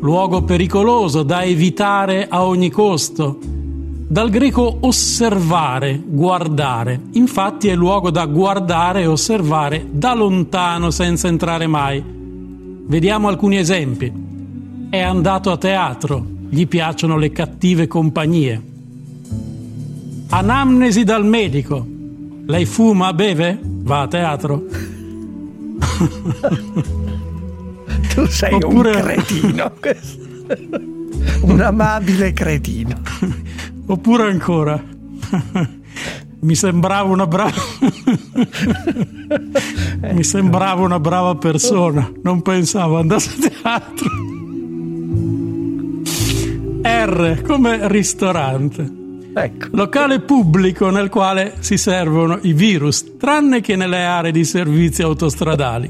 luogo 0.00 0.42
pericoloso 0.42 1.22
da 1.22 1.42
evitare 1.42 2.28
a 2.28 2.44
ogni 2.44 2.70
costo. 2.70 3.38
Dal 3.40 4.28
greco 4.30 4.78
osservare, 4.80 6.02
guardare. 6.04 7.00
Infatti 7.12 7.68
è 7.68 7.74
luogo 7.74 8.10
da 8.10 8.26
guardare 8.26 9.02
e 9.02 9.06
osservare 9.06 9.86
da 9.90 10.14
lontano 10.14 10.90
senza 10.90 11.28
entrare 11.28 11.66
mai. 11.66 12.02
Vediamo 12.86 13.28
alcuni 13.28 13.56
esempi. 13.58 14.12
È 14.90 15.00
andato 15.00 15.50
a 15.50 15.56
teatro, 15.56 16.24
gli 16.48 16.66
piacciono 16.66 17.16
le 17.16 17.30
cattive 17.30 17.86
compagnie. 17.86 18.69
Anamnesi 20.30 21.04
dal 21.04 21.24
medico. 21.24 21.86
Lei 22.46 22.64
fuma, 22.64 23.12
beve? 23.12 23.58
Va 23.62 24.00
a 24.02 24.08
teatro. 24.08 24.64
Tu 28.14 28.26
sei 28.26 28.52
Oppure- 28.54 28.96
un 28.96 29.02
cretino. 29.02 29.72
un 31.42 31.60
amabile 31.60 32.32
cretino. 32.32 33.00
Oppure 33.86 34.30
ancora. 34.30 34.82
Mi 36.42 36.54
sembrava 36.54 37.08
una 37.08 37.26
brava. 37.26 37.52
Mi 40.12 40.24
sembrava 40.24 40.82
una 40.82 40.98
brava 40.98 41.36
persona. 41.36 42.10
Non 42.22 42.42
pensavo 42.42 42.98
andasse 42.98 43.30
a 43.62 43.80
teatro. 43.80 44.10
R 46.82 47.42
come 47.46 47.88
ristorante. 47.88 48.98
Locale 49.72 50.20
pubblico 50.20 50.90
nel 50.90 51.08
quale 51.08 51.54
si 51.60 51.76
servono 51.76 52.38
i 52.42 52.52
virus, 52.52 53.16
tranne 53.16 53.60
che 53.60 53.76
nelle 53.76 54.04
aree 54.04 54.32
di 54.32 54.44
servizi 54.44 55.02
autostradali. 55.02 55.88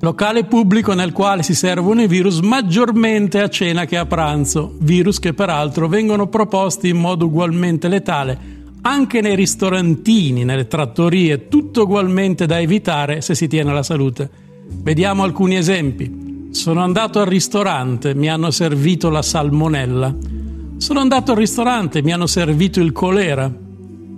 Locale 0.00 0.44
pubblico 0.44 0.94
nel 0.94 1.12
quale 1.12 1.42
si 1.42 1.54
servono 1.54 2.02
i 2.02 2.08
virus 2.08 2.40
maggiormente 2.40 3.40
a 3.40 3.48
cena 3.48 3.84
che 3.84 3.96
a 3.96 4.04
pranzo, 4.04 4.74
virus 4.80 5.18
che 5.20 5.32
peraltro 5.32 5.86
vengono 5.86 6.26
proposti 6.26 6.88
in 6.88 6.98
modo 6.98 7.26
ugualmente 7.26 7.88
letale 7.88 8.60
anche 8.82 9.20
nei 9.20 9.36
ristorantini, 9.36 10.44
nelle 10.44 10.66
trattorie, 10.66 11.48
tutto 11.48 11.82
ugualmente 11.82 12.46
da 12.46 12.60
evitare 12.60 13.20
se 13.20 13.34
si 13.34 13.46
tiene 13.46 13.72
la 13.72 13.82
salute. 13.82 14.28
Vediamo 14.66 15.22
alcuni 15.22 15.56
esempi. 15.56 16.48
Sono 16.50 16.82
andato 16.82 17.20
al 17.20 17.26
ristorante, 17.26 18.14
mi 18.14 18.28
hanno 18.28 18.50
servito 18.50 19.08
la 19.08 19.22
salmonella. 19.22 20.14
Sono 20.82 20.98
andato 20.98 21.30
al 21.30 21.38
ristorante, 21.38 22.02
mi 22.02 22.12
hanno 22.12 22.26
servito 22.26 22.80
il 22.80 22.90
colera. 22.90 23.48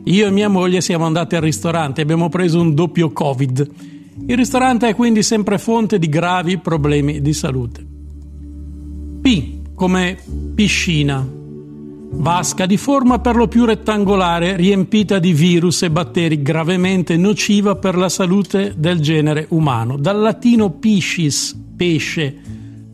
Io 0.04 0.26
e 0.26 0.30
mia 0.30 0.48
moglie 0.48 0.80
siamo 0.80 1.04
andati 1.04 1.36
al 1.36 1.42
ristorante 1.42 2.00
abbiamo 2.00 2.30
preso 2.30 2.58
un 2.58 2.74
doppio 2.74 3.12
Covid. 3.12 3.70
Il 4.26 4.34
ristorante 4.34 4.88
è 4.88 4.94
quindi 4.94 5.22
sempre 5.22 5.58
fonte 5.58 5.98
di 5.98 6.08
gravi 6.08 6.56
problemi 6.56 7.20
di 7.20 7.34
salute. 7.34 7.86
P 9.20 9.74
come 9.74 10.16
piscina. 10.54 11.22
Vasca 12.12 12.64
di 12.64 12.78
forma 12.78 13.18
per 13.18 13.36
lo 13.36 13.46
più 13.46 13.66
rettangolare, 13.66 14.56
riempita 14.56 15.18
di 15.18 15.34
virus 15.34 15.82
e 15.82 15.90
batteri 15.90 16.40
gravemente 16.40 17.18
nociva 17.18 17.76
per 17.76 17.94
la 17.94 18.08
salute 18.08 18.72
del 18.74 19.00
genere 19.00 19.48
umano. 19.50 19.98
Dal 19.98 20.18
latino 20.18 20.70
piscis, 20.70 21.54
pesce, 21.76 22.40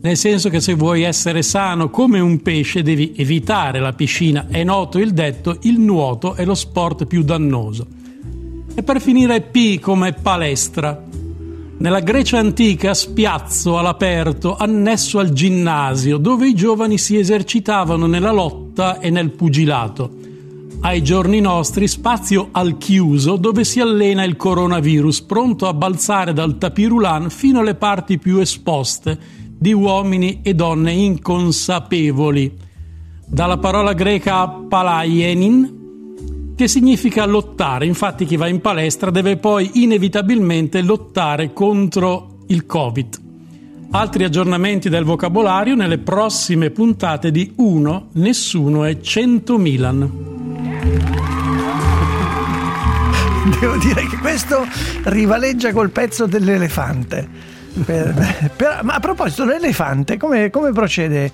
nel 0.01 0.17
senso 0.17 0.49
che 0.49 0.59
se 0.59 0.73
vuoi 0.73 1.03
essere 1.03 1.43
sano 1.43 1.89
come 1.89 2.19
un 2.19 2.41
pesce 2.41 2.81
devi 2.81 3.13
evitare 3.15 3.79
la 3.79 3.93
piscina. 3.93 4.47
È 4.49 4.63
noto 4.63 4.97
il 4.97 5.13
detto, 5.13 5.57
il 5.61 5.79
nuoto 5.79 6.33
è 6.33 6.43
lo 6.43 6.55
sport 6.55 7.05
più 7.05 7.21
dannoso. 7.23 7.85
E 8.73 8.81
per 8.81 8.99
finire 8.99 9.41
P 9.41 9.79
come 9.79 10.13
palestra. 10.13 11.03
Nella 11.77 11.99
Grecia 11.99 12.39
antica 12.39 12.93
spiazzo 12.93 13.77
all'aperto 13.77 14.55
annesso 14.55 15.19
al 15.19 15.33
ginnasio 15.33 16.17
dove 16.17 16.47
i 16.47 16.53
giovani 16.53 16.97
si 16.97 17.17
esercitavano 17.17 18.07
nella 18.07 18.31
lotta 18.31 18.99
e 18.99 19.09
nel 19.11 19.31
pugilato. 19.31 20.17
Ai 20.83 21.03
giorni 21.03 21.39
nostri 21.41 21.87
spazio 21.87 22.49
al 22.51 22.79
chiuso 22.79 23.35
dove 23.35 23.63
si 23.63 23.79
allena 23.79 24.23
il 24.23 24.35
coronavirus 24.35 25.21
pronto 25.21 25.67
a 25.67 25.73
balzare 25.73 26.33
dal 26.33 26.57
tapirulan 26.57 27.29
fino 27.29 27.59
alle 27.59 27.75
parti 27.75 28.17
più 28.17 28.39
esposte 28.39 29.40
di 29.61 29.73
uomini 29.73 30.39
e 30.41 30.55
donne 30.55 30.91
inconsapevoli. 30.91 32.51
Dalla 33.27 33.59
parola 33.59 33.93
greca 33.93 34.47
palaienin 34.47 36.53
che 36.55 36.67
significa 36.67 37.27
lottare. 37.27 37.85
Infatti 37.85 38.25
chi 38.25 38.37
va 38.37 38.47
in 38.47 38.59
palestra 38.59 39.11
deve 39.11 39.37
poi 39.37 39.83
inevitabilmente 39.83 40.81
lottare 40.81 41.53
contro 41.53 42.39
il 42.47 42.65
Covid. 42.65 43.21
Altri 43.91 44.23
aggiornamenti 44.23 44.89
del 44.89 45.03
vocabolario 45.03 45.75
nelle 45.75 45.99
prossime 45.99 46.71
puntate 46.71 47.29
di 47.29 47.53
1, 47.55 48.07
Nessuno 48.13 48.87
e 48.87 48.99
100 48.99 49.57
Milan. 49.59 49.99
Devo 53.59 53.77
dire 53.77 54.07
che 54.07 54.17
questo 54.17 54.65
rivaleggia 55.03 55.71
col 55.71 55.91
pezzo 55.91 56.25
dell'elefante. 56.25 57.50
Per- 57.85 58.51
per- 58.55 58.79
ma 58.83 58.95
a 58.95 58.99
proposito 58.99 59.45
dell'elefante, 59.45 60.17
come, 60.17 60.49
come 60.49 60.71
procede 60.71 61.31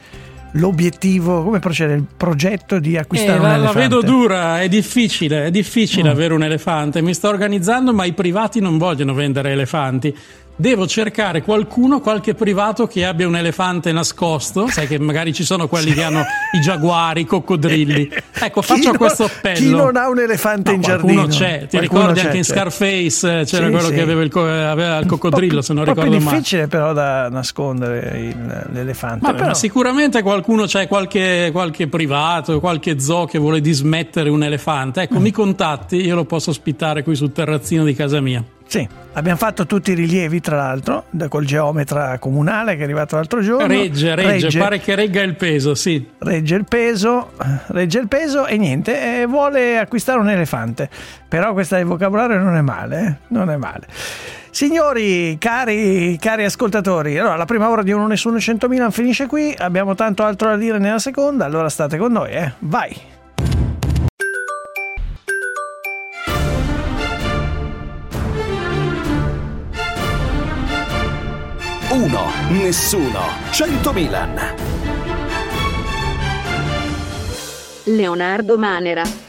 l'obiettivo, 0.52 1.44
come 1.44 1.60
procede 1.60 1.94
il 1.94 2.06
progetto 2.16 2.80
di 2.80 2.98
acquistare 2.98 3.34
Eh, 3.38 3.42
un 3.42 3.42
la, 3.44 3.50
la 3.50 3.56
elefante? 3.56 3.80
vedo 3.80 4.02
dura, 4.02 4.62
è 4.62 4.68
difficile, 4.70 5.46
è 5.46 5.52
difficile 5.52 6.10
Mm. 6.10 6.12
avere 6.12 6.34
un 6.34 6.44
elefante. 6.44 7.02
Mi 7.02 7.14
sto 7.14 7.28
organizzando, 7.28 7.94
ma 7.94 8.06
i 8.06 8.14
privati 8.14 8.60
non 8.60 8.78
vogliono 8.78 9.14
vendere 9.14 9.52
elefanti. 9.52 10.16
Devo 10.60 10.88
cercare 10.88 11.44
qualcuno, 11.44 12.00
qualche 12.00 12.34
privato 12.34 12.88
che 12.88 13.06
abbia 13.06 13.28
un 13.28 13.36
elefante 13.36 13.92
nascosto. 13.92 14.66
Sai 14.68 14.88
che 14.88 14.98
magari 14.98 15.32
ci 15.32 15.44
sono 15.44 15.68
quelli 15.68 15.94
che 15.94 16.02
hanno 16.02 16.22
i 16.54 16.60
giaguari, 16.62 17.22
i 17.22 17.26
coccodrilli. 17.26 18.10
Ecco, 18.40 18.62
faccio 18.62 18.90
non- 18.90 18.98
questo 18.98 19.24
appello. 19.24 19.56
Chi 19.58 19.70
non 19.72 19.96
ha 19.96 20.08
un 20.10 20.20
elefante 20.20 20.70
No, 20.70 20.76
in 20.78 20.82
qualcuno 20.84 21.28
giardino? 21.28 21.36
c'è, 21.36 21.66
ti 21.68 21.78
Qualcuno 21.78 22.00
ricordi 22.02 22.20
c'è, 22.20 22.26
anche 22.26 22.38
in 22.38 22.44
c'è. 22.44 22.52
Scarface 22.54 23.40
eh, 23.40 23.46
c'era 23.46 23.66
Sì, 23.66 23.72
quello 23.72 23.88
sì. 23.88 23.94
che 23.94 24.02
aveva 24.02 24.22
il, 24.22 24.30
co- 24.30 24.44
aveva 24.48 24.98
il 25.00 25.06
coccodrillo, 25.08 25.62
se 25.64 25.74
non 25.74 25.86
ricordo 25.86 26.10
male. 26.12 26.20
difficile 26.20 26.68
però 26.68 26.94
da 26.94 27.30
nascondere 27.30 28.20
il- 28.20 28.66
l'elefante. 28.74 29.20
Vabbè, 29.26 29.36
però. 29.38 29.48
ma 29.48 29.54
sicuramente 29.56 30.22
qualcuno 30.22 30.66
c'è 30.66 30.88
qualche, 30.88 31.50
qualche 31.52 31.88
privato, 31.88 32.60
qualche 32.60 33.00
zoo 33.00 33.26
che 33.26 33.40
vuole 33.40 33.60
dismettere 33.60 34.30
un 34.30 34.44
elefante. 34.44 35.00
Mm. 35.00 35.04
Ecco, 35.04 35.20
mi 35.20 35.32
contatti, 35.32 35.96
io 35.96 36.14
lo 36.14 36.26
posso 36.26 36.52
ospitare 36.52 37.02
qui 37.02 37.16
sul 37.16 37.32
terrazzino 37.32 37.84
di 37.86 37.96
casa 37.96 38.22
mia. 38.22 38.44
Sì, 38.68 38.86
abbiamo 39.14 39.38
fatto 39.38 39.66
tutti 39.66 39.92
i 39.92 39.94
rilievi 39.96 40.42
tra 40.42 40.58
l'altro 40.58 41.06
da- 41.10 41.30
col 41.30 41.46
geometra 41.46 42.20
comunale 42.20 42.76
che 42.76 42.82
è 42.82 42.84
arrivato 42.84 43.16
l'altro 43.16 43.42
giorno. 43.42 43.66
Regge, 43.66 44.14
regge, 44.14 44.60
pare 44.60 44.80
che 44.80 44.94
regga 44.94 45.22
il 45.22 45.36
peso, 45.36 45.74
sì. 45.74 46.06
regge 46.20 46.56
il 46.56 46.66
peso, 46.66 47.32
regge 47.68 48.00
il 48.00 48.08
peso 48.10 48.46
e 48.46 48.58
niente, 48.58 49.22
e 49.22 49.26
vuole 49.26 49.78
acquistare 49.78 50.20
un 50.20 50.30
elefante. 50.30 50.90
Però 51.28 51.54
questa 51.54 51.78
di 51.78 51.84
vocabolario 51.84 52.38
non 52.40 52.56
è 52.56 52.62
male, 52.62 53.06
eh? 53.06 53.16
non 53.30 53.50
è 53.50 53.56
male. 53.56 53.88
Signori, 54.50 55.38
cari, 55.38 56.18
cari 56.20 56.44
ascoltatori, 56.44 57.18
allora 57.18 57.36
la 57.36 57.46
prima 57.46 57.70
ora 57.70 57.84
di 57.84 57.92
Uno 57.92 58.08
Nessuno 58.08 58.38
100.000 58.38 58.92
finisce 58.92 59.28
qui, 59.28 59.56
abbiamo 59.58 59.96
tanto 59.96 60.24
altro 60.24 60.50
da 60.50 60.58
dire 60.58 60.78
nella 60.78 61.00
seconda, 61.00 61.46
allora 61.46 61.70
state 61.70 61.98
con 61.98 62.12
noi, 62.12 62.32
eh? 62.32 62.54
Vai! 62.60 63.16
Uno, 71.98 72.30
nessuno, 72.50 73.22
100 73.50 73.92
Milan. 73.92 74.40
Leonardo 77.86 78.56
Manera. 78.56 79.27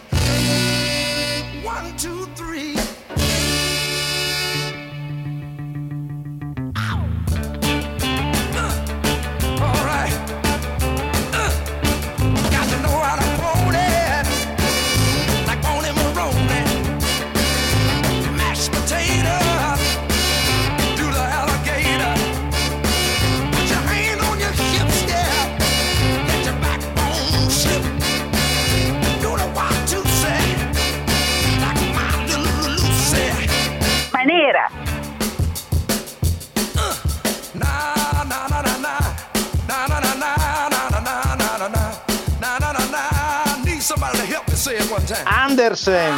Anderson. 45.26 46.14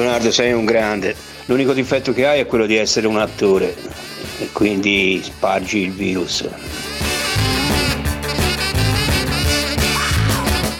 Leonardo, 0.00 0.30
sei 0.30 0.52
un 0.52 0.64
grande. 0.64 1.14
L'unico 1.44 1.74
difetto 1.74 2.14
che 2.14 2.26
hai 2.26 2.40
è 2.40 2.46
quello 2.46 2.64
di 2.64 2.76
essere 2.76 3.06
un 3.06 3.18
attore 3.18 3.76
e 4.38 4.48
quindi 4.50 5.20
spargi 5.22 5.78
il 5.80 5.92
virus. 5.92 6.48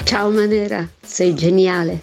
Ciao 0.04 0.30
Manera, 0.30 0.88
sei 1.04 1.34
geniale. 1.34 2.00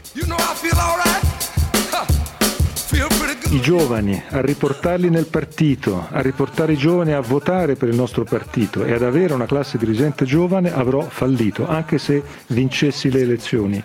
I 3.50 3.62
giovani, 3.62 4.22
a 4.30 4.42
riportarli 4.42 5.10
nel 5.10 5.26
partito, 5.26 6.08
a 6.12 6.22
riportare 6.22 6.74
i 6.74 6.78
giovani 6.78 7.14
a 7.14 7.22
votare 7.22 7.76
per 7.76 7.90
il 7.90 7.96
nostro 7.96 8.26
partito 8.26 8.84
e 8.84 8.94
ad 8.94 9.02
avere 9.02 9.34
una 9.34 9.48
classe 9.48 9.80
dirigente 9.80 10.24
giovane 10.26 10.72
avrò 10.72 11.02
fallito, 11.02 11.68
anche 11.68 11.98
se 11.98 12.22
vincessi 12.48 13.10
le 13.10 13.22
elezioni. 13.22 13.84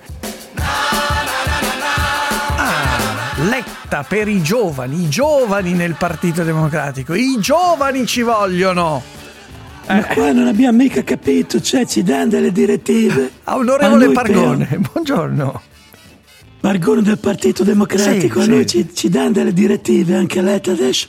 Letta 3.39 4.05
per 4.07 4.29
i 4.29 4.43
giovani, 4.43 5.05
i 5.05 5.09
giovani 5.09 5.73
nel 5.73 5.95
Partito 5.99 6.43
Democratico, 6.43 7.15
i 7.15 7.39
giovani 7.41 8.05
ci 8.07 8.21
vogliono. 8.21 9.03
Ma 9.87 10.05
qua 10.05 10.33
non 10.33 10.47
abbiamo 10.47 10.77
mica 10.77 11.03
capito, 11.03 11.61
cioè 11.61 11.87
ci 11.87 12.03
danno 12.03 12.29
delle 12.29 12.53
direttive. 12.53 13.31
Onorevole 13.45 14.05
A 14.05 14.07
noi 14.07 14.15
Pargone, 14.15 14.67
per- 14.67 14.79
buongiorno. 14.93 15.63
Pargone 16.61 17.03
del 17.03 17.19
Partito 17.19 17.65
Democratico, 17.65 18.43
Sì, 18.43 18.49
a 18.49 18.53
noi 18.53 18.69
sì. 18.69 18.87
ci, 18.87 18.95
ci 18.95 19.09
danno 19.09 19.31
delle 19.33 19.53
direttive, 19.55 20.15
anche 20.15 20.43
Letta 20.43 20.73
adesso. 20.73 21.09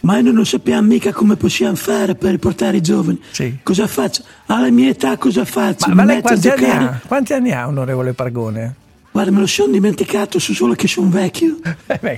Ma 0.00 0.20
noi 0.20 0.32
non 0.32 0.46
sappiamo 0.46 0.86
mica 0.86 1.12
come 1.12 1.34
possiamo 1.36 1.74
fare 1.74 2.14
per 2.14 2.30
riportare 2.30 2.76
i 2.76 2.82
giovani. 2.82 3.20
Cosa 3.62 3.86
faccio? 3.88 4.22
Alla 4.46 4.70
mia 4.70 4.90
età 4.90 5.16
cosa 5.16 5.44
faccio? 5.44 5.88
Ma, 5.88 5.94
ma 5.94 6.04
lei 6.04 6.18
a 6.18 6.20
quanti 6.20 6.48
anni, 6.48 6.70
ha? 6.70 7.00
quanti 7.06 7.32
anni 7.32 7.52
ha, 7.52 7.66
onorevole 7.66 8.12
Pargone? 8.12 8.74
Guarda, 9.14 9.30
me 9.30 9.38
lo 9.38 9.46
sono 9.46 9.70
dimenticato, 9.70 10.40
so 10.40 10.52
solo 10.52 10.74
che 10.74 10.88
sono 10.88 11.06
vecchio. 11.08 11.58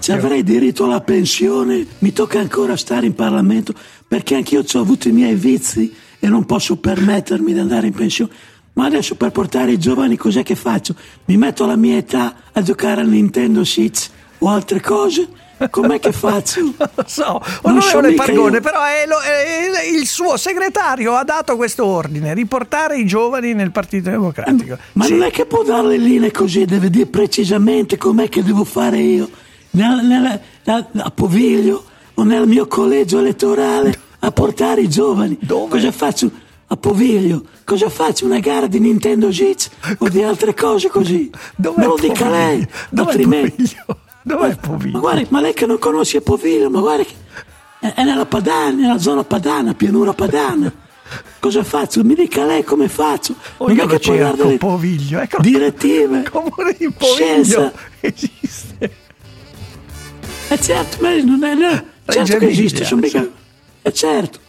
Ci 0.01 0.13
avrei 0.13 0.43
diritto 0.43 0.85
alla 0.85 1.03
pensione, 1.03 1.87
mi 1.99 2.11
tocca 2.11 2.39
ancora 2.39 2.75
stare 2.75 3.05
in 3.05 3.15
Parlamento, 3.15 3.75
perché 4.09 4.35
anch'io 4.35 4.65
ho 4.67 4.81
avuto 4.81 5.07
i 5.07 5.13
miei 5.13 5.35
vizi 5.35 5.95
e 6.19 6.27
non 6.29 6.47
posso 6.47 6.77
permettermi 6.77 7.53
di 7.53 7.59
andare 7.59 7.89
in 7.89 7.93
pensione. 7.93 8.31
Ma 8.73 8.87
adesso 8.87 9.15
per 9.15 9.31
portare 9.31 9.73
i 9.73 9.79
giovani 9.79 10.17
cos'è 10.17 10.43
che 10.43 10.55
faccio? 10.55 10.95
Mi 11.27 11.37
metto 11.37 11.65
alla 11.65 11.77
mia 11.77 11.99
età 11.99 12.35
a 12.51 12.63
giocare 12.63 13.03
al 13.03 13.09
Nintendo 13.09 13.63
Switch 13.63 14.09
o 14.39 14.49
altre 14.49 14.81
cose? 14.81 15.29
Com'è 15.71 15.99
che 15.99 16.13
faccio? 16.13 16.61
Non 16.79 16.91
lo 16.95 17.05
so, 17.07 17.41
Non 17.63 17.81
so 17.83 18.01
Pargone, 18.15 18.57
io. 18.57 18.61
però 18.63 18.83
è 18.85 19.05
lo- 19.07 19.19
è- 19.21 19.87
il 19.87 20.07
suo 20.07 20.37
segretario 20.37 21.15
ha 21.15 21.25
dato 21.25 21.57
questo 21.57 21.85
ordine, 21.87 22.35
riportare 22.35 22.99
i 22.99 23.07
giovani 23.07 23.55
nel 23.55 23.71
Partito 23.73 24.11
Democratico. 24.11 24.77
Ma 24.93 25.07
non 25.09 25.23
è 25.23 25.31
che 25.31 25.47
può 25.47 25.63
dare 25.63 25.87
le 25.89 25.97
linee 25.99 26.31
così, 26.31 26.65
deve 26.65 26.91
dire 26.91 27.07
precisamente 27.07 27.97
com'è 27.97 28.29
che 28.29 28.43
devo 28.43 28.65
fare 28.65 28.99
io. 28.99 29.29
Nel- 29.71 30.05
nel- 30.05 30.41
a, 30.67 30.87
a 31.05 31.11
Poviglio 31.11 31.85
o 32.15 32.23
nel 32.23 32.47
mio 32.47 32.67
collegio 32.67 33.19
elettorale 33.19 33.99
a 34.21 34.31
portare 34.31 34.83
i 34.83 34.89
giovani. 34.89 35.39
Cosa 35.69 35.93
faccio? 35.93 36.31
A 36.69 36.77
Poviglio. 36.77 37.45
Cosa 37.65 37.89
faccio? 37.89 38.25
Una 38.27 38.41
gara 38.41 38.67
di 38.67 38.79
Nintendo 38.81 39.31
Switch 39.33 39.69
o 39.99 40.09
di 40.09 40.23
altre 40.23 40.53
cose 40.55 40.89
così? 40.89 41.31
Dov'è 41.57 41.79
Me 41.81 41.87
lo 41.87 41.97
dica 42.01 42.25
Poviglio? 42.25 42.31
lei. 42.37 42.69
Altrimenti- 42.97 43.77
Dov'è 44.27 44.57
Poviglio? 44.57 44.95
Ma 44.95 44.99
guarda, 44.99 45.27
ma 45.29 45.41
lei 45.41 45.55
che 45.55 45.67
non 45.67 45.79
conosce 45.79 46.21
Poviglio, 46.21 46.69
ma 46.69 46.81
guarda 46.81 47.05
che 47.05 47.15
è, 47.95 48.03
nella 48.03 48.27
Padana, 48.27 48.75
nella 48.75 48.99
zona 48.99 49.23
padana, 49.23 49.73
pianura 49.75 50.15
padana. 50.15 50.73
Cosa 51.39 51.63
faccio? 51.63 52.03
Mi 52.03 52.17
dica 52.17 52.45
lei 52.45 52.65
come 52.65 52.89
faccio. 52.89 53.37
Oh, 53.59 53.69
non 53.69 53.77
io 53.77 53.85
è 53.85 53.87
che 53.87 54.01
cerco, 54.01 54.43
delle 54.43 54.59
Poviglio, 54.59 55.21
ecco. 55.21 55.41
direttive. 55.41 56.25
Comune 56.29 56.75
di 56.77 56.91
Poviglio 56.91 57.15
Scienza. 57.15 57.73
esiste. 58.01 58.97
Eh 60.49 60.61
certo, 60.61 60.97
ma 61.03 61.15
non 61.23 61.45
è, 61.45 61.55
no, 61.55 61.85
certo 62.07 62.39
che 62.39 62.49
esiste, 62.49 62.85
sono 62.85 63.03
mica... 63.03 63.25
Eh 63.83 63.93
certo. 63.93 64.41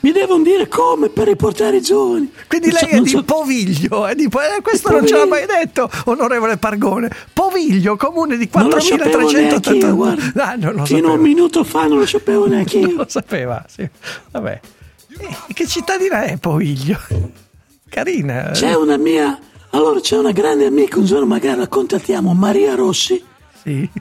Mi 0.00 0.12
devono 0.12 0.42
dire 0.44 0.68
come 0.68 1.08
per 1.08 1.26
riportare 1.26 1.78
i 1.78 1.82
giovani. 1.82 2.30
Quindi 2.46 2.68
Non 2.68 2.76
lei 2.80 2.82
so- 2.82 2.88
è 2.90 2.94
non 2.94 3.02
di 3.04 3.08
so- 3.10 3.22
Poviglio, 3.24 4.06
è 4.06 4.14
di 4.14 4.24
eh, 4.24 4.62
questo 4.62 4.88
Di 4.90 4.94
non 4.94 5.06
ce 5.06 5.16
l'ha 5.16 5.26
mai 5.26 5.40
Poviglio. 5.46 5.58
detto, 5.64 5.90
onorevole 6.04 6.56
Pargone. 6.58 7.10
Poviglio, 7.32 7.96
comune 7.96 8.36
di 8.36 8.48
Non 8.52 8.68
lo 8.68 8.78
sapevo 8.80 9.28
neanche 9.28 9.58
4380. 9.58 9.86
io, 9.86 9.94
guarda. 9.96 10.44
Ah, 10.50 10.54
non 10.56 10.74
lo 10.74 10.84
Fino 10.84 10.98
a 10.98 11.02
sapevo. 11.02 11.12
un 11.14 11.20
minuto 11.20 11.64
fa 11.64 11.86
non 11.86 11.98
lo 11.98 12.06
sapevo 12.06 12.46
neanche 12.46 12.78
Non 12.80 12.90
io. 12.90 12.96
lo 12.96 13.06
sapeva, 13.08 13.64
sì. 13.68 13.88
Vabbè. 14.30 14.60
Eh, 15.18 15.36
Che 15.52 15.66
cittadina 15.66 16.22
è 16.22 16.36
Poviglio? 16.38 16.98
Carina. 17.88 18.50
eh. 18.50 18.52
C'è 18.52 18.74
una 18.74 18.96
mia... 18.96 19.38
Allora 19.70 19.98
c'è 19.98 20.16
una 20.16 20.30
grande 20.30 20.66
amica, 20.66 20.98
un 21.00 21.04
giorno 21.04 21.26
magari 21.26 21.58
la 21.58 21.66
contattiamo, 21.66 22.32
Maria 22.32 22.74
Rossi. 22.76 23.22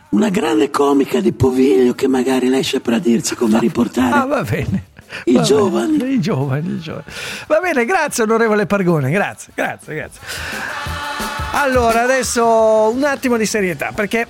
Una 0.09 0.29
grande 0.29 0.69
comica 0.69 1.19
di 1.21 1.31
Poviglio 1.31 1.93
che 1.93 2.07
magari 2.07 2.49
lei 2.49 2.63
saprà 2.63 2.99
dirci 2.99 3.33
come 3.33 3.57
riportare 3.59 4.13
Ah, 4.13 4.25
va 4.25 4.43
bene. 4.43 4.87
I 5.25 5.41
giovani. 5.41 6.13
I 6.13 6.19
giovani, 6.19 6.73
i 6.73 6.79
giovani. 6.79 7.05
Va 7.47 7.59
bene, 7.59 7.85
grazie 7.85 8.23
onorevole 8.23 8.65
Pargone, 8.65 9.11
grazie, 9.11 9.53
grazie, 9.55 9.95
grazie. 9.95 10.21
Allora, 11.51 12.01
adesso 12.01 12.91
un 12.93 13.03
attimo 13.03 13.37
di 13.37 13.45
serietà, 13.45 13.91
perché 13.93 14.27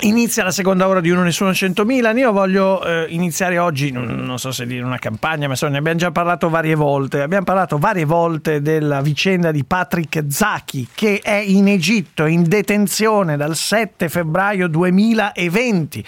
inizia 0.00 0.44
la 0.44 0.50
seconda 0.50 0.88
ora 0.88 1.00
di 1.00 1.10
Uno 1.10 1.22
Nessuno 1.22 1.50
100.000. 1.50 2.16
Io 2.16 2.32
voglio 2.32 2.84
eh, 2.84 3.06
iniziare 3.08 3.58
oggi, 3.58 3.90
non, 3.90 4.06
non 4.06 4.38
so 4.38 4.52
se 4.52 4.66
dire 4.66 4.84
una 4.84 4.98
campagna, 4.98 5.46
ma 5.46 5.52
insomma, 5.52 5.72
ne 5.72 5.78
abbiamo 5.78 5.98
già 5.98 6.10
parlato 6.10 6.48
varie 6.48 6.74
volte. 6.74 7.20
Abbiamo 7.22 7.44
parlato 7.44 7.78
varie 7.78 8.04
volte 8.04 8.62
della 8.62 9.00
vicenda 9.00 9.50
di 9.50 9.64
Patrick 9.64 10.24
Zaki, 10.28 10.88
che 10.94 11.20
è 11.22 11.36
in 11.36 11.68
Egitto, 11.68 12.26
in 12.26 12.44
detenzione 12.48 13.36
dal 13.36 13.56
7 13.56 14.08
febbraio 14.08 14.68
2020. 14.68 16.04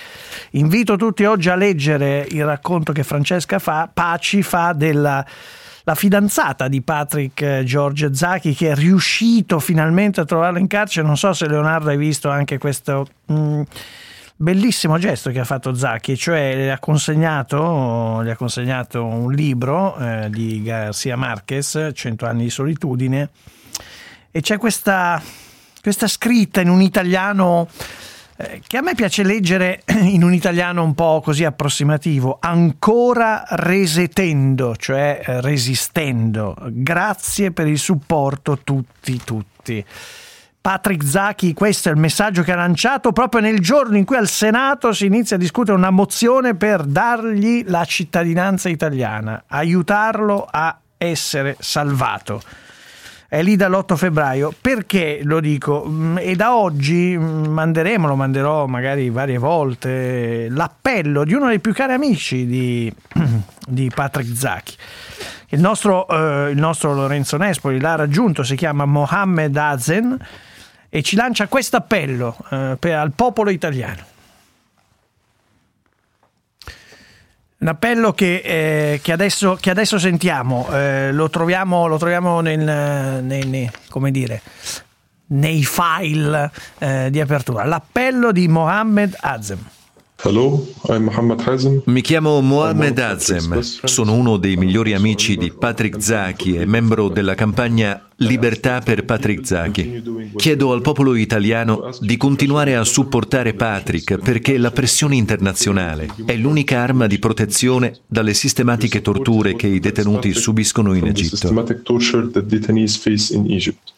Invito 0.53 0.97
tutti 0.97 1.25
oggi 1.25 1.49
a 1.49 1.55
leggere 1.55 2.27
il 2.31 2.45
racconto 2.45 2.93
che 2.93 3.03
Francesca 3.03 3.59
fa, 3.59 3.91
Paci 3.93 4.43
fa 4.43 4.73
della 4.73 5.25
la 5.85 5.95
fidanzata 5.95 6.69
di 6.69 6.83
Patrick 6.83 7.41
eh, 7.41 7.65
George 7.65 8.15
Zacchi 8.15 8.55
che 8.55 8.71
è 8.71 8.75
riuscito 8.75 9.59
finalmente 9.59 10.21
a 10.21 10.25
trovarlo 10.25 10.59
in 10.59 10.67
carcere. 10.67 11.07
Non 11.07 11.17
so 11.17 11.33
se 11.33 11.49
Leonardo 11.49 11.91
hai 11.91 11.97
visto 11.97 12.29
anche 12.29 12.59
questo 12.59 13.07
mm, 13.31 13.63
bellissimo 14.37 14.99
gesto 14.99 15.31
che 15.31 15.39
ha 15.39 15.45
fatto 15.45 15.75
Zacchi, 15.75 16.17
cioè 16.17 16.55
le 16.57 16.73
ha 16.73 16.79
consegnato, 16.79 18.23
gli 18.25 18.29
ha 18.29 18.37
consegnato 18.37 19.05
un 19.05 19.33
libro 19.33 19.97
eh, 19.97 20.29
di 20.31 20.63
Garcia 20.63 21.17
Marquez, 21.17 21.91
100 21.93 22.27
anni 22.27 22.45
di 22.45 22.51
solitudine, 22.51 23.31
e 24.31 24.41
c'è 24.41 24.59
questa, 24.59 25.23
questa 25.81 26.09
scritta 26.09 26.61
in 26.61 26.71
un 26.71 26.83
italiano 26.83 27.69
che 28.67 28.77
a 28.77 28.83
me 28.83 28.95
piace 28.95 29.23
leggere 29.23 29.83
in 30.03 30.23
un 30.23 30.33
italiano 30.33 30.83
un 30.83 30.95
po' 30.95 31.21
così 31.23 31.45
approssimativo, 31.45 32.39
ancora 32.41 33.45
resetendo, 33.51 34.75
cioè 34.77 35.21
eh, 35.25 35.41
resistendo. 35.41 36.57
Grazie 36.69 37.53
per 37.53 37.67
il 37.67 37.79
supporto 37.79 38.59
tutti, 38.59 39.21
tutti. 39.25 39.85
Patrick 40.61 41.05
Zacchi, 41.05 41.55
questo 41.55 41.89
è 41.89 41.93
il 41.93 41.99
messaggio 41.99 42.43
che 42.43 42.53
ha 42.53 42.57
lanciato 42.57 43.11
proprio 43.11 43.41
nel 43.41 43.59
giorno 43.59 43.97
in 43.97 44.05
cui 44.05 44.17
al 44.17 44.29
Senato 44.29 44.93
si 44.93 45.07
inizia 45.07 45.35
a 45.35 45.39
discutere 45.39 45.77
una 45.77 45.91
mozione 45.91 46.55
per 46.55 46.85
dargli 46.85 47.65
la 47.67 47.85
cittadinanza 47.85 48.69
italiana, 48.69 49.43
aiutarlo 49.49 50.47
a 50.49 50.79
essere 50.97 51.57
salvato 51.59 52.41
è 53.33 53.43
lì 53.43 53.57
dall'8 53.57 53.97
febbraio. 53.97 54.53
Perché 54.61 55.21
lo 55.23 55.41
dico? 55.41 55.87
Mm, 55.89 56.19
E 56.19 56.37
da 56.37 56.55
oggi 56.55 57.17
mm, 57.17 57.47
manderemo, 57.47 58.07
lo 58.07 58.15
manderò 58.15 58.67
magari 58.67 59.09
varie 59.09 59.39
volte, 59.39 60.49
l'appello 60.51 61.25
di 61.25 61.33
uno 61.33 61.49
dei 61.49 61.59
più 61.59 61.73
cari 61.73 61.95
amici 61.95 62.45
di, 62.45 62.93
di 63.67 63.91
Patrick 63.95 64.37
Zacchi. 64.37 64.77
Il 65.49 65.61
nostro, 65.61 66.07
eh, 66.09 66.51
il 66.51 66.59
nostro 66.59 66.93
Lorenzo 66.93 67.39
Nespoli 67.39 67.81
l'ha 67.81 67.95
raggiunto, 67.95 68.43
si 68.43 68.55
chiama 68.55 68.85
Mohammed 68.85 69.57
Azen 69.57 70.15
e 70.91 71.03
ci 71.03 71.17
lancia 71.17 71.49
questo 71.49 71.79
appello 71.79 72.37
eh, 72.51 72.93
al 72.93 73.13
popolo 73.17 73.49
italiano. 73.49 74.12
Un 77.63 77.69
appello 77.69 78.13
che, 78.13 78.43
eh, 78.45 79.01
che 79.01 79.13
adesso, 79.13 79.57
che 79.61 79.71
adesso 79.71 79.97
sentiamo, 79.97 80.69
eh, 80.73 81.13
lo 81.13 81.31
troviamo, 81.31 81.87
lo 81.87 81.97
troviamo 81.97 82.41
nel, 82.41 82.59
nei, 83.23 83.47
nei- 83.47 83.71
come 83.89 84.11
dire, 84.11 84.43
nei 85.27 85.63
file 85.63 86.51
eh, 86.79 87.09
di 87.09 87.21
apertura. 87.21 87.65
L'appello 87.65 88.33
di 88.33 88.49
Mohammed 88.49 89.17
Azem. 89.21 89.65
Mi 91.85 92.01
chiamo 92.01 92.41
Mohamed 92.41 92.97
Azem, 93.01 93.59
sono 93.59 94.15
uno 94.15 94.37
dei 94.37 94.57
migliori 94.57 94.95
amici 94.95 95.37
di 95.37 95.51
Patrick 95.51 96.01
Zaki 96.01 96.55
e 96.55 96.65
membro 96.65 97.09
della 97.09 97.35
campagna 97.35 98.09
Libertà 98.17 98.79
per 98.79 99.05
Patrick 99.05 99.45
Zaki. 99.45 100.31
Chiedo 100.37 100.71
al 100.71 100.81
popolo 100.81 101.17
italiano 101.17 101.91
di 101.99 102.17
continuare 102.17 102.77
a 102.77 102.85
supportare 102.85 103.55
Patrick 103.55 104.19
perché 104.19 104.59
la 104.59 104.71
pressione 104.71 105.17
internazionale 105.17 106.09
è 106.25 106.37
l'unica 106.37 106.79
arma 106.79 107.09
di 107.09 107.19
protezione 107.19 107.99
dalle 108.07 108.35
sistematiche 108.35 109.03
torture 109.03 109.57
che 109.57 109.67
i 109.67 109.81
detenuti 109.81 110.33
subiscono 110.35 110.95
in 110.95 111.09
Egitto. 111.09 111.35
systematic 111.35 111.83
torture 111.83 112.31
that 112.31 112.45
detainees 112.45 112.97
face 112.97 113.35
in 113.35 113.51
Egypt. 113.51 113.93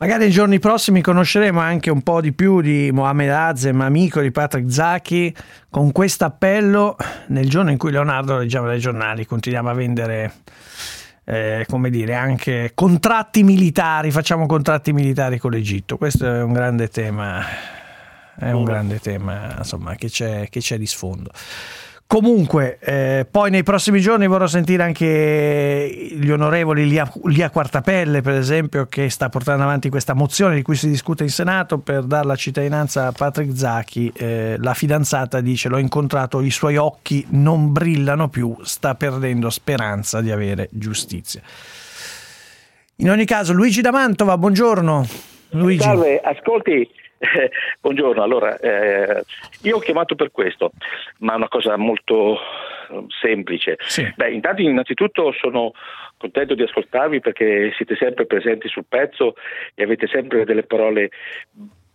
Magari 0.00 0.20
nei 0.20 0.30
giorni 0.30 0.60
prossimi 0.60 1.02
conosceremo 1.02 1.58
anche 1.58 1.90
un 1.90 2.02
po' 2.02 2.20
di 2.20 2.32
più 2.32 2.60
di 2.60 2.92
Mohamed 2.92 3.30
Azem, 3.30 3.80
amico 3.80 4.20
di 4.20 4.30
Patrick 4.30 4.70
Zacchi, 4.70 5.34
con 5.68 5.90
questo 5.90 6.24
appello 6.24 6.94
nel 7.28 7.48
giorno 7.48 7.72
in 7.72 7.78
cui 7.78 7.90
Leonardo 7.90 8.38
leggiamo 8.38 8.68
dai 8.68 8.78
giornali, 8.78 9.26
continuiamo 9.26 9.68
a 9.68 9.72
vendere 9.72 10.34
eh, 11.24 11.66
come 11.68 11.90
dire, 11.90 12.14
anche 12.14 12.70
contratti 12.74 13.42
militari, 13.42 14.12
facciamo 14.12 14.46
contratti 14.46 14.92
militari 14.92 15.38
con 15.38 15.50
l'Egitto. 15.50 15.96
Questo 15.96 16.32
è 16.32 16.44
un 16.44 16.52
grande 16.52 16.86
tema, 16.86 17.42
è 18.38 18.52
un 18.52 18.62
grande 18.62 19.00
tema 19.00 19.56
insomma, 19.58 19.96
che, 19.96 20.08
c'è, 20.08 20.46
che 20.48 20.60
c'è 20.60 20.78
di 20.78 20.86
sfondo. 20.86 21.32
Comunque, 22.08 22.78
eh, 22.80 23.26
poi 23.30 23.50
nei 23.50 23.62
prossimi 23.62 24.00
giorni 24.00 24.26
vorrò 24.26 24.46
sentire 24.46 24.82
anche 24.82 26.08
gli 26.18 26.30
onorevoli 26.30 26.88
Lia, 26.88 27.06
Lia, 27.24 27.50
Quartapelle, 27.50 28.22
per 28.22 28.32
esempio, 28.32 28.86
che 28.86 29.10
sta 29.10 29.28
portando 29.28 29.64
avanti 29.64 29.90
questa 29.90 30.14
mozione 30.14 30.54
di 30.54 30.62
cui 30.62 30.74
si 30.74 30.88
discute 30.88 31.24
in 31.24 31.28
Senato 31.28 31.76
per 31.76 32.04
dare 32.04 32.26
la 32.26 32.34
cittadinanza 32.34 33.08
a 33.08 33.12
Patrick 33.12 33.54
Zacchi. 33.54 34.10
Eh, 34.16 34.56
la 34.58 34.72
fidanzata 34.72 35.42
dice: 35.42 35.68
L'ho 35.68 35.76
incontrato, 35.76 36.40
i 36.40 36.50
suoi 36.50 36.78
occhi 36.78 37.26
non 37.32 37.74
brillano 37.74 38.30
più, 38.30 38.56
sta 38.62 38.94
perdendo 38.94 39.50
speranza 39.50 40.22
di 40.22 40.30
avere 40.30 40.70
giustizia. 40.72 41.42
In 42.96 43.10
ogni 43.10 43.26
caso, 43.26 43.52
Luigi 43.52 43.82
da 43.82 43.90
Mantova, 43.90 44.38
buongiorno. 44.38 45.06
Luigi. 45.50 45.82
Salve, 45.82 46.20
ascolti, 46.20 46.88
eh, 47.18 47.50
buongiorno, 47.80 48.22
allora 48.22 48.58
eh, 48.58 49.24
io 49.62 49.76
ho 49.76 49.80
chiamato 49.80 50.14
per 50.14 50.30
questo, 50.30 50.72
ma 51.18 51.32
è 51.32 51.36
una 51.36 51.48
cosa 51.48 51.76
molto 51.76 52.36
eh, 52.36 53.04
semplice. 53.20 53.76
Sì. 53.80 54.10
Beh, 54.14 54.30
intanto 54.30 54.62
innanzitutto 54.62 55.32
sono 55.32 55.72
contento 56.16 56.54
di 56.54 56.62
ascoltarvi 56.62 57.20
perché 57.20 57.72
siete 57.76 57.96
sempre 57.96 58.26
presenti 58.26 58.68
sul 58.68 58.86
pezzo 58.88 59.34
e 59.74 59.82
avete 59.82 60.06
sempre 60.06 60.44
delle 60.44 60.64
parole 60.64 61.10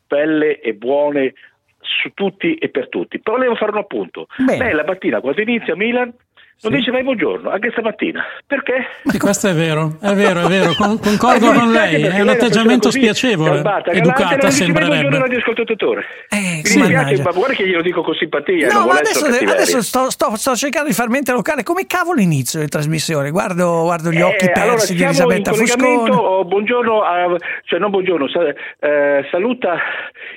belle 0.07 0.59
e 0.59 0.74
buone 0.74 1.34
su 1.80 2.11
tutti 2.13 2.55
e 2.55 2.69
per 2.69 2.89
tutti. 2.89 3.19
Però 3.19 3.38
devo 3.38 3.55
fare 3.55 3.71
un 3.71 3.78
appunto. 3.78 4.28
Bene. 4.38 4.57
Beh, 4.57 4.74
la 4.74 4.86
mattina 4.86 5.19
quando 5.19 5.41
inizia 5.41 5.76
Milan 5.76 6.13
non 6.62 6.72
dice 6.74 6.91
mai 6.91 7.04
buongiorno, 7.04 7.49
anche 7.49 7.70
stamattina. 7.72 8.24
Perché? 8.47 8.86
Sì, 9.04 9.18
questo 9.20 9.49
è 9.49 9.54
vero, 9.54 9.97
è 10.01 10.14
vero, 10.14 10.41
è 10.45 10.47
vero, 10.47 10.74
con- 10.76 10.97
concordo 10.99 11.51
Eh, 11.51 11.54
con 11.58 11.68
mi 11.68 11.74
lei, 11.74 11.89
dispiace 11.95 12.18
è 12.18 12.22
un 12.22 12.30
atteggiamento 12.30 12.88
così, 12.88 12.99
spiacevole, 12.99 13.62
galante, 13.62 13.91
educata 13.91 14.30
non 14.30 14.38
buongiorno 14.38 14.51
sembrerebbe. 14.51 15.18
radioascoltatore. 15.20 16.06
Eh, 16.30 16.38
Mi 16.38 16.41
sì, 16.64 16.78
dispiace, 16.80 16.93
mannaggia. 16.93 17.24
ma 17.24 17.32
guarda 17.32 17.54
che 17.56 17.68
glielo 17.68 17.82
dico 17.82 18.01
con 18.01 18.14
simpatia, 18.16 18.68
No, 18.68 18.80
non 18.80 18.88
ma 18.88 18.93
adesso, 18.99 19.26
adesso 19.26 19.82
sto, 19.82 20.10
sto- 20.10 20.36
sto 20.38 20.56
cercando 20.56 20.88
di 20.88 20.93
far 20.93 21.10
mente 21.10 21.32
locale. 21.34 21.64
Come 21.64 21.86
cavolo 21.86 22.22
inizio 22.22 22.60
le 22.60 22.68
trasmissioni? 22.68 23.30
Guardo, 23.30 23.82
guardo 23.84 24.10
gli 24.12 24.22
occhi 24.22 24.45
Eh, 24.45 24.51
persi 24.51 24.60
allora, 24.62 24.76
di 24.76 25.14
siamo 25.14 25.32
Elisabetta 25.32 25.54
Fuscone. 25.54 26.10
oh, 26.12 26.45
buongiorno, 26.45 27.01
a- 27.01 27.36
cioè 27.66 27.80
non 27.80 27.91
buongiorno, 27.91 28.28
sa- 28.30 28.54
eh, 28.88 29.28
saluta 29.32 29.78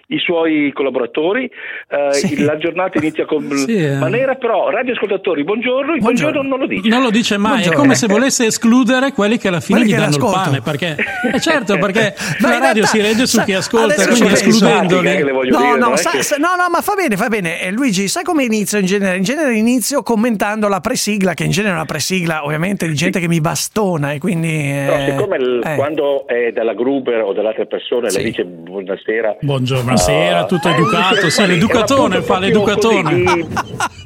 i 0.09 0.19
suoi 0.19 0.73
collaboratori, 0.73 1.49
eh, 1.89 2.12
Sì. 2.14 2.43
la 2.45 2.57
giornata 2.59 2.99
inizia 2.99 3.25
con 3.27 3.49
Sì, 3.51 3.77
eh. 3.77 3.95
Manera, 3.97 4.35
però 4.35 4.71
radioascoltatori, 4.71 5.45
buongiorno, 5.45 5.95
il 5.95 6.03
buongiorno, 6.23 6.49
non 6.49 6.59
lo 6.59 6.67
dice. 6.67 6.89
Non 6.89 7.03
lo 7.03 7.11
dice 7.11 7.37
mai, 7.37 7.51
Buongiorno. 7.53 7.79
è 7.79 7.81
come 7.81 7.95
se 7.95 8.07
volesse 8.07 8.47
escludere 8.47 9.12
quelli 9.12 9.39
che 9.39 9.49
alla 9.49 9.61
fine 9.61 9.79
Quelli 9.79 9.93
gli 9.93 9.95
che 9.97 10.01
danno 10.03 10.14
il 10.17 10.21
l'ascoltano. 10.23 10.51
pane, 10.51 10.61
perché 10.62 10.97
eh, 11.33 11.41
certo, 11.41 11.79
perché 11.79 12.14
la 12.41 12.55
in 12.55 12.59
radio 12.61 12.73
realtà, 12.73 12.87
si 12.87 13.01
regge 13.01 13.27
su 13.27 13.37
sa- 13.37 13.45
chi 13.45 13.53
ascolta, 13.53 13.95
adesso 13.95 14.09
quindi 14.11 14.33
escludendoli. 14.35 15.25
No, 15.51 15.77
no, 15.77 15.97
sa- 15.97 16.23
sa- 16.23 16.37
no, 16.37 16.55
no, 16.57 16.69
ma 16.71 16.81
fa 16.81 16.95
bene, 16.95 17.17
fa 17.17 17.29
bene. 17.29 17.61
Eh, 17.61 17.71
Luigi, 17.71 18.09
sai 18.09 18.23
come 18.25 18.45
inizio 18.45 18.79
in 18.79 18.87
genere? 18.87 19.17
In 19.17 19.23
genere 19.23 19.55
inizio 19.57 20.03
commentando 20.03 20.69
la 20.69 20.81
presigla, 20.81 21.35
che 21.35 21.45
in 21.45 21.51
genere 21.51 21.73
è 21.73 21.77
una 21.77 21.85
presigla 21.87 22.45
ovviamente 22.45 22.87
di 22.89 22.95
gente 22.95 23.21
che 23.21 23.29
mi 23.29 23.41
bastona 23.41 24.12
e 24.12 24.19
quindi... 24.19 24.49
Eh, 24.49 25.07
siccome 25.11 25.37
il- 25.37 25.61
eh. 25.64 25.75
quando 25.77 26.27
è 26.27 26.51
dalla 26.53 26.75
Gruber 26.75 27.23
o 27.23 27.33
dalle 27.33 27.49
altre 27.49 27.67
persone 27.67 28.11
Sì. 28.11 28.19
le 28.19 28.25
dice 28.25 28.45
buonasera 28.45 29.37
Buongiorno, 29.41 29.83
buonasera, 29.85 30.39
ah, 30.41 30.45
tutto 30.47 30.69
eh, 30.69 30.73
educato, 30.73 31.29
sai, 31.31 31.47
guardi, 31.47 31.53
l'educatone, 31.55 32.23
fa 32.23 32.39
l'educatone. 32.39 33.25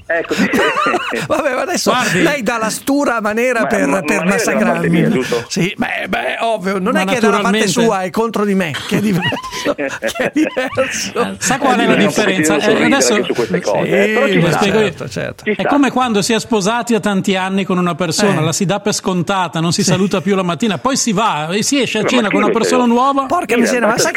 Ecco, 0.07 0.35
Vabbè, 1.29 1.55
ma 1.55 1.65
adesso 1.93 2.11
Guardi. 2.13 2.23
lei 2.23 2.43
dà 2.43 2.57
la 2.59 2.71
stura 2.71 3.21
maniera 3.21 3.61
Ma- 3.61 3.67
per, 3.67 3.87
ma- 3.87 4.01
per 4.03 4.25
massacrarmi. 4.25 4.89
mia? 4.89 5.11
Sì, 5.49 5.75
beh, 5.77 6.07
beh, 6.09 6.37
ovvio, 6.41 6.79
non 6.79 6.93
Ma 6.93 7.01
è 7.03 7.05
che 7.05 7.17
è 7.17 7.21
dalla 7.21 7.41
parte 7.41 7.67
sua, 7.69 8.03
è 8.03 8.11
contro 8.11 8.45
di 8.45 8.55
me, 8.55 8.73
che 8.89 8.99
è 8.99 9.01
diverso. 9.01 9.75
che 9.75 9.87
è 9.87 10.31
diverso. 10.33 11.37
Sa 11.39 11.59
qual 11.59 11.79
è 11.79 11.87
la 11.87 11.95
differenza? 11.95 12.59
sorridere 12.61 12.85
adesso 12.87 13.25
su 13.25 13.33
queste 13.35 13.61
cose, 13.61 13.85
Sì, 13.85 14.39
eh, 14.39 14.53
certo, 14.73 15.09
certo. 15.09 15.45
È 15.45 15.65
come 15.65 15.91
quando 15.91 16.23
si 16.23 16.33
è 16.33 16.41
sposati 16.41 16.95
a 16.95 17.01
tanti 17.01 17.37
anni 17.37 17.65
con 17.65 17.79
una 17.79 17.95
persona, 17.95 18.41
Eh. 18.41 18.45
la 18.45 18.53
si 18.53 18.65
dà 18.65 18.81
per 18.81 18.95
scontata, 18.95 19.61
non 19.61 19.73
si 19.73 19.83
saluta 19.83 20.21
più 20.21 20.35
la 20.35 20.43
mattina, 20.43 20.79
poi 20.79 20.97
si 20.97 21.13
va 21.13 21.49
e 21.49 21.63
si 21.63 21.81
esce 21.81 21.99
a 22.01 22.05
cena 22.05 22.29
con 22.31 22.43
una 22.43 22.53
persona 22.53 22.85
nuova. 22.85 23.27
Porca 23.27 23.55
Sì, 23.55 23.61
miseria, 23.61 23.87
ma 23.87 23.99
sai 23.99 24.13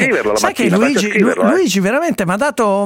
che, 0.54 0.70
Luigi, 0.70 1.10
eh. 1.10 1.20
Luigi 1.36 1.80
veramente 1.80 2.26
mi 2.26 2.32
ha 2.34 2.38
dato, 2.38 2.86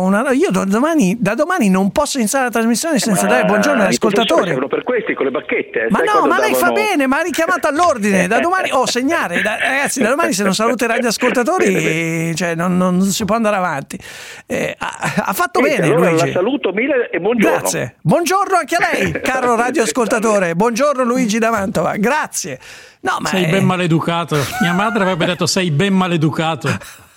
una. 0.00 0.30
Io 0.32 0.50
da 0.50 0.64
domani, 0.64 1.16
da 1.18 1.34
domani 1.34 1.68
non 1.68 1.90
posso 1.90 2.18
iniziare 2.18 2.44
la 2.46 2.50
trasmissione 2.50 2.98
senza 2.98 3.26
dare 3.26 3.44
buongiorno 3.44 3.82
agli 3.82 3.98
ascoltatori. 4.22 4.46
servono 4.46 4.68
per 4.68 4.82
questi 4.82 5.14
con 5.14 5.24
le 5.26 5.30
bacchette. 5.30 5.80
eh, 5.84 5.86
Ma 5.90 5.98
sai 5.98 6.06
no, 6.06 6.26
ma 6.26 6.38
lei 6.38 6.52
fa 6.54 6.68
davano- 6.68 6.74
bene, 6.74 7.06
ma 7.06 7.18
ha 7.18 7.22
richiamato 7.22 7.66
all'ordine. 7.68 8.26
Da 8.26 8.40
domani, 8.40 8.70
oh, 8.72 8.86
segnare, 8.86 9.42
da- 9.42 9.58
ragazzi, 9.58 10.00
da 10.02 10.08
domani 10.08 10.32
se 10.32 10.42
non 10.42 10.54
saluta 10.54 10.84
i 10.84 10.88
radioascoltatori, 10.88 12.34
cioè, 12.34 12.54
non, 12.54 12.76
non 12.76 13.02
si 13.02 13.24
può 13.24 13.36
andare 13.36 13.56
avanti. 13.56 13.98
Eh, 14.46 14.74
ha, 14.78 14.98
ha 15.26 15.32
fatto 15.32 15.60
Niente, 15.60 15.80
bene, 15.82 15.92
allora 15.94 16.10
Luigi. 16.10 16.26
La 16.26 16.32
saluto 16.32 16.72
mille 16.72 17.10
e 17.10 17.20
buongiorno. 17.20 17.58
Grazie. 17.58 17.94
Buongiorno 18.00 18.56
anche 18.56 18.74
a 18.76 18.88
lei, 18.92 19.12
caro 19.22 19.54
radioascoltatore. 19.56 20.54
Buongiorno 20.54 21.02
Luigi 21.04 21.38
da 21.38 21.50
Mantova. 21.50 21.96
Grazie. 21.96 22.58
No, 23.00 23.16
ma 23.20 23.28
Sei 23.28 23.44
è- 23.44 23.50
ben 23.50 23.64
maleducato. 23.64 24.36
Mia 24.60 24.72
madre 24.72 25.02
avrebbe 25.02 25.26
detto 25.26 25.46
sei 25.46 25.70
ben 25.70 25.92
maleducato. 25.94 26.68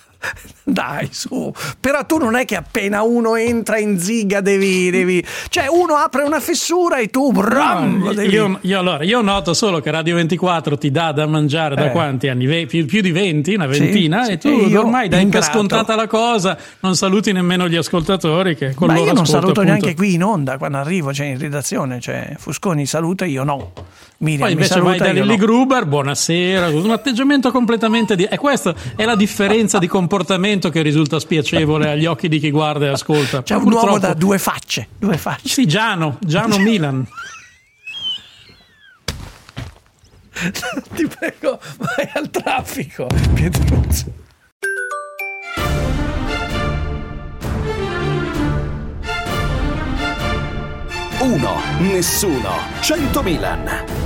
Dai, 0.64 1.08
su. 1.12 1.52
Però 1.80 2.04
tu 2.06 2.16
non 2.18 2.34
è 2.34 2.44
che 2.44 2.56
appena 2.56 3.02
uno 3.02 3.36
entra 3.36 3.78
in 3.78 3.98
ziga 4.00 4.40
devi. 4.40 4.90
devi... 4.90 5.24
Cioè, 5.48 5.66
uno 5.68 5.94
apre 5.94 6.22
una 6.22 6.40
fessura 6.40 6.98
e 6.98 7.08
tu. 7.08 7.30
Bram, 7.32 8.02
No, 8.02 8.12
devi- 8.12 8.32
io, 8.34 8.58
io 8.62 8.78
allora, 8.78 9.04
io 9.04 9.20
noto 9.20 9.54
solo 9.54 9.80
che 9.80 9.90
Radio 9.90 10.16
24 10.16 10.76
ti 10.76 10.90
dà 10.90 11.12
da 11.12 11.26
mangiare 11.26 11.74
da 11.76 11.86
Eh. 11.86 11.90
quanti 11.92 12.28
anni? 12.28 12.46
Ve- 12.46 12.66
più, 12.66 12.84
più 12.86 13.00
di 13.00 13.12
20, 13.12 13.54
una 13.54 13.72
Sì, 13.72 13.78
ventina, 13.80 14.24
sì, 14.24 14.32
e 14.32 14.38
tu 14.38 14.48
io 14.48 14.80
ormai 14.80 15.08
dai 15.08 15.24
per 15.26 15.42
scontata 15.44 15.94
la 15.94 16.06
cosa, 16.08 16.56
non 16.80 16.96
saluti 16.96 17.30
nemmeno 17.32 17.68
gli 17.68 17.76
ascoltatori 17.76 18.56
che 18.56 18.74
con 18.74 18.88
Ma 18.88 18.94
loro 18.94 19.06
io 19.06 19.12
non 19.12 19.22
ascolto, 19.22 19.40
saluto 19.46 19.60
appunto. 19.60 19.78
neanche 19.80 19.94
qui 19.94 20.14
in 20.14 20.24
onda 20.24 20.58
quando 20.58 20.78
arrivo, 20.78 21.12
cioè 21.12 21.26
in 21.26 21.38
redazione. 21.38 22.00
Cioè, 22.00 22.34
Fusconi 22.38 22.86
saluta, 22.86 23.24
io 23.24 23.44
no. 23.44 23.72
Miriam 24.18 24.46
Poi 24.46 24.54
mi 24.56 24.62
invece 24.62 24.80
vai 24.80 24.96
da 24.98 25.12
Lilly 25.12 25.26
no. 25.26 25.36
Gruber, 25.36 25.84
buonasera, 25.84 26.68
un 26.68 26.90
atteggiamento 26.90 27.50
completamente 27.52 28.16
di... 28.16 28.24
E 28.24 28.38
questa 28.38 28.74
è 28.96 29.04
la 29.04 29.14
differenza 29.14 29.78
di 29.78 29.86
comportamento 29.86 30.14
che 30.70 30.82
risulta 30.82 31.18
spiacevole 31.18 31.90
agli 31.90 32.06
occhi 32.06 32.28
di 32.28 32.38
chi 32.38 32.50
guarda 32.50 32.86
e 32.86 32.88
ascolta. 32.88 33.42
C'è 33.42 33.54
un 33.54 33.72
uomo 33.72 33.98
da 33.98 34.14
due 34.14 34.38
facce. 34.38 34.88
Due 34.98 35.16
facce. 35.16 35.48
Sì, 35.48 35.66
Giano, 35.66 36.18
Giano 36.20 36.58
Milan. 36.58 37.06
Ti 40.94 41.06
prego, 41.06 41.58
vai 41.78 42.10
al 42.14 42.30
traffico. 42.30 43.06
Pietruzzo. 43.34 44.24
Uno, 51.20 51.60
nessuno, 51.80 52.50
100 52.80 53.22
Milan. 53.22 54.05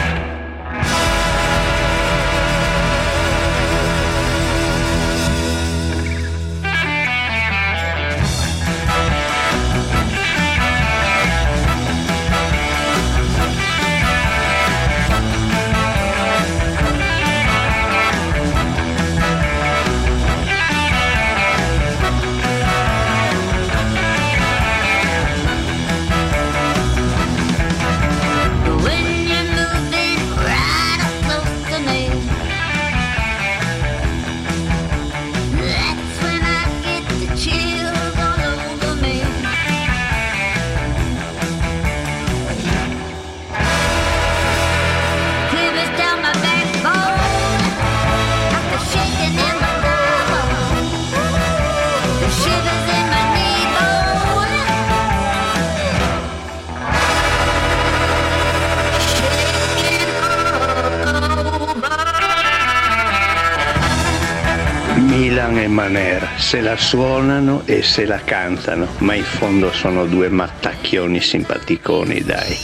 e 65.59 65.67
Manera, 65.67 66.29
se 66.37 66.61
la 66.61 66.77
suonano 66.77 67.63
e 67.65 67.81
se 67.81 68.05
la 68.05 68.19
cantano, 68.23 68.87
ma 68.99 69.13
in 69.13 69.23
fondo 69.23 69.71
sono 69.71 70.05
due 70.05 70.29
mattacchioni 70.29 71.19
simpaticoni, 71.19 72.21
dai. 72.21 72.57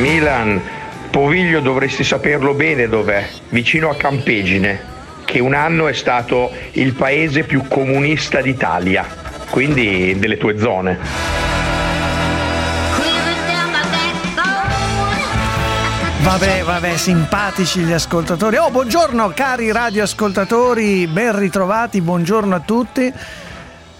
Milan, 0.00 0.60
Poviglio 1.10 1.60
dovresti 1.60 2.04
saperlo 2.04 2.54
bene 2.54 2.88
dov'è, 2.88 3.26
vicino 3.48 3.90
a 3.90 3.96
Campegine, 3.96 4.80
che 5.24 5.40
un 5.40 5.54
anno 5.54 5.88
è 5.88 5.92
stato 5.92 6.50
il 6.72 6.94
paese 6.94 7.44
più 7.44 7.66
comunista 7.68 8.40
d'Italia, 8.40 9.06
quindi 9.50 10.16
delle 10.18 10.36
tue 10.36 10.58
zone. 10.58 11.37
Vabbè, 16.20 16.62
vabbè, 16.62 16.96
simpatici 16.96 17.80
gli 17.80 17.92
ascoltatori. 17.92 18.56
Oh, 18.56 18.70
buongiorno 18.70 19.30
cari 19.34 19.72
radioascoltatori, 19.72 21.06
ben 21.06 21.38
ritrovati, 21.38 22.00
buongiorno 22.00 22.54
a 22.54 22.60
tutti. 22.60 23.12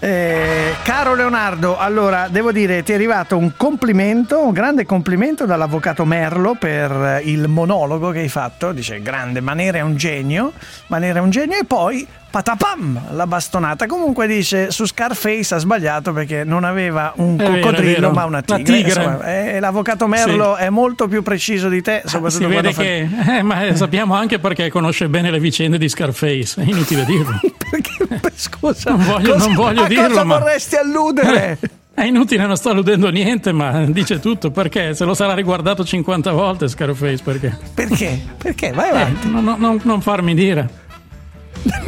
Eh, 0.01 0.75
caro 0.83 1.13
Leonardo, 1.13 1.77
allora 1.77 2.27
devo 2.29 2.51
dire 2.51 2.83
ti 2.83 2.91
è 2.91 2.95
arrivato 2.95 3.37
un 3.37 3.53
complimento, 3.57 4.41
un 4.41 4.53
grande 4.53 4.85
complimento 4.85 5.45
dall'avvocato 5.45 6.05
Merlo 6.05 6.55
per 6.55 7.21
il 7.23 7.47
monologo 7.47 8.11
che 8.11 8.19
hai 8.19 8.29
fatto. 8.29 8.73
Dice 8.73 9.01
grande, 9.01 9.41
Manera 9.41 9.79
è 9.79 9.81
un 9.81 9.95
genio, 9.95 10.53
Manera 10.87 11.19
è 11.19 11.21
un 11.21 11.29
genio 11.29 11.57
e 11.57 11.65
poi 11.65 12.07
patapam 12.29 13.01
la 13.15 13.25
bastonata. 13.27 13.85
Comunque 13.87 14.27
dice 14.27 14.71
su 14.71 14.85
Scarface 14.85 15.55
ha 15.55 15.57
sbagliato 15.57 16.13
perché 16.13 16.43
non 16.43 16.63
aveva 16.63 17.13
un 17.17 17.37
coccodrillo 17.37 18.11
ma 18.11 18.25
una 18.25 18.41
tigre. 18.41 18.63
tigre. 18.63 18.87
Insomma, 19.03 19.21
eh, 19.23 19.59
l'avvocato 19.59 20.07
Merlo 20.07 20.55
Sì. 20.57 20.63
è 20.63 20.69
molto 20.69 21.07
più 21.07 21.23
preciso 21.23 21.69
di 21.69 21.81
te, 21.81 22.01
soprattutto 22.05 22.47
Si 22.47 22.53
vede 22.55 22.73
fa- 22.73 22.81
che, 22.81 23.09
eh, 23.37 23.41
ma 23.41 23.65
eh, 23.65 23.75
sappiamo 23.77 24.13
anche 24.15 24.39
perché 24.39 24.69
conosce 24.69 25.09
bene 25.09 25.31
le 25.31 25.39
vicende 25.39 25.77
di 25.77 25.89
Scarface, 25.89 26.61
è 26.61 26.65
inutile 26.65 27.03
dirlo. 27.05 27.39
Scusa, 28.35 28.91
non 28.91 29.03
voglio, 29.05 29.33
cosa- 29.33 29.45
non 29.45 29.55
voglio 29.55 29.85
dirlo, 29.87 30.07
cosa 30.07 30.23
ma 30.23 30.37
vorresti 30.39 30.75
alludere? 30.75 31.59
è 31.93 32.03
inutile, 32.05 32.45
non 32.45 32.55
sto 32.55 32.69
alludendo 32.69 33.09
niente, 33.09 33.51
ma 33.51 33.83
dice 33.85 34.19
tutto. 34.19 34.51
Perché? 34.51 34.93
Se 34.93 35.03
lo 35.03 35.13
sarà 35.13 35.33
riguardato 35.33 35.83
50 35.83 36.31
volte 36.31 36.67
Scarface, 36.67 37.21
perché? 37.23 37.57
Perché? 37.73 38.19
Perché? 38.37 38.71
Vai 38.71 38.89
avanti. 38.89 39.27
Eh, 39.27 39.29
no, 39.31 39.41
no, 39.41 39.55
non, 39.59 39.79
non 39.83 40.01
farmi 40.01 40.33
dire. 40.33 40.87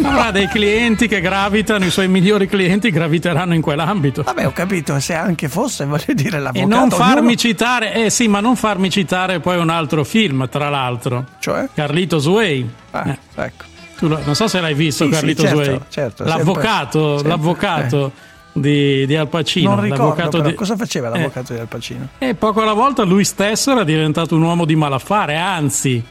Avrà 0.03 0.31
dei 0.31 0.47
clienti 0.47 1.07
che 1.07 1.21
gravitano, 1.21 1.85
i 1.85 1.89
suoi 1.89 2.07
migliori 2.07 2.47
clienti 2.47 2.89
graviteranno 2.91 3.53
in 3.53 3.61
quell'ambito. 3.61 4.21
Vabbè, 4.23 4.45
ho 4.47 4.51
capito, 4.51 4.99
se 4.99 5.13
anche 5.13 5.47
fosse, 5.47 5.85
voglio 5.87 6.13
dire, 6.13 6.37
E 6.37 6.39
l'avvocato... 6.39 6.67
non 6.75 6.89
farmi 6.89 7.19
ognuno- 7.19 7.35
citare, 7.35 7.93
eh 8.05 8.09
sì, 8.09 8.27
ma 8.27 8.39
non 8.41 8.55
farmi 8.55 8.89
citare 8.89 9.39
poi 9.39 9.57
un 9.57 9.69
altro 9.69 10.03
film, 10.03 10.47
tra 10.49 10.69
l'altro. 10.69 11.25
Cioè? 11.39 11.69
Carlitos 11.73 12.25
Way. 12.25 12.69
Ah, 12.91 13.09
Eh. 13.09 13.17
ecco. 13.43 13.65
Tu 13.97 14.07
lo- 14.07 14.19
non 14.25 14.35
so 14.35 14.47
se 14.47 14.59
l'hai 14.59 14.73
visto, 14.73 15.05
Sì, 15.05 15.09
sì, 15.11 15.15
Carlitos 15.15 15.45
certo, 15.45 15.59
Way. 15.59 15.79
certo, 15.89 16.23
l'avvocato, 16.25 17.13
sempre- 17.13 17.29
l'avvocato 17.29 18.11
di, 18.53 19.05
di 19.05 19.15
Al 19.15 19.27
Pacino. 19.29 19.75
Non 19.75 19.81
ricordo, 19.83 20.41
di- 20.41 20.53
cosa 20.55 20.75
faceva 20.75 21.07
Eh. 21.07 21.17
l'avvocato 21.17 21.53
di 21.53 21.59
Al 21.59 21.67
Pacino? 21.67 22.07
E 22.17 22.33
poco 22.33 22.61
alla 22.61 22.73
volta 22.73 23.03
lui 23.03 23.23
stesso 23.23 23.71
era 23.71 23.83
diventato 23.83 24.35
un 24.35 24.41
uomo 24.41 24.65
di 24.65 24.75
malaffare, 24.75 25.37
anzi. 25.37 26.03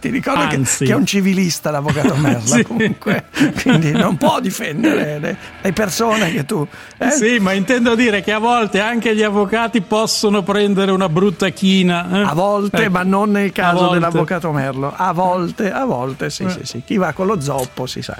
Ti 0.00 0.08
ricordo 0.08 0.46
che, 0.46 0.62
che 0.62 0.92
è 0.92 0.94
un 0.94 1.04
civilista 1.04 1.70
l'avvocato 1.70 2.14
Merla 2.20 2.56
Sì. 2.56 2.62
comunque, 2.62 3.24
quindi 3.62 3.90
non 3.92 4.16
può 4.16 4.40
difendere 4.40 5.18
le, 5.18 5.36
le 5.60 5.72
persone 5.72 6.32
che 6.32 6.46
tu... 6.46 6.66
eh? 6.96 7.10
Sì, 7.10 7.38
ma 7.38 7.52
intendo 7.52 7.94
dire 7.94 8.22
che 8.22 8.32
a 8.32 8.38
volte 8.38 8.80
anche 8.80 9.14
gli 9.14 9.22
avvocati 9.22 9.82
possono 9.82 10.42
prendere 10.42 10.90
una 10.90 11.08
brutta 11.10 11.50
china. 11.50 12.08
eh. 12.10 12.22
A 12.22 12.32
volte, 12.32 12.84
Ecco. 12.84 12.90
ma 12.92 13.02
non 13.02 13.30
nel 13.30 13.52
caso 13.52 13.88
dell'avvocato 13.90 14.50
Merlo. 14.52 14.90
A 14.96 15.12
volte, 15.12 15.70
a 15.70 15.84
volte, 15.84 16.30
sì, 16.30 16.44
Eh. 16.44 16.50
sì, 16.50 16.60
sì. 16.64 16.82
Chi 16.84 16.96
va 16.96 17.12
con 17.12 17.26
lo 17.26 17.38
zoppo 17.40 17.84
si 17.86 18.00
sa. 18.00 18.16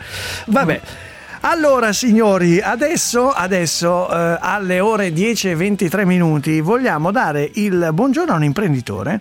Vabbè. 0.47 0.81
Allora 1.43 1.95
signori, 1.95 2.61
adesso, 2.61 3.31
adesso 3.31 4.11
eh, 4.12 4.37
alle 4.39 4.81
ore 4.81 5.11
10 5.11 5.49
e 5.49 5.55
23 5.57 6.05
minuti 6.05 6.61
vogliamo 6.61 7.11
dare 7.11 7.51
il 7.55 7.89
buongiorno 7.95 8.33
a 8.35 8.37
un 8.37 8.45
imprenditore. 8.45 9.20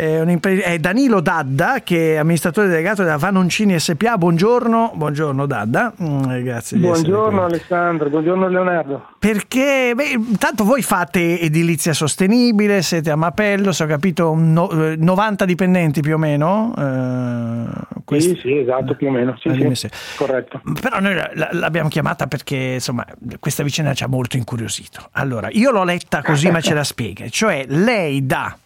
È, 0.00 0.78
Danilo 0.78 1.20
Dadda 1.20 1.82
che 1.84 2.14
è 2.14 2.16
amministratore 2.16 2.68
delegato 2.68 3.02
della 3.02 3.18
Vanoncini 3.18 3.78
SPA. 3.78 4.16
Buongiorno, 4.16 4.92
buongiorno 4.94 5.44
Dadda. 5.44 5.92
Mm, 6.02 6.42
grazie 6.42 6.78
Buongiorno. 6.78 7.44
Alessandro, 7.44 8.08
buongiorno 8.08 8.48
Leonardo. 8.48 9.08
Perché, 9.18 9.92
beh, 9.94 10.04
intanto 10.16 10.64
voi 10.64 10.80
fate 10.80 11.38
edilizia 11.38 11.92
sostenibile, 11.92 12.80
siete 12.80 13.10
a 13.10 13.16
Mapello, 13.16 13.72
se 13.72 13.84
ho 13.84 13.86
capito, 13.86 14.32
no- 14.34 14.70
eh, 14.70 14.96
90 14.96 15.44
dipendenti 15.44 16.00
più 16.00 16.14
o 16.14 16.18
meno. 16.18 16.72
eh, 16.78 17.64
questo- 18.04 18.34
Sì, 18.36 18.40
sì, 18.40 18.56
esatto, 18.58 18.94
più 18.94 19.08
o 19.08 19.10
meno. 19.10 19.36
Sì, 19.38 19.48
Ah, 19.48 19.74
sì, 19.74 19.88
corretto. 20.16 20.62
Però 20.80 20.98
noi 21.00 21.14
la- 21.14 21.50
l'abbiamo 21.52 21.90
chiamata 21.90 22.26
perché 22.26 22.56
insomma 22.56 23.04
questa 23.38 23.62
vicenda 23.62 23.92
ci 23.92 24.02
ha 24.04 24.08
molto 24.08 24.38
incuriosito. 24.38 25.08
Allora, 25.12 25.48
io 25.50 25.70
l'ho 25.70 25.84
letta 25.84 26.22
così 26.22 26.48
ma 26.50 26.62
ce 26.62 26.72
la 26.72 26.84
spiega. 26.84 27.28
Cioè, 27.28 27.66
lei 27.68 28.24
dà 28.24 28.56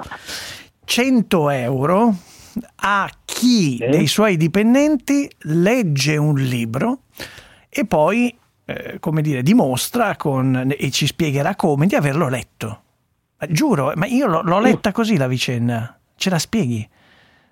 100 0.85 1.51
euro 1.51 2.14
a 2.76 3.11
chi 3.24 3.78
dei 3.78 4.07
suoi 4.07 4.37
dipendenti 4.37 5.28
legge 5.43 6.16
un 6.16 6.37
libro 6.37 7.01
e 7.68 7.85
poi, 7.87 8.37
eh, 8.64 8.99
come 9.01 9.22
dire, 9.22 9.43
dimostra 9.43 10.16
con, 10.16 10.72
e 10.76 10.91
ci 10.91 11.07
spiegherà 11.07 11.57
come 11.57 11.87
di 11.87 11.95
averlo 11.95 12.28
letto. 12.28 12.80
Giuro, 13.49 13.93
ma 13.97 14.07
io 14.07 14.26
l'ho, 14.26 14.43
l'ho 14.43 14.61
letta 14.61 14.93
così 14.93 15.16
la 15.16 15.26
vicenda. 15.26 15.99
Ce 16.16 16.30
la 16.30 16.39
spieghi? 16.39 16.89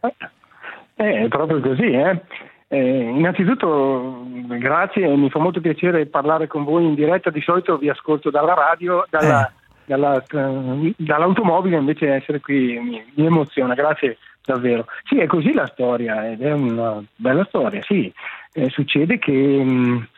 Eh, 0.01 1.25
È 1.25 1.29
proprio 1.29 1.61
così, 1.61 1.91
eh. 1.91 2.23
Eh, 2.69 3.01
innanzitutto 3.01 4.25
grazie, 4.59 5.07
mi 5.17 5.29
fa 5.29 5.39
molto 5.39 5.61
piacere 5.61 6.07
parlare 6.07 6.47
con 6.47 6.65
voi 6.65 6.85
in 6.87 6.95
diretta, 6.95 7.29
di 7.29 7.43
solito 7.43 7.77
vi 7.77 7.91
ascolto 7.91 8.31
dalla 8.31 8.55
radio, 8.55 9.05
dalla, 9.11 9.47
Eh. 9.47 9.53
Dalla- 9.85 10.23
eh, 10.23 10.95
dall'automobile, 10.97 11.77
invece 11.77 12.15
essere 12.15 12.41
qui 12.41 12.79
mi, 12.79 13.03
mi 13.15 13.27
emoziona, 13.27 13.75
grazie 13.75 14.19
davvero. 14.45 14.87
Sì, 15.05 15.19
è 15.19 15.27
così 15.27 15.53
la 15.53 15.67
storia 15.67 16.31
ed 16.31 16.43
è 16.43 16.53
una 16.53 17.03
bella 17.17 17.45
storia, 17.45 17.83
sì. 17.83 18.13
Eh, 18.53 18.69
succede 18.71 19.19
che 19.19 19.33
mh, 19.33 20.09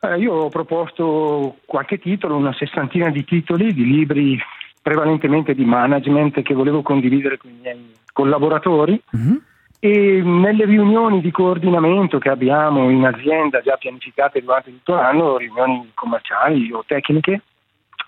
eh, 0.00 0.18
io 0.18 0.32
ho 0.34 0.48
proposto 0.48 1.56
qualche 1.64 1.98
titolo, 1.98 2.36
una 2.36 2.54
sessantina 2.54 3.10
di 3.10 3.24
titoli, 3.24 3.72
di 3.72 3.84
libri 3.84 4.38
prevalentemente 4.80 5.54
di 5.54 5.64
management 5.64 6.42
che 6.42 6.52
volevo 6.54 6.82
condividere 6.82 7.38
con 7.38 7.50
i 7.50 7.58
miei 7.60 7.92
collaboratori 8.12 9.00
e 9.78 10.22
nelle 10.22 10.64
riunioni 10.66 11.20
di 11.20 11.30
coordinamento 11.30 12.18
che 12.18 12.28
abbiamo 12.28 12.90
in 12.90 13.04
azienda 13.06 13.60
già 13.60 13.76
pianificate 13.76 14.42
durante 14.42 14.70
tutto 14.70 14.94
l'anno, 14.94 15.38
riunioni 15.38 15.90
commerciali 15.94 16.70
o 16.70 16.84
tecniche, 16.86 17.40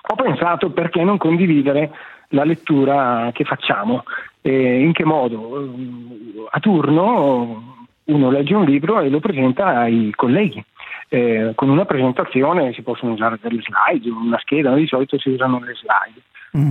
ho 0.08 0.14
pensato 0.14 0.70
perché 0.70 1.02
non 1.02 1.18
condividere 1.18 1.90
la 2.28 2.44
lettura 2.44 3.30
che 3.32 3.44
facciamo. 3.44 4.04
Eh, 4.42 4.80
in 4.80 4.92
che 4.92 5.04
modo? 5.04 5.60
Eh, 5.64 6.46
A 6.50 6.60
turno 6.60 7.74
uno 8.04 8.30
legge 8.30 8.54
un 8.54 8.64
libro 8.64 9.00
e 9.00 9.08
lo 9.08 9.18
presenta 9.18 9.78
ai 9.78 10.12
colleghi. 10.14 10.62
Eh, 11.08 11.52
con 11.54 11.68
una 11.68 11.84
presentazione 11.84 12.72
si 12.72 12.82
possono 12.82 13.12
usare 13.12 13.38
delle 13.40 13.62
slide, 13.62 14.08
una 14.10 14.38
scheda, 14.38 14.74
di 14.74 14.86
solito 14.86 15.18
si 15.18 15.30
usano 15.30 15.60
le 15.60 15.74
slide. 15.74 16.20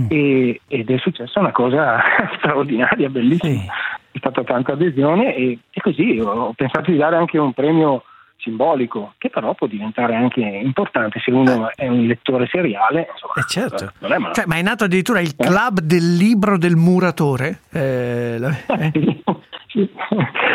E- 0.08 0.60
ed 0.66 0.90
è 0.90 0.98
successa 0.98 1.38
una 1.40 1.52
cosa 1.52 2.00
straordinaria, 2.38 3.08
bellissima. 3.08 3.62
È 4.10 4.18
stata 4.18 4.42
tanta 4.44 4.72
adesione 4.72 5.34
e, 5.34 5.58
e 5.70 5.80
così 5.80 6.18
ho 6.18 6.52
pensato 6.54 6.90
di 6.90 6.96
dare 6.96 7.16
anche 7.16 7.38
un 7.38 7.52
premio 7.52 8.02
simbolico 8.38 9.14
che 9.18 9.30
però 9.30 9.54
può 9.54 9.66
diventare 9.66 10.14
anche 10.14 10.40
importante 10.40 11.18
se 11.20 11.30
uno 11.30 11.70
è 11.74 11.88
un 11.88 12.06
lettore 12.06 12.46
seriale. 12.46 13.08
Insomma, 13.12 13.32
Eh 13.36 13.44
certo. 13.48 13.92
è. 13.98 14.32
Cioè, 14.32 14.46
ma 14.46 14.56
è 14.56 14.62
nato 14.62 14.84
addirittura 14.84 15.20
il 15.20 15.34
club 15.36 15.80
del 15.80 16.16
libro 16.16 16.56
del 16.58 16.76
muratore? 16.76 17.60
Eh, 17.70 18.36
la- 18.38 18.56
eh? 18.78 18.92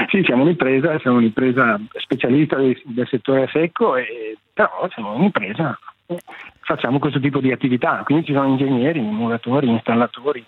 Sì, 0.10 0.24
siamo 0.26 0.44
un'impresa, 0.44 0.98
siamo 1.00 1.18
un'impresa 1.18 1.80
specialista 1.98 2.56
del, 2.56 2.80
del 2.86 3.08
settore 3.08 3.48
secco, 3.52 3.96
e, 3.96 4.38
però 4.54 4.88
siamo 4.94 5.14
un'impresa, 5.14 5.78
eh, 6.08 6.18
facciamo 6.62 6.98
questo 6.98 7.20
tipo 7.20 7.40
di 7.40 7.52
attività, 7.52 8.02
quindi 8.04 8.26
ci 8.26 8.34
sono 8.34 8.48
ingegneri, 8.48 9.00
muratori, 9.00 9.70
installatori. 9.70 10.44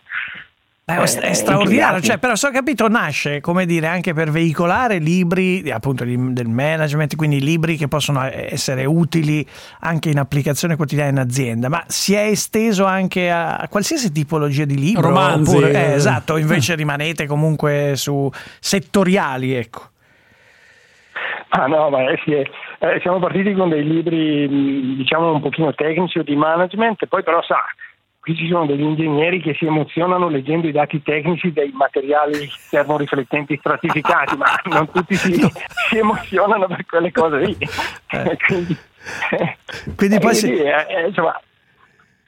Eh, 0.86 0.95
è, 0.95 1.01
eh, 1.01 1.34
straordinario, 1.34 2.01
cioè, 2.01 2.17
però 2.17 2.36
se 2.36 2.47
ho 2.47 2.51
capito 2.51 2.89
nasce, 2.89 3.39
come 3.39 3.65
dire, 3.65 3.88
anche 3.88 4.13
per 4.13 4.29
veicolare 4.31 4.97
libri 4.97 5.71
appunto 5.71 6.03
di- 6.03 6.34
del 6.34 6.49
management, 6.49 7.15
quindi 7.15 7.39
libri 7.39 7.77
che 7.77 7.88
possono 7.88 8.21
essere 8.29 8.84
utili 8.84 9.47
anche 9.79 10.09
in 10.09 10.19
applicazione 10.19 10.75
quotidiana 10.75 11.09
in 11.11 11.19
azienda, 11.19 11.69
ma 11.69 11.81
si 11.88 12.13
è 12.15 12.23
esteso 12.23 12.84
anche 12.84 13.31
a, 13.31 13.55
a 13.55 13.69
qualsiasi 13.69 14.11
tipologia 14.11 14.65
di 14.65 14.77
libro? 14.77 15.07
Romanzi, 15.07 15.55
oppure- 15.55 15.71
eh. 15.71 15.91
eh, 15.91 15.93
esatto, 15.93 16.36
invece 16.36 16.75
rimanete 16.75 17.27
comunque 17.27 17.93
su 17.95 18.29
settoriali, 18.59 19.53
ecco. 19.53 19.88
Ah 21.55 21.67
no, 21.67 21.89
ma 21.91 22.09
eh, 22.09 22.19
sì, 22.25 22.31
eh, 22.34 22.49
eh, 22.79 22.99
siamo 23.01 23.19
partiti 23.19 23.53
con 23.53 23.69
dei 23.69 23.88
libri 23.88 24.97
diciamo 24.97 25.31
un 25.34 25.41
pochino 25.41 25.73
tecnici 25.73 26.19
o 26.19 26.23
di 26.23 26.36
management, 26.36 27.05
poi 27.05 27.23
però 27.23 27.41
sa, 27.41 27.59
qui 28.24 28.38
ci 28.38 28.47
sono 28.47 28.65
degli 28.65 28.80
ingegneri 28.80 29.41
che 29.41 29.53
si 29.53 29.65
emozionano 29.65 30.30
leggendo 30.30 30.65
i 30.65 30.71
dati 30.71 31.03
tecnici 31.03 31.51
dei 31.51 31.71
materiali 31.74 32.49
termoriflettenti 32.69 33.57
stratificati, 33.57 34.38
ma 34.38 34.45
non 34.74 34.89
tutti 34.89 35.13
si, 35.15 35.34
si 35.89 35.97
emozionano 35.97 36.65
per 36.67 36.86
quelle 36.86 37.11
cose 37.11 37.39
lì. 37.39 37.57
quindi, 38.47 38.78
Quindi 39.97 40.19
poi 40.19 40.32
eh, 40.32 40.36
si- 40.36 40.53
eh, 40.53 41.07
insomma, 41.07 41.38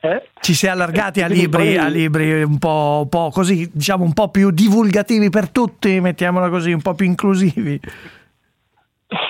eh? 0.01 0.27
Ci 0.41 0.53
si 0.53 0.65
è 0.65 0.69
allargati 0.69 1.21
a 1.21 1.27
Quindi 1.27 1.43
libri, 1.45 1.63
poi- 1.63 1.77
a 1.77 1.87
libri 1.87 2.43
un 2.43 2.59
po', 2.59 2.99
un 3.03 3.09
po' 3.09 3.29
così, 3.31 3.71
diciamo 3.73 4.03
un 4.03 4.11
po' 4.11 4.29
più 4.29 4.51
divulgativi 4.51 5.29
per 5.29 5.49
tutti, 5.49 6.01
mettiamola 6.01 6.49
così, 6.49 6.73
un 6.73 6.81
po' 6.81 6.93
più 6.93 7.05
inclusivi. 7.05 7.79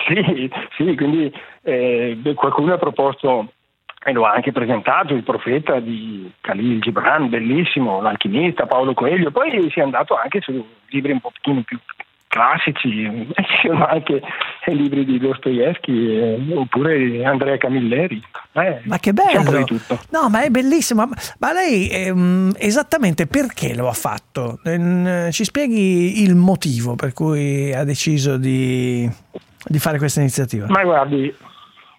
Sì, 0.08 0.50
sì, 0.78 0.96
quindi 0.96 1.32
eh, 1.62 2.18
qualcuno 2.34 2.74
ha 2.74 2.78
proposto 2.80 3.52
e 4.08 4.12
lo 4.12 4.26
ha 4.26 4.34
anche 4.34 4.52
presentato 4.52 5.16
il 5.16 5.24
profeta 5.24 5.80
di 5.80 6.32
Khalil 6.42 6.80
Gibran, 6.80 7.28
bellissimo, 7.28 8.02
l'alchimista, 8.02 8.68
Paolo 8.68 8.94
Coelho, 8.94 9.32
poi 9.32 9.68
si 9.72 9.80
è 9.80 9.82
andato 9.82 10.16
anche 10.16 10.42
su 10.42 10.64
libri 10.90 11.12
un 11.12 11.20
pochino 11.22 11.64
più 11.64 11.80
classici, 12.28 13.04
eh, 13.04 13.26
ci 13.44 13.68
sono 13.68 13.84
anche 13.88 14.22
i 14.68 14.76
libri 14.76 15.06
di 15.06 15.18
Dostoevsky 15.18 16.18
eh, 16.18 16.54
oppure 16.54 17.26
Andrea 17.26 17.58
Camilleri. 17.58 18.22
Eh, 18.52 18.82
Ma 18.84 19.00
che 19.00 19.12
bello! 19.12 19.58
di 19.58 19.64
tutto. 19.64 20.00
No, 20.12 20.30
ma 20.30 20.44
è 20.44 20.50
bellissimo. 20.50 21.08
Ma- 21.08 21.16
Ma 21.40 21.52
lei 21.52 21.90
ehm, 21.90 22.54
esattamente 22.60 23.26
perché 23.26 23.74
lo 23.74 23.88
ha 23.88 23.94
fatto? 23.94 24.60
Eh, 24.64 25.30
Ci 25.32 25.44
spieghi 25.46 26.22
il 26.22 26.36
motivo 26.36 26.94
per 26.96 27.12
cui 27.14 27.74
ha 27.74 27.84
deciso 27.84 28.38
di, 28.38 29.10
di 29.66 29.80
fare 29.80 29.98
questa 29.98 30.20
iniziativa? 30.20 30.68
Ma 30.70 30.84
guardi, 30.84 31.34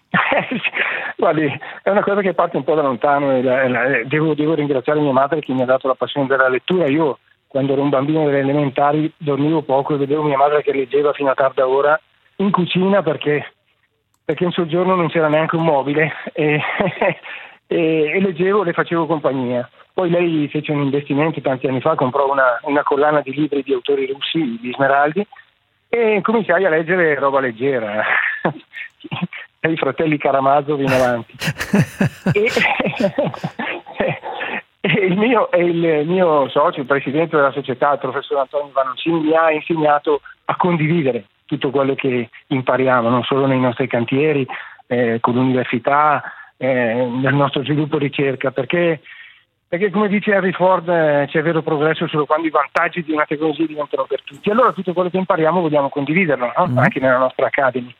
guardi, 1.17 1.59
è 1.83 1.89
una 1.89 2.03
cosa 2.03 2.21
che 2.21 2.33
parte 2.33 2.57
un 2.57 2.63
po' 2.63 2.75
da 2.75 2.81
lontano. 2.83 3.31
e 3.35 3.41
la- 3.41 3.67
la- 3.67 4.03
devo, 4.05 4.33
devo 4.33 4.53
ringraziare 4.53 4.99
mia 4.99 5.11
madre 5.11 5.41
che 5.41 5.51
mi 5.53 5.63
ha 5.63 5.65
dato 5.65 5.87
la 5.87 5.95
passione 5.95 6.27
della 6.27 6.47
lettura. 6.47 6.87
Io, 6.87 7.19
quando 7.47 7.73
ero 7.73 7.81
un 7.81 7.89
bambino 7.89 8.25
delle 8.25 8.39
elementari, 8.39 9.11
dormivo 9.17 9.61
poco 9.63 9.95
e 9.95 9.97
vedevo 9.97 10.23
mia 10.23 10.37
madre 10.37 10.61
che 10.63 10.71
leggeva 10.71 11.13
fino 11.13 11.31
a 11.31 11.33
tarda 11.33 11.67
ora 11.67 11.99
in 12.37 12.51
cucina 12.51 13.01
perché, 13.01 13.53
perché 14.23 14.43
in 14.43 14.51
soggiorno 14.51 14.95
non 14.95 15.07
c'era 15.09 15.27
neanche 15.27 15.55
un 15.55 15.63
mobile 15.63 16.13
e, 16.33 16.61
e- 17.67 18.11
e 18.13 18.19
leggevo, 18.21 18.63
le 18.63 18.73
facevo 18.73 19.05
compagnia. 19.07 19.67
Poi 19.93 20.09
lei 20.11 20.47
fece 20.49 20.71
un 20.71 20.83
investimento 20.83 21.41
tanti 21.41 21.65
anni 21.65 21.81
fa, 21.81 21.95
comprò 21.95 22.29
una, 22.31 22.59
una 22.63 22.83
collana 22.83 23.21
di 23.21 23.33
libri 23.33 23.63
di 23.63 23.73
autori 23.73 24.05
russi, 24.05 24.59
di 24.61 24.71
Smeraldi, 24.71 25.25
e 25.89 26.19
cominciai 26.21 26.65
a 26.65 26.69
leggere 26.69 27.15
roba 27.15 27.39
leggera. 27.39 28.03
I 29.67 29.77
fratelli 29.77 30.17
Karamazov 30.17 30.79
in 30.79 30.91
avanti. 30.91 31.33
e, 32.33 32.51
il, 35.05 35.17
mio, 35.17 35.49
il 35.57 36.05
mio 36.07 36.49
socio, 36.49 36.79
il 36.79 36.85
presidente 36.85 37.35
della 37.35 37.51
società, 37.51 37.93
il 37.93 37.99
professor 37.99 38.39
Antonio 38.39 38.71
Vanoncini, 38.73 39.19
mi 39.19 39.33
ha 39.35 39.51
insegnato 39.51 40.21
a 40.45 40.55
condividere 40.55 41.25
tutto 41.45 41.69
quello 41.69 41.95
che 41.95 42.29
impariamo, 42.47 43.09
non 43.09 43.23
solo 43.23 43.45
nei 43.45 43.59
nostri 43.59 43.87
cantieri, 43.87 44.45
eh, 44.87 45.19
con 45.21 45.33
l'università, 45.33 46.23
eh, 46.57 47.05
nel 47.05 47.33
nostro 47.33 47.63
sviluppo 47.63 47.97
ricerca, 47.97 48.51
perché 48.51 49.01
perché 49.69 49.89
come 49.89 50.07
dice 50.07 50.31
Henry 50.31 50.53
Ford 50.53 50.87
eh, 50.87 51.25
c'è 51.27 51.41
vero 51.41 51.61
progresso 51.61 52.07
solo 52.07 52.25
quando 52.25 52.47
i 52.47 52.51
vantaggi 52.51 53.03
di 53.03 53.11
una 53.11 53.25
tecnologia 53.25 53.65
diventano 53.65 54.05
per 54.05 54.21
tutti. 54.23 54.49
Allora 54.49 54.71
tutto 54.71 54.93
quello 54.93 55.09
che 55.09 55.17
impariamo 55.17 55.59
vogliamo 55.59 55.89
condividerlo, 55.89 56.53
no? 56.55 56.79
anche 56.79 57.01
nella 57.01 57.17
nostra 57.17 57.47
Academy. 57.47 57.93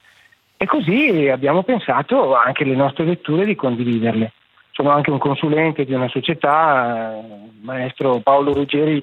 E 0.58 0.66
così 0.66 1.30
abbiamo 1.32 1.62
pensato 1.64 2.36
anche 2.36 2.64
le 2.64 2.76
nostre 2.76 3.06
letture 3.06 3.46
di 3.46 3.56
condividerle. 3.56 4.32
Sono 4.72 4.90
anche 4.90 5.12
un 5.12 5.20
consulente 5.20 5.86
di 5.86 5.94
una 5.94 6.08
società, 6.10 7.14
eh, 7.16 7.20
il 7.20 7.62
maestro 7.64 8.20
Paolo 8.20 8.54
Ruggeri 8.54 9.02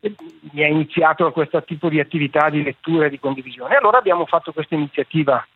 eh, 0.00 0.14
mi 0.52 0.62
ha 0.62 0.66
iniziato 0.68 1.26
a 1.26 1.32
questo 1.32 1.62
tipo 1.64 1.88
di 1.88 2.00
attività 2.00 2.48
di 2.50 2.62
lettura 2.62 3.06
e 3.06 3.10
di 3.10 3.18
condivisione. 3.18 3.74
Allora 3.76 3.98
abbiamo 3.98 4.24
fatto 4.26 4.52
questa 4.52 4.74
iniziativa 4.74 5.46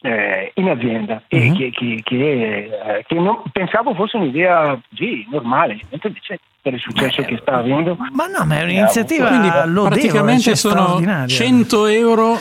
eh, 0.00 0.52
in 0.54 0.68
azienda 0.68 1.22
e 1.28 1.52
che, 1.56 1.70
che- 1.70 2.00
che, 2.04 2.70
eh, 2.96 3.04
che 3.06 3.14
non- 3.16 3.42
pensavo 3.50 3.94
fosse 3.94 4.16
un'idea 4.16 4.78
sì, 4.94 5.26
normale, 5.30 5.80
mentre 5.90 6.08
invece 6.08 6.38
per 6.62 6.74
il 6.74 6.80
successo 6.80 7.22
che 7.22 7.36
sta 7.40 7.56
avendo. 7.56 7.96
Ma 7.98 8.26
no, 8.26 8.44
ma 8.44 8.58
è 8.58 8.62
un'iniziativa 8.64 9.26
Quindi 9.28 9.48
lodevole, 9.48 9.88
praticamente 9.90 10.42
cioè, 10.42 10.54
sono 10.54 10.74
straordinaria. 10.82 11.26
100 11.26 11.86
euro 11.86 12.34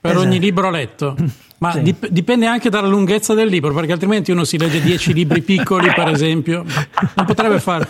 per 0.00 0.10
Esatto. 0.12 0.26
ogni 0.26 0.38
libro 0.38 0.70
letto. 0.70 1.14
Ma 1.58 1.72
Sì. 1.72 1.82
dip- 1.82 2.06
dipende 2.08 2.46
anche 2.46 2.70
dalla 2.70 2.86
lunghezza 2.86 3.34
del 3.34 3.48
libro, 3.48 3.72
perché 3.74 3.92
altrimenti 3.92 4.30
uno 4.30 4.44
si 4.44 4.56
legge 4.58 4.80
10 4.80 5.12
libri 5.12 5.42
piccoli, 5.42 5.90
per 5.92 6.08
esempio. 6.08 6.64
Non 7.14 7.26
potrebbe 7.26 7.58
fare. 7.58 7.88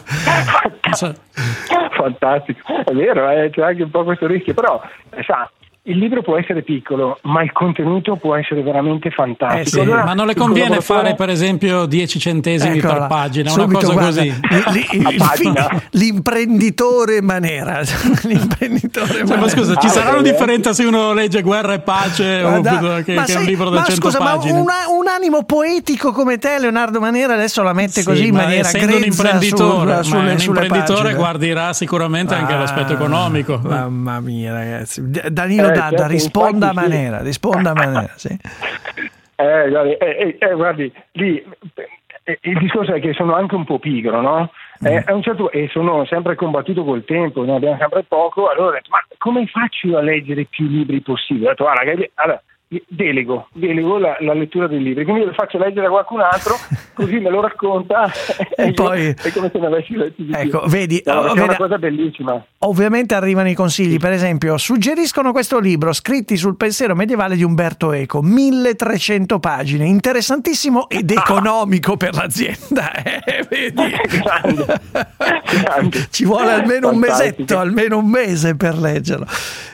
Fantastico, 1.97 2.61
è 2.85 2.93
vero, 2.93 3.29
eh, 3.31 3.51
c'è 3.51 3.63
anche 3.63 3.83
un 3.83 3.91
po' 3.91 4.05
questo 4.05 4.27
rischio, 4.27 4.55
però 4.55 4.81
eh, 5.11 5.23
sa, 5.25 5.51
il 5.89 5.99
libro 5.99 6.23
può 6.23 6.37
essere 6.39 6.63
piccolo, 6.63 7.19
ma 7.23 7.43
il 7.43 7.53
contenuto 7.53 8.17
può 8.17 8.35
essere 8.37 8.63
veramente 8.63 9.11
fantastico. 9.11 9.61
Eh 9.61 9.67
sì, 9.67 9.81
Allora, 9.81 10.05
ma 10.05 10.15
non 10.15 10.27
le 10.27 10.35
conviene 10.35 10.81
fare, 10.81 11.15
per 11.15 11.31
esempio, 11.31 11.87
10 11.87 12.19
centesimi 12.19 12.79
Eccola 12.79 12.95
per 12.95 13.07
pagina, 13.09 13.53
una 13.53 13.67
cosa 13.67 13.93
guarda, 13.93 14.05
così. 14.07 14.31
fi- 15.35 15.53
l'imprenditore 15.93 17.21
Manera. 17.23 17.81
l'imprenditore 18.25 19.07
Cioè, 19.09 19.19
Manera. 19.23 19.41
ma 19.41 19.49
scusa, 19.49 19.75
ci 19.77 19.89
sarà 19.89 20.11
una 20.11 20.23
differenza 20.23 20.73
se 20.73 20.85
uno 20.85 21.13
legge 21.13 21.43
Guerra 21.43 21.75
e 21.75 21.81
Pace 21.81 22.43
o 22.43 22.49
Guarda, 22.61 22.71
piuttosto 22.71 23.03
che, 23.05 23.15
ma 23.15 23.25
che 23.25 23.33
sai- 23.33 23.41
un 23.43 23.49
libro 23.49 23.71
da 23.71 23.79
ma 23.81 23.85
100 23.85 24.01
scusa, 24.01 24.19
pagine? 24.19 24.53
ma 24.53 24.59
una- 24.61 24.75
un 24.99 25.07
animo 25.09 25.45
poetico 25.45 26.13
come 26.13 26.39
te, 26.39 26.59
Leonardo 26.59 27.01
Manera, 27.01 27.35
adesso 27.35 27.63
la 27.63 27.73
mette 27.73 28.01
Sì, 28.01 28.05
così 28.05 28.27
in 28.27 28.35
ma 28.35 28.43
maniera 28.43 28.67
essendo 28.69 28.95
un 28.95 29.01
grezza 29.01 29.23
imprenditore, 29.23 29.95
sul- 30.03 30.05
sulle, 30.05 30.33
un 30.33 30.39
imprenditore 30.41 30.99
pagine. 31.01 31.15
guarderà 31.15 31.73
sicuramente 31.73 32.35
anche 32.35 32.53
Ah, 32.53 32.59
l'aspetto 32.59 32.93
economico. 32.93 33.59
Mamma 33.63 34.21
mia, 34.21 34.53
ragazzi. 34.53 35.03
Danilo 35.31 35.69
Eh, 35.69 35.73
Certo, 35.81 36.07
risponda 36.07 36.67
a 36.67 36.71
infatti 36.71 36.87
sì. 36.87 36.97
Manera, 36.97 37.23
risponda 37.23 37.71
a 37.71 37.75
Manera, 37.75 38.13
sì. 38.17 38.37
Eh, 39.41 39.69
guardi, 39.69 39.93
eh, 39.93 39.97
eh, 39.99 40.37
eh, 40.39 40.55
guardi, 40.55 40.93
lì 41.13 41.45
eh, 42.25 42.39
il 42.43 42.59
discorso 42.59 42.93
è 42.93 43.01
che 43.01 43.13
sono 43.13 43.35
anche 43.35 43.55
un 43.55 43.65
po' 43.65 43.79
pigro, 43.79 44.21
no? 44.21 44.51
Eh, 44.83 45.05
un 45.09 45.23
certo- 45.23 45.51
e 45.51 45.69
sono 45.73 46.05
sempre 46.07 46.35
combattuto 46.35 46.85
col 46.85 47.05
tempo, 47.05 47.45
ne 47.45 47.55
abbiamo 47.57 47.77
sempre 47.79 48.03
poco, 48.05 48.49
allora 48.49 48.69
ho 48.69 48.73
detto, 48.73 48.91
ma 48.91 48.99
come 49.19 49.47
faccio 49.47 49.97
a 49.97 50.03
leggere 50.03 50.45
più 50.45 50.67
libri 50.67 51.01
possibile? 51.01 51.47
Ho 51.47 51.51
detto, 51.51 51.65
guarda, 51.65 51.83
che- 51.95 52.11
allora, 52.15 52.43
delego, 52.87 53.49
delego 53.55 53.99
la, 53.99 54.17
la 54.21 54.35
lettura 54.35 54.67
dei 54.67 54.83
libri, 54.83 55.05
quindi 55.05 55.25
lo 55.25 55.33
faccio 55.33 55.57
leggere 55.59 55.87
a 55.87 55.91
qualcun 55.91 56.21
altro, 56.21 56.55
così 56.95 57.19
me 57.19 57.31
lo 57.31 57.41
racconta 57.41 58.11
E 58.57 58.67
io- 58.67 58.73
poi- 58.75 59.07
è 59.23 59.33
come 59.33 59.49
se 59.53 59.59
ne 59.59 59.67
avessi 59.67 59.95
letti 59.97 60.25
di. 60.27 60.33
Ecco, 60.35 60.63
vedi, 60.67 61.03
No, 61.07 61.13
oh, 61.15 61.25
è 61.25 61.29
vedi- 61.29 61.41
una 61.41 61.57
cosa 61.57 61.79
bellissima. 61.79 62.45
Ovviamente 62.59 63.15
arrivano 63.15 63.49
i 63.49 63.55
consigli, 63.55 63.99
per 63.99 64.13
esempio, 64.13 64.59
suggeriscono 64.59 65.33
questo 65.33 65.59
libro 65.61 65.93
scritti 65.93 66.37
sul 66.37 66.57
pensiero 66.57 66.95
medievale 66.95 67.37
di 67.37 67.43
Umberto 67.45 67.93
Eco, 67.93 68.21
1300 68.23 69.39
pagine, 69.39 69.87
interessantissimo 69.87 70.89
ed 70.89 71.11
economico 71.13 71.97
per 71.97 72.15
l'azienda. 72.15 72.93
eh, 73.03 73.47
vedi? 73.49 73.83
Ci 76.11 76.25
vuole 76.25 76.53
almeno 76.53 76.89
un 76.91 77.01
Fantastico. 77.01 77.33
mesetto, 77.33 77.59
almeno 77.59 77.99
un 77.99 78.09
mese 78.11 78.57
per 78.57 78.77
leggerlo. 78.77 79.27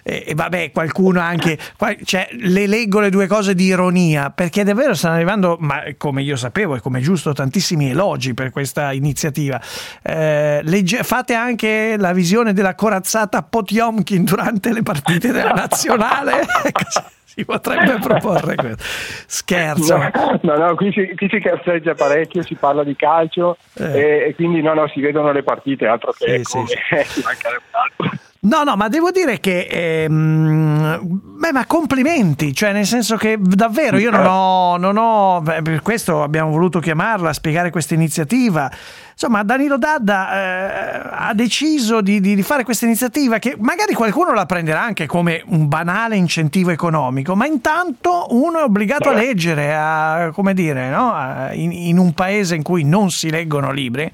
E, 0.02 0.24
e 0.28 0.34
vabbè, 0.34 0.70
qualcuno 0.70 1.20
anche, 1.20 1.58
qua- 1.76 1.94
cioè, 2.04 2.28
le 2.32 2.66
leggo 2.84 3.00
le 3.00 3.08
due 3.10 3.26
cose 3.26 3.54
di 3.54 3.64
ironia, 3.64 4.30
perché 4.30 4.62
davvero 4.62 4.92
stanno 4.94 5.14
arrivando, 5.14 5.56
ma 5.58 5.82
come 5.96 6.22
io 6.22 6.36
sapevo 6.36 6.76
e 6.76 6.80
come 6.80 6.98
è 6.98 7.02
giusto, 7.02 7.32
tantissimi 7.32 7.90
elogi 7.90 8.34
per 8.34 8.50
questa 8.50 8.92
iniziativa. 8.92 9.58
Eh, 10.02 10.60
legge- 10.64 11.02
fate 11.02 11.32
anche 11.34 11.96
la 11.98 12.12
visione 12.12 12.52
della 12.52 12.74
corazzata 12.74 13.42
Potiomkin 13.42 14.24
durante 14.24 14.72
le 14.72 14.82
partite 14.82 15.32
della 15.32 15.52
nazionale. 15.56 16.44
Si 17.34 17.44
potrebbe 17.44 17.98
proporre 17.98 18.54
questo. 18.54 18.84
Scherzo. 19.26 19.96
No, 19.96 20.38
no, 20.42 20.56
no, 20.56 20.74
qui, 20.76 20.92
si, 20.92 21.14
qui 21.16 21.28
si 21.28 21.40
cazzeggia 21.40 21.94
parecchio, 21.94 22.44
si 22.44 22.54
parla 22.54 22.84
di 22.84 22.94
calcio 22.94 23.56
Eh. 23.72 23.84
e, 23.84 24.26
e 24.28 24.34
quindi 24.36 24.62
no, 24.62 24.72
no, 24.72 24.86
si 24.86 25.00
vedono 25.00 25.32
le 25.32 25.42
partite, 25.42 25.84
altro 25.86 26.12
che 26.12 26.42
Sì, 26.44 26.52
come 26.52 26.66
mancherebbe 27.24 27.64
altro. 27.72 28.18
No, 28.46 28.62
no, 28.62 28.76
ma 28.76 28.88
devo 28.88 29.10
dire 29.10 29.40
che, 29.40 29.66
ehm, 29.70 30.98
beh, 31.02 31.52
ma 31.52 31.64
complimenti, 31.64 32.52
cioè 32.52 32.72
nel 32.72 32.84
senso 32.84 33.16
che 33.16 33.38
davvero 33.40 33.96
io 33.96 34.10
non 34.10 34.26
ho, 34.26 34.76
non 34.76 34.98
ho 34.98 35.40
beh, 35.40 35.62
per 35.62 35.80
questo 35.80 36.22
abbiamo 36.22 36.50
voluto 36.50 36.78
chiamarla, 36.78 37.32
spiegare 37.32 37.70
questa 37.70 37.94
iniziativa. 37.94 38.70
Insomma, 39.12 39.42
Danilo 39.44 39.78
Dadda 39.78 40.34
eh, 40.34 41.08
ha 41.10 41.32
deciso 41.32 42.02
di, 42.02 42.20
di- 42.20 42.34
di 42.34 42.42
fare 42.42 42.64
questa 42.64 42.84
iniziativa 42.84 43.38
che 43.38 43.56
magari 43.58 43.94
qualcuno 43.94 44.34
la 44.34 44.44
prenderà 44.44 44.82
anche 44.82 45.06
come 45.06 45.42
un 45.46 45.66
banale 45.66 46.16
incentivo 46.16 46.68
economico, 46.70 47.34
ma 47.34 47.46
intanto 47.46 48.26
uno 48.30 48.58
è 48.58 48.62
obbligato 48.62 49.08
a 49.08 49.14
leggere, 49.14 49.74
a, 49.74 50.30
come 50.34 50.52
dire, 50.52 50.90
no? 50.90 51.14
A- 51.14 51.54
in, 51.54 51.72
in 51.72 51.96
un 51.96 52.12
paese 52.12 52.56
in 52.56 52.62
cui 52.62 52.84
non 52.84 53.10
si 53.10 53.30
leggono 53.30 53.72
libri. 53.72 54.12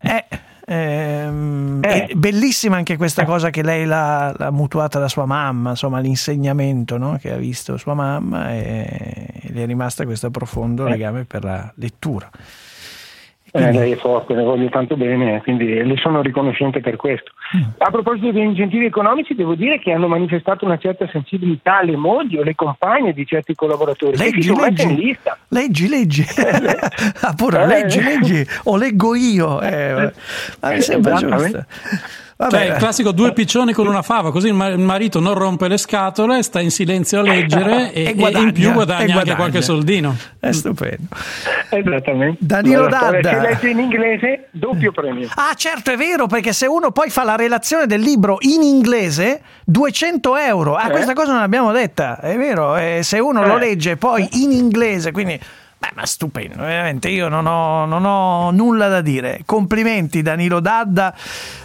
Eh, 0.00 0.24
ehm, 0.66 1.80
Eh. 1.82 2.12
bellissima 2.14 2.76
anche 2.76 2.96
questa 2.96 3.24
cosa 3.24 3.50
che 3.50 3.62
lei 3.62 3.84
l'ha, 3.84 4.34
l'ha 4.36 4.50
mutuata 4.50 4.98
da 4.98 5.08
sua 5.08 5.26
mamma, 5.26 5.70
insomma 5.70 5.98
l'insegnamento 6.00 6.96
no? 6.98 7.16
che 7.20 7.32
ha 7.32 7.36
visto 7.36 7.76
sua 7.76 7.94
mamma 7.94 8.50
e, 8.52 9.28
e 9.42 9.52
le 9.52 9.62
è 9.62 9.66
rimasta 9.66 10.04
questo 10.04 10.30
profondo 10.30 10.86
Eh. 10.86 10.90
legame 10.90 11.24
per 11.24 11.44
la 11.44 11.72
lettura. 11.76 12.30
Eh, 13.56 13.70
lei 13.70 13.92
è 13.92 13.96
forte, 13.96 14.34
le 14.34 14.42
voglio 14.42 14.68
tanto 14.68 14.96
bene, 14.96 15.40
quindi 15.42 15.64
le 15.84 15.96
sono 15.98 16.22
riconoscente 16.22 16.80
per 16.80 16.96
questo. 16.96 17.30
A 17.78 17.88
proposito 17.88 18.32
degli 18.32 18.42
incentivi 18.42 18.84
economici, 18.86 19.36
devo 19.36 19.54
dire 19.54 19.78
che 19.78 19.92
hanno 19.92 20.08
manifestato 20.08 20.64
una 20.64 20.76
certa 20.76 21.08
sensibilità 21.12 21.80
le 21.82 21.94
mogli 21.96 22.36
o 22.36 22.42
le 22.42 22.56
compagne 22.56 23.12
di 23.12 23.24
certi 23.24 23.54
collaboratori 23.54 24.16
Leggi, 24.16 24.48
in 24.48 24.56
leggi, 24.58 24.94
lista. 24.96 25.38
leggi, 25.50 25.88
leggi. 25.88 26.24
ah, 27.22 27.34
pure, 27.34 27.62
Eh. 27.62 27.66
leggi, 27.68 28.02
leggi, 28.02 28.44
o 28.64 28.76
leggo 28.76 29.14
io. 29.14 29.60
Eh, 29.60 30.12
ma 30.60 30.70
mi 30.70 30.74
Eh, 30.74 30.80
sembra 30.80 31.14
esattamente. 31.14 31.66
Giusto. 32.36 32.50
Cioè, 32.56 32.60
Vabbè. 32.60 32.64
il 32.72 32.78
classico 32.78 33.12
due 33.12 33.32
piccioni 33.32 33.72
con 33.72 33.86
una 33.86 34.02
fava, 34.02 34.30
così 34.32 34.48
il 34.48 34.54
ma- 34.54 34.66
il 34.68 34.78
marito 34.78 35.20
non 35.20 35.34
rompe 35.34 35.68
le 35.68 35.76
scatole, 35.78 36.42
sta 36.42 36.60
in 36.60 36.70
silenzio 36.70 37.20
a 37.20 37.22
leggere 37.22 37.92
e, 37.94 38.02
E 38.02 38.08
e 38.08 38.14
guadagna, 38.14 38.46
in 38.48 38.52
più 38.52 38.68
e 38.70 38.72
guadagna, 38.72 38.98
anche 39.00 39.12
guadagna. 39.12 39.36
qualche 39.36 39.62
soldino. 39.62 40.16
È 40.40 40.50
stupendo. 40.52 41.06
Esattamente. 41.70 42.38
Danilo 42.40 42.88
storia. 42.90 43.20
Dadda. 43.20 43.30
Se 43.30 43.48
legge 43.48 43.68
in 43.70 43.78
inglese, 43.78 44.48
doppio 44.50 44.92
premio. 44.92 45.28
Ah, 45.34 45.54
certo, 45.54 45.90
è 45.90 45.96
vero, 45.96 46.26
perché 46.26 46.52
se 46.52 46.66
uno 46.66 46.90
poi 46.90 47.10
fa 47.10 47.24
la 47.24 47.36
relazione 47.36 47.86
del 47.86 48.00
libro 48.00 48.38
in 48.40 48.62
inglese, 48.62 49.40
200 49.64 50.36
euro. 50.36 50.74
Ah, 50.76 50.88
Eh. 50.88 50.90
questa 50.90 51.12
cosa 51.14 51.32
non 51.32 51.40
l'abbiamo 51.40 51.72
detta, 51.72 52.18
è 52.20 52.36
vero. 52.36 52.76
eh, 52.76 53.00
se 53.02 53.18
uno 53.18 53.44
lo 53.46 53.56
Eh. 53.56 53.60
legge 53.60 53.96
poi 53.96 54.28
in 54.32 54.52
inglese, 54.52 55.12
quindi... 55.12 55.38
Beh, 55.84 55.90
ma 55.94 56.06
stupendo, 56.06 56.62
veramente, 56.62 57.10
io 57.10 57.28
non 57.28 57.44
ho, 57.46 57.84
non 57.84 58.06
ho 58.06 58.50
nulla 58.52 58.88
da 58.88 59.02
dire. 59.02 59.40
Complimenti 59.44 60.22
Danilo 60.22 60.60
Dadda, 60.60 61.14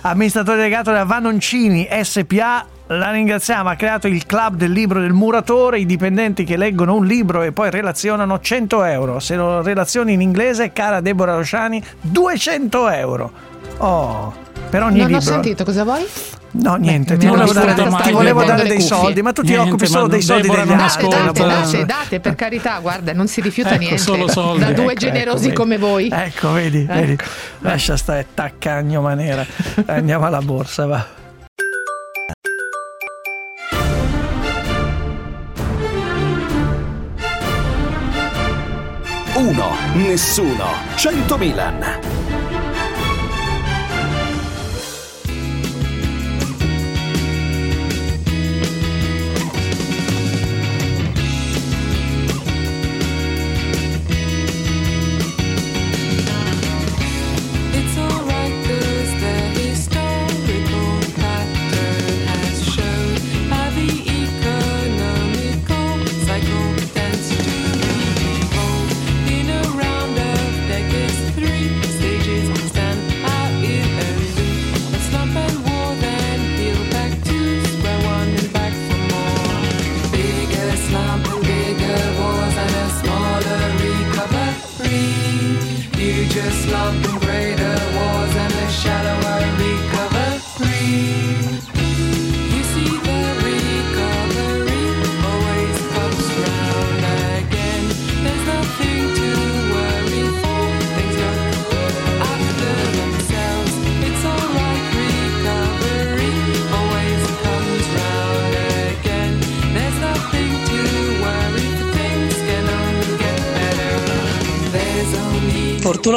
amministratore 0.02 0.58
delegato 0.58 0.92
della 0.92 1.06
Vanoncini 1.06 1.88
SPA. 2.02 2.66
La 2.88 3.12
ringraziamo, 3.12 3.70
ha 3.70 3.76
creato 3.76 4.08
il 4.08 4.26
club 4.26 4.56
del 4.56 4.72
libro 4.72 5.00
del 5.00 5.14
muratore, 5.14 5.80
i 5.80 5.86
dipendenti 5.86 6.44
che 6.44 6.58
leggono 6.58 6.96
un 6.96 7.06
libro 7.06 7.44
e 7.44 7.54
poi 7.54 7.70
relazionano 7.70 8.40
100 8.40 8.84
euro. 8.84 9.20
Se 9.20 9.36
lo 9.36 9.62
relazioni 9.62 10.14
in 10.14 10.22
inglese, 10.22 10.74
cara 10.74 11.00
Deborah 11.00 11.36
Rosciani, 11.36 11.82
200 12.02 12.90
euro. 12.90 13.32
Oh, 13.78 14.34
per 14.70 14.84
ogni 14.84 14.98
non 14.98 15.08
libro. 15.08 15.18
ho 15.18 15.22
sentito, 15.22 15.64
cosa 15.64 15.84
vuoi? 15.86 16.06
No, 16.52 16.76
niente, 16.76 17.14
mi 17.14 17.20
ti 17.20 17.28
volevo 17.28 17.54
dare, 17.54 17.76
ti 17.76 18.12
volevo 18.12 18.44
dare 18.44 18.64
dei 18.64 18.78
cuffie. 18.78 18.88
soldi, 18.88 19.22
ma 19.22 19.32
tu 19.34 19.42
ti 19.44 19.50
Niente, 19.50 19.68
occupi 19.70 19.86
solo 19.86 20.08
dei 20.08 20.22
soldi 20.22 20.42
Deborah 20.48 20.66
degli 20.66 20.74
altri. 20.74 21.08
Date, 21.08 21.44
date, 21.44 21.86
date, 21.86 22.20
per 22.20 22.36
carità, 22.36 22.80
guarda, 22.80 23.14
non 23.14 23.28
si 23.28 23.40
rifiuta 23.42 23.70
Ecco, 23.72 23.80
niente. 23.80 23.98
solo 24.00 24.28
soldi. 24.28 24.64
Da 24.66 24.72
due 24.72 24.92
Ecco, 24.94 25.00
generosi 25.00 25.48
ecco, 25.50 25.62
come 25.62 25.78
voi. 25.78 26.10
Ecco, 26.12 26.52
vedi, 26.52 26.80
Ecco. 26.82 26.94
vedi. 26.94 27.18
Lascia 27.60 27.96
stare 27.98 28.26
taccagno 28.34 29.02
manera. 29.02 29.46
Andiamo 29.86 30.26
alla 30.26 30.42
borsa, 30.42 30.86
va. 30.88 31.06
Uno, 39.36 39.70
nessuno, 39.94 40.66
100 40.96 41.38
Milan. 41.38 42.19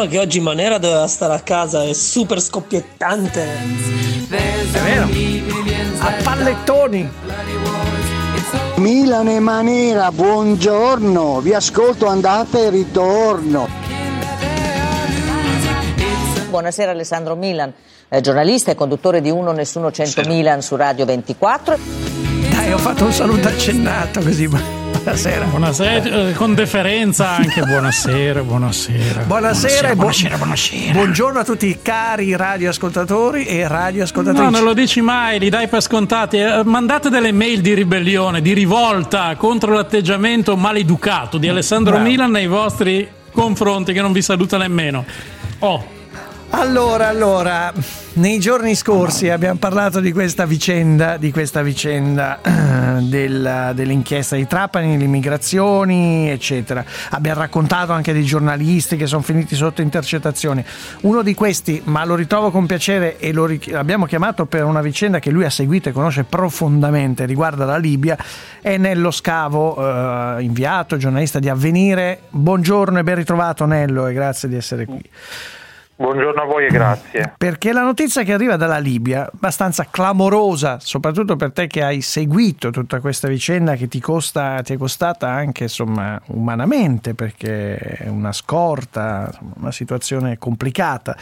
Fortuna 0.03 0.07
che 0.09 0.19
oggi 0.19 0.41
Manera 0.41 0.79
doveva 0.79 1.07
stare 1.07 1.35
a 1.35 1.41
casa, 1.41 1.85
è 1.85 1.93
super 1.93 2.41
scoppiettante. 2.41 3.47
There's 4.29 4.71
vero. 4.71 5.09
A 5.99 6.13
pallettoni. 6.23 7.11
Milan 8.77 9.29
e 9.29 9.39
Manera, 9.39 10.11
buongiorno, 10.11 11.41
vi 11.41 11.55
ascolto 11.55 12.07
andate 12.07 12.67
e 12.67 12.71
ritorno. 12.71 13.69
Buonasera 16.49 16.91
Alessandro 16.91 17.37
Milan, 17.37 17.73
eh, 18.09 18.21
giornalista 18.21 18.73
e 18.73 18.75
conduttore 18.75 19.21
di 19.21 19.31
Uno 19.31 19.53
Nessuno 19.53 19.93
100 19.93 20.23
Milan 20.23 20.63
su 20.63 20.75
Radio 20.75 21.05
24. 21.05 21.79
Dai, 22.51 22.73
ho 22.73 22.79
fatto 22.79 23.05
un 23.05 23.13
saluto 23.13 23.47
accennato 23.47 24.21
così. 24.21 24.82
Buonasera. 25.03 25.47
Buonasera, 25.47 26.29
eh, 26.29 26.33
con 26.35 26.55
deferenza 26.55 27.31
anche. 27.31 27.61
Buonasera, 27.63 28.43
buonasera. 28.43 29.23
Buonasera, 29.25 29.89
e 29.89 29.95
bu- 29.95 29.97
buonasera, 30.03 30.37
buonasera. 30.37 30.93
Buongiorno 30.93 31.39
a 31.41 31.45
tutti 31.45 31.67
i 31.67 31.79
cari 31.83 32.37
radioascoltatori 32.37 33.45
e 33.47 33.67
radioascoltatrici. 33.67 34.45
No, 34.45 34.51
non 34.51 34.63
lo 34.63 34.73
dici 34.75 35.01
mai, 35.01 35.41
li 35.41 35.49
dai 35.49 35.67
per 35.67 35.81
scontati. 35.83 36.37
Eh, 36.39 36.63
Mandate 36.65 37.09
delle 37.11 37.33
mail 37.33 37.61
di 37.63 37.75
ribellione, 37.75 38.41
di 38.41 38.53
rivolta 38.53 39.35
contro 39.37 39.73
l'atteggiamento 39.75 40.57
maleducato 40.57 41.37
di 41.37 41.49
Alessandro 41.49 41.95
Bravo. 41.95 42.09
Milan 42.09 42.31
nei 42.31 42.47
vostri 42.47 43.09
confronti, 43.33 43.93
che 43.93 44.01
non 44.03 44.13
vi 44.13 44.23
saluta 44.23 44.57
nemmeno. 44.57 45.05
Oh, 45.59 45.85
Allora, 46.55 47.09
allora, 47.09 47.73
nei 48.15 48.39
giorni 48.39 48.75
scorsi 48.75 49.31
abbiamo 49.31 49.59
parlato 49.59 50.01
di 50.01 50.13
questa 50.13 50.45
vicenda, 50.45 51.17
di 51.17 51.33
questa 51.33 51.63
vicenda 51.63 52.41
eh, 52.43 53.01
del- 53.01 53.73
dell'inchiesta 53.75 54.37
di 54.37 54.47
Trapani, 54.47 54.99
le 54.99 55.05
immigrazioni, 55.05 56.29
eccetera. 56.29 56.85
Abbiamo 57.11 57.41
raccontato 57.41 57.93
anche 57.93 58.13
dei 58.13 58.25
giornalisti 58.25 58.97
che 58.97 59.07
sono 59.07 59.23
finiti 59.23 59.57
sotto 59.57 59.81
intercettazioni. 59.81 60.63
Uno 61.01 61.23
di 61.23 61.35
questi, 61.35 61.81
ma 61.85 62.05
lo 62.05 62.15
ritrovo 62.15 62.51
con 62.51 62.67
piacere 62.67 63.19
e 63.19 63.33
lo 63.33 63.49
l'abbiamo 63.69 64.05
chiamato 64.05 64.45
per 64.45 64.65
una 64.65 64.83
vicenda 64.83 65.21
che 65.21 65.31
lui 65.31 65.47
ha 65.47 65.51
seguito 65.51 65.89
e 65.89 65.93
conosce 65.93 66.25
profondamente, 66.25 67.25
riguarda 67.25 67.65
la 67.65 67.79
Libia, 67.79 68.17
è 68.61 68.77
Nello 68.77 69.11
Scavo, 69.11 70.37
eh, 70.37 70.43
inviato, 70.43 70.99
giornalista 70.99 71.39
di 71.39 71.49
Avvenire. 71.49 72.21
Buongiorno 72.29 72.99
e 72.99 73.03
ben 73.03 73.17
ritrovato 73.17 73.65
Nello 73.65 74.07
e 74.07 74.13
grazie 74.13 74.49
di 74.49 74.57
essere 74.57 74.85
qui. 74.85 75.03
Buongiorno 76.03 76.43
a 76.43 76.45
voi 76.47 76.67
e 76.67 76.69
grazie. 76.69 77.35
Perché 77.39 77.73
la 77.73 77.85
notizia 77.85 78.25
che 78.25 78.33
arriva 78.33 78.57
dalla 78.57 78.79
Libia, 78.79 79.31
abbastanza 79.33 79.87
clamorosa, 79.89 80.79
soprattutto 80.81 81.37
per 81.37 81.53
te 81.53 81.69
che 81.69 81.85
hai 81.85 82.01
seguito 82.01 82.71
tutta 82.71 82.99
questa 82.99 83.29
vicenda 83.29 83.77
che 83.77 83.87
ti, 83.87 84.01
costa, 84.01 84.63
ti 84.63 84.73
è 84.73 84.77
costata 84.77 85.29
anche 85.29 85.63
insomma, 85.63 86.21
umanamente, 86.27 87.15
perché 87.15 87.77
è 87.77 88.09
una 88.09 88.33
scorta, 88.33 89.33
una 89.61 89.71
situazione 89.71 90.39
complicata. 90.39 91.17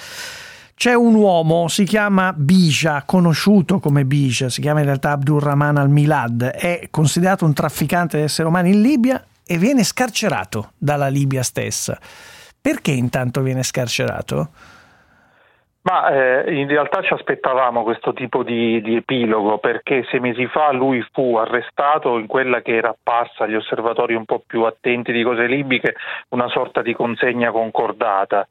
C'è 0.75 0.95
un 0.95 1.15
uomo, 1.15 1.69
si 1.69 1.85
chiama 1.85 2.33
Bija, 2.35 3.03
conosciuto 3.05 3.81
come 3.81 4.07
Bija, 4.07 4.49
si 4.49 4.63
chiama 4.63 4.79
in 4.79 4.87
realtà 4.87 5.11
Abdurrahman 5.11 5.77
al-Milad, 5.77 6.43
è 6.43 6.89
considerato 6.91 7.45
un 7.45 7.53
trafficante 7.53 8.17
di 8.17 8.23
esseri 8.23 8.49
umani 8.49 8.71
in 8.71 8.81
Libia 8.81 9.23
e 9.47 9.59
viene 9.59 9.85
scarcerato 9.85 10.73
dalla 10.79 11.09
Libia 11.09 11.43
stessa. 11.43 11.99
Perché 12.61 12.91
intanto 12.91 13.41
viene 13.41 13.63
scarcerato? 13.63 14.51
Ma 15.83 16.11
eh, 16.11 16.61
in 16.61 16.69
realtà 16.69 17.01
ci 17.01 17.15
aspettavamo 17.15 17.83
questo 17.85 18.13
tipo 18.13 18.43
di, 18.43 18.83
di 18.83 18.97
epilogo 18.97 19.57
perché 19.57 20.05
sei 20.11 20.21
mesi 20.21 20.47
fa 20.47 20.73
lui 20.73 21.03
fu 21.11 21.37
arrestato 21.37 22.19
in 22.19 22.27
quella 22.27 22.61
che 22.61 22.77
era 22.77 22.91
apparsa 22.91 23.45
agli 23.45 23.55
osservatori 23.55 24.15
un 24.15 24.27
po' 24.27 24.43
più 24.47 24.65
attenti 24.65 25.11
di 25.11 25.23
cose 25.23 25.47
libiche 25.47 25.95
una 26.31 26.49
sorta 26.49 26.83
di 26.83 26.93
consegna 26.93 27.51
concordata. 27.51 28.47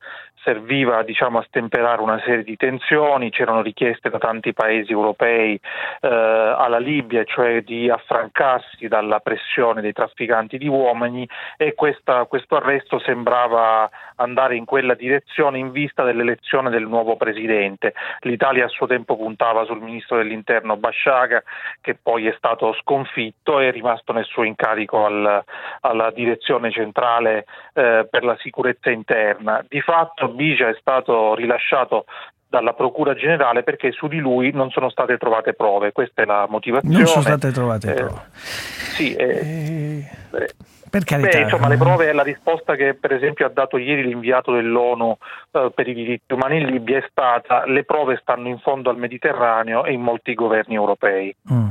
Serviva 0.50 1.04
diciamo, 1.04 1.38
a 1.38 1.46
stemperare 1.48 2.02
una 2.02 2.20
serie 2.26 2.44
di 2.44 2.56
tensioni, 2.56 3.30
c'erano 3.30 3.62
richieste 3.62 4.10
da 4.10 4.18
tanti 4.18 4.52
paesi 4.54 4.92
europei 4.92 5.60
eh, 6.02 6.08
alla 6.08 6.80
Libia, 6.80 7.24
cioè 7.24 7.62
di 7.62 7.88
affrancarsi 7.88 8.88
dalla 8.88 9.20
pressione 9.20 9.82
dei 9.82 9.94
trafficanti 9.94 10.58
di 10.58 10.68
uomini 10.68 11.28
e 11.56 11.76
questa, 11.76 12.26
questo 12.26 12.56
arresto 12.56 13.00
sembrava 13.00 13.88
andare 14.20 14.56
in 14.56 14.66
quella 14.66 14.94
direzione 14.94 15.58
in 15.58 15.72
vista 15.72 16.04
dell'elezione 16.04 16.70
del 16.70 16.88
nuovo 16.88 17.16
presidente. 17.16 17.94
L'Italia 18.22 18.66
a 18.66 18.70
suo 18.70 18.88
tempo 18.88 19.18
puntava 19.18 19.66
sul 19.66 19.82
ministro 19.82 20.18
dell'interno 20.18 20.78
Basciaga 20.78 21.42
che 21.82 21.96
poi 21.96 22.28
è 22.28 22.34
stato 22.38 22.74
sconfitto 22.82 23.60
e 23.60 23.70
è 23.70 23.72
rimasto 23.72 24.14
nel 24.14 24.26
suo 24.26 24.44
incarico 24.44 25.06
al, 25.06 25.44
alla 25.82 26.12
direzione 26.12 26.72
centrale 26.72 27.46
eh, 27.74 28.08
per 28.10 28.24
la 28.24 28.38
sicurezza 28.40 28.90
interna. 28.90 29.64
Di 29.68 29.82
fatto 29.82 30.30
Bija 30.30 30.70
è 30.70 30.76
stato 30.80 31.34
rilasciato 31.36 32.06
dalla 32.50 32.74
Procura 32.74 33.14
Generale 33.14 33.62
perché 33.64 33.92
su 33.92 34.08
di 34.08 34.18
lui 34.18 34.52
non 34.52 34.72
sono 34.72 34.90
state 34.90 35.18
trovate 35.18 35.54
prove, 35.54 35.92
questa 35.92 36.24
è 36.24 36.26
la 36.26 36.48
motivazione. 36.50 36.98
Non 36.98 37.06
sono 37.06 37.22
state 37.22 37.52
trovate 37.52 37.92
Eh, 37.92 37.94
prove. 37.94 38.22
Sì, 38.34 39.14
eh, 39.14 40.04
eh, 40.32 40.50
Per 40.90 41.04
carità. 41.04 41.38
Beh, 41.38 41.44
insomma, 41.44 41.68
le 41.68 41.78
prove 41.78 42.10
è 42.10 42.14
la 42.14 42.24
risposta 42.24 42.76
che 42.76 42.94
per 42.94 43.14
esempio 43.14 43.46
ha 43.46 43.50
dato 43.50 43.78
ieri 43.78 44.04
l'inviato 44.04 44.52
dell'ONU 44.52 45.18
eh, 45.52 45.72
per 45.74 45.88
i 45.88 45.94
diritti 45.94 46.34
umani 46.34 46.58
in 46.58 46.68
Libia 46.68 46.98
è 46.98 47.06
stata 47.10 47.66
le 47.66 47.84
prove 47.84 48.18
stanno 48.22 48.48
in 48.48 48.60
fondo 48.60 48.90
al 48.90 48.98
Mediterraneo 48.98 49.86
e 49.86 49.94
in 49.94 50.02
molti 50.02 50.34
governi 50.34 50.76
europei. 50.76 51.36
Mm. 51.52 51.70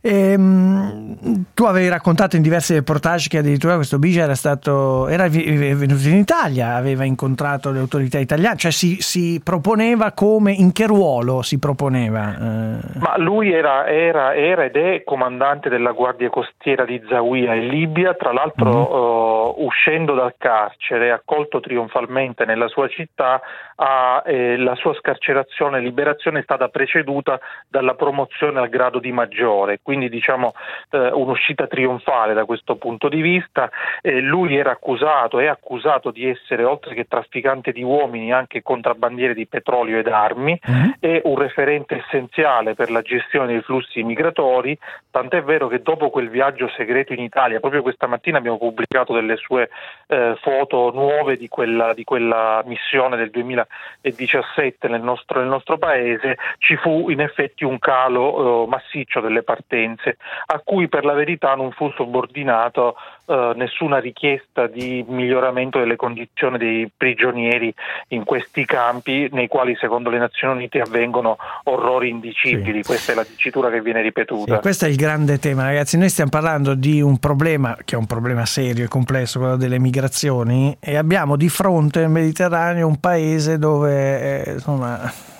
Ehm, 0.00 1.46
tu 1.54 1.64
avevi 1.64 1.88
raccontato 1.88 2.36
in 2.36 2.42
diversi 2.42 2.74
reportage 2.74 3.28
che 3.28 3.38
addirittura 3.38 3.74
questo 3.74 3.98
Bija 3.98 4.22
era 4.22 4.34
stato 4.34 5.08
era 5.08 5.28
venuto 5.28 6.08
in 6.08 6.16
Italia, 6.16 6.74
aveva 6.74 7.04
incontrato 7.04 7.70
le 7.70 7.80
autorità 7.80 8.18
italiane, 8.18 8.56
cioè 8.56 8.70
si, 8.70 9.00
si 9.00 9.40
proponeva 9.42 10.12
come, 10.12 10.52
in 10.52 10.72
che 10.72 10.86
ruolo 10.86 11.42
si 11.42 11.58
proponeva? 11.58 12.34
Eh, 12.34 12.98
Ma 12.98 13.18
lui 13.18 13.52
era, 13.52 13.86
era- 13.86 14.34
era 14.34 14.64
ed 14.64 14.76
è 14.76 15.02
comandante 15.04 15.68
della 15.68 15.92
Guardia 15.92 16.30
Costiera 16.30 16.84
di 16.84 17.02
Zawiya 17.08 17.54
in 17.54 17.68
Libia, 17.68 18.14
tra 18.14 18.32
l'altro 18.32 19.56
eh, 19.56 19.62
uscendo 19.64 20.14
dal 20.14 20.34
carcere, 20.38 21.10
accolto 21.10 21.60
trionfalmente 21.60 22.44
nella 22.44 22.68
sua 22.68 22.88
città, 22.88 23.40
ha, 23.76 24.22
eh, 24.24 24.56
la 24.56 24.74
sua 24.74 24.94
scarcerazione 24.94 25.78
e 25.78 25.80
liberazione 25.80 26.40
è 26.40 26.42
stata 26.42 26.68
preceduta 26.68 27.38
dalla 27.68 27.94
promozione 27.94 28.58
al 28.58 28.68
grado 28.68 28.98
di 28.98 29.12
maggiore, 29.12 29.80
quindi 29.88 30.10
diciamo 30.10 30.52
eh, 30.90 31.12
un'uscita 31.12 31.66
trionfale 31.66 32.34
da 32.34 32.44
questo 32.44 32.76
punto 32.76 33.08
di 33.08 33.22
vista. 33.22 33.70
Eh, 34.02 34.20
lui 34.20 34.54
era 34.54 34.72
accusato, 34.72 35.38
è 35.38 35.46
accusato 35.46 36.10
di 36.10 36.28
essere 36.28 36.62
oltre 36.62 36.94
che 36.94 37.06
trafficante 37.08 37.72
di 37.72 37.82
uomini 37.82 38.30
anche 38.30 38.60
contrabbandiere 38.60 39.32
di 39.32 39.46
petrolio 39.46 39.96
ed 39.96 40.08
armi, 40.08 40.60
è 41.00 41.22
un 41.24 41.38
referente 41.38 42.04
essenziale 42.04 42.74
per 42.74 42.90
la 42.90 43.00
gestione 43.00 43.46
dei 43.46 43.62
flussi 43.62 44.02
migratori, 44.02 44.76
tant'è 45.10 45.42
vero 45.42 45.68
che 45.68 45.80
dopo 45.80 46.10
quel 46.10 46.28
viaggio 46.28 46.68
segreto 46.76 47.14
in 47.14 47.20
Italia, 47.20 47.58
proprio 47.58 47.80
questa 47.80 48.06
mattina 48.06 48.36
abbiamo 48.36 48.58
pubblicato 48.58 49.14
delle 49.14 49.36
sue 49.36 49.70
eh, 50.08 50.36
foto 50.42 50.90
nuove 50.92 51.38
di 51.38 51.48
quella, 51.48 51.94
di 51.94 52.04
quella 52.04 52.62
missione 52.66 53.16
del 53.16 53.30
2017 53.30 54.86
nel 54.88 55.00
nostro, 55.00 55.40
nel 55.40 55.48
nostro 55.48 55.78
paese, 55.78 56.36
ci 56.58 56.76
fu 56.76 57.08
in 57.08 57.20
effetti 57.20 57.64
un 57.64 57.78
calo 57.78 58.64
eh, 58.64 58.68
massiccio 58.68 59.20
delle 59.20 59.42
partenze, 59.42 59.76
a 59.84 60.60
cui 60.64 60.88
per 60.88 61.04
la 61.04 61.12
verità 61.12 61.54
non 61.54 61.70
fu 61.72 61.90
subordinato 61.90 62.96
eh, 63.26 63.52
nessuna 63.56 63.98
richiesta 63.98 64.66
di 64.66 65.04
miglioramento 65.06 65.78
delle 65.78 65.96
condizioni 65.96 66.56
dei 66.56 66.90
prigionieri 66.94 67.72
in 68.08 68.24
questi 68.24 68.64
campi, 68.64 69.28
nei 69.32 69.48
quali 69.48 69.76
secondo 69.76 70.08
le 70.08 70.18
Nazioni 70.18 70.54
Unite 70.54 70.80
avvengono 70.80 71.36
orrori 71.64 72.08
indicibili. 72.08 72.82
Questa 72.82 73.12
è 73.12 73.14
la 73.14 73.26
dicitura 73.28 73.68
che 73.70 73.82
viene 73.82 74.00
ripetuta. 74.00 74.54
Sì, 74.54 74.60
questo 74.60 74.86
è 74.86 74.88
il 74.88 74.96
grande 74.96 75.38
tema, 75.38 75.64
ragazzi. 75.64 75.98
Noi 75.98 76.08
stiamo 76.08 76.30
parlando 76.30 76.74
di 76.74 77.00
un 77.00 77.18
problema 77.18 77.76
che 77.84 77.94
è 77.94 77.98
un 77.98 78.06
problema 78.06 78.46
serio 78.46 78.84
e 78.84 78.88
complesso, 78.88 79.38
quello 79.38 79.56
delle 79.56 79.78
migrazioni, 79.78 80.76
e 80.80 80.96
abbiamo 80.96 81.36
di 81.36 81.48
fronte 81.48 82.00
nel 82.00 82.08
Mediterraneo 82.08 82.86
un 82.86 82.98
paese 82.98 83.58
dove 83.58 84.44
eh, 84.44 84.52
insomma. 84.52 85.36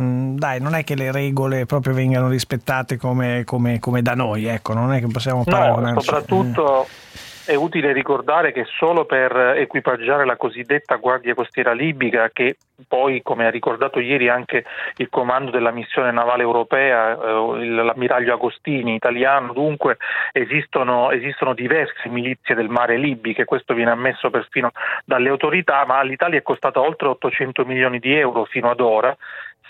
Mm, 0.00 0.36
Dai, 0.36 0.60
non 0.60 0.74
è 0.74 0.84
che 0.84 0.94
le 0.94 1.12
regole 1.12 1.66
proprio 1.66 1.94
vengano 1.94 2.28
rispettate 2.28 2.96
come, 2.96 3.44
come- 3.44 3.78
come 3.78 4.02
da 4.02 4.14
noi, 4.14 4.46
ecco, 4.46 4.72
non 4.74 4.92
è 4.92 5.00
che 5.00 5.06
possiamo 5.06 5.42
No, 5.46 5.52
paragonarci. 5.52 6.04
soprattutto 6.04 6.86
è 7.44 7.54
utile 7.54 7.92
ricordare 7.92 8.52
che 8.52 8.64
solo 8.78 9.04
per 9.04 9.36
equipaggiare 9.56 10.24
la 10.24 10.36
cosiddetta 10.36 10.96
Guardia 10.96 11.34
Costiera 11.34 11.72
Libica, 11.72 12.30
che 12.32 12.56
poi, 12.86 13.20
come 13.22 13.46
ha 13.46 13.50
ricordato 13.50 13.98
ieri 13.98 14.28
anche 14.28 14.64
il 14.96 15.08
comando 15.08 15.50
della 15.50 15.72
missione 15.72 16.12
navale 16.12 16.42
europea, 16.42 17.12
eh, 17.12 17.64
l'ammiraglio 17.64 18.34
Agostini, 18.34 18.94
italiano, 18.94 19.52
dunque 19.52 19.96
esistono, 20.32 21.10
esistono 21.10 21.52
diverse 21.52 22.08
milizie 22.08 22.54
del 22.54 22.68
mare 22.68 22.96
libiche, 22.96 23.44
questo 23.44 23.74
viene 23.74 23.90
ammesso 23.90 24.30
perfino 24.30 24.70
dalle 25.04 25.28
autorità, 25.28 25.84
ma 25.84 25.98
all'Italia 25.98 26.38
è 26.38 26.42
costata 26.42 26.80
oltre 26.80 27.08
800 27.08 27.64
milioni 27.64 27.98
di 27.98 28.14
euro 28.14 28.44
fino 28.44 28.70
ad 28.70 28.80
ora 28.80 29.16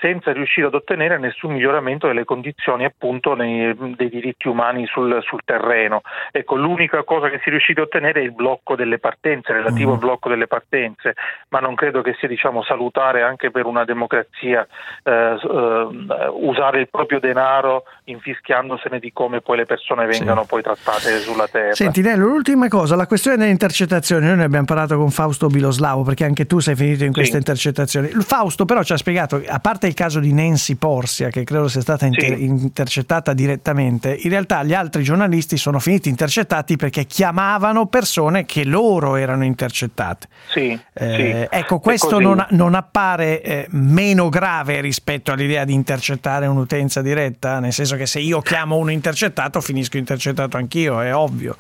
senza 0.02 0.32
riuscire 0.32 0.66
ad 0.66 0.74
ottenere 0.74 1.16
nessun 1.16 1.52
miglioramento 1.52 2.08
delle 2.08 2.24
condizioni 2.24 2.84
appunto 2.84 3.34
nei- 3.34 3.94
dei 3.96 4.08
diritti 4.08 4.48
umani 4.48 4.84
sul, 4.86 5.22
sul 5.22 5.42
terreno. 5.44 6.02
Ecco, 6.32 6.56
l'unica 6.56 7.04
cosa 7.04 7.28
che 7.28 7.38
si 7.38 7.48
è 7.48 7.50
riusciti 7.50 7.78
a 7.78 7.84
ottenere 7.84 8.20
è 8.20 8.24
il 8.24 8.32
blocco 8.32 8.74
delle 8.74 8.98
partenze, 8.98 9.52
relativo 9.52 9.92
al 9.92 9.98
blocco 9.98 10.28
delle 10.28 10.48
partenze, 10.48 11.14
ma 11.50 11.60
non 11.60 11.76
credo 11.76 12.02
che 12.02 12.16
sia 12.18 12.26
diciamo, 12.26 12.64
salutare 12.64 13.22
anche 13.22 13.52
per 13.52 13.64
una 13.66 13.84
democrazia 13.84 14.66
eh, 15.04 15.38
eh, 15.40 15.88
usare 16.32 16.80
il 16.80 16.88
proprio 16.88 17.20
denaro 17.20 17.84
infischiandosene 18.04 18.98
di 18.98 19.12
come 19.12 19.40
poi 19.40 19.58
le 19.58 19.66
persone 19.66 20.06
vengano 20.06 20.44
poi 20.44 20.62
trattate 20.62 21.18
sulla 21.18 21.46
terra. 21.46 21.74
Senti 21.74 22.00
Nello, 22.00 22.26
l'ultima 22.26 22.66
cosa, 22.66 22.96
la 22.96 23.06
questione 23.06 23.36
delle 23.36 23.50
intercettazioni, 23.50 24.26
noi 24.26 24.36
ne 24.36 24.44
abbiamo 24.44 24.64
parlato 24.64 24.96
con 24.96 25.10
Fausto 25.10 25.46
Biloslavo 25.46 26.02
perché 26.02 26.24
anche 26.24 26.46
tu 26.46 26.58
sei 26.58 26.74
finito 26.74 27.04
in 27.04 27.12
queste 27.12 27.36
intercettazioni. 27.36 28.08
Il 28.08 28.24
Fausto 28.24 28.64
però 28.64 28.82
ci 28.82 28.92
ha 28.92 28.96
spiegato, 28.96 29.40
a 29.46 29.60
parte 29.60 29.91
il 29.92 29.94
caso 29.94 30.18
di 30.18 30.32
Nancy 30.32 30.74
Porsia 30.74 31.28
che 31.28 31.44
credo 31.44 31.68
sia 31.68 31.82
stata 31.82 32.06
inter- 32.06 32.38
intercettata 32.38 33.32
direttamente, 33.32 34.16
in 34.18 34.30
realtà 34.30 34.62
gli 34.64 34.74
altri 34.74 35.02
giornalisti 35.02 35.56
sono 35.56 35.78
finiti 35.78 36.08
intercettati 36.08 36.76
perché 36.76 37.04
chiamavano 37.04 37.86
persone 37.86 38.44
che 38.44 38.64
loro 38.64 39.16
erano 39.16 39.44
intercettate. 39.44 40.28
Sì, 40.48 40.78
Eh, 40.94 41.48
sì. 41.50 41.56
Ecco, 41.56 41.78
questo 41.78 42.18
non, 42.18 42.44
non 42.50 42.74
appare 42.74 43.42
eh, 43.42 43.66
meno 43.70 44.28
grave 44.28 44.80
rispetto 44.80 45.32
all'idea 45.32 45.64
di 45.64 45.74
intercettare 45.74 46.46
un'utenza 46.46 47.02
diretta, 47.02 47.60
nel 47.60 47.72
senso 47.72 47.96
che 47.96 48.06
se 48.06 48.18
io 48.18 48.40
chiamo 48.40 48.76
uno 48.76 48.90
intercettato 48.90 49.60
finisco 49.60 49.98
intercettato 49.98 50.56
anch'io, 50.56 51.00
è 51.00 51.14
ovvio. 51.14 51.56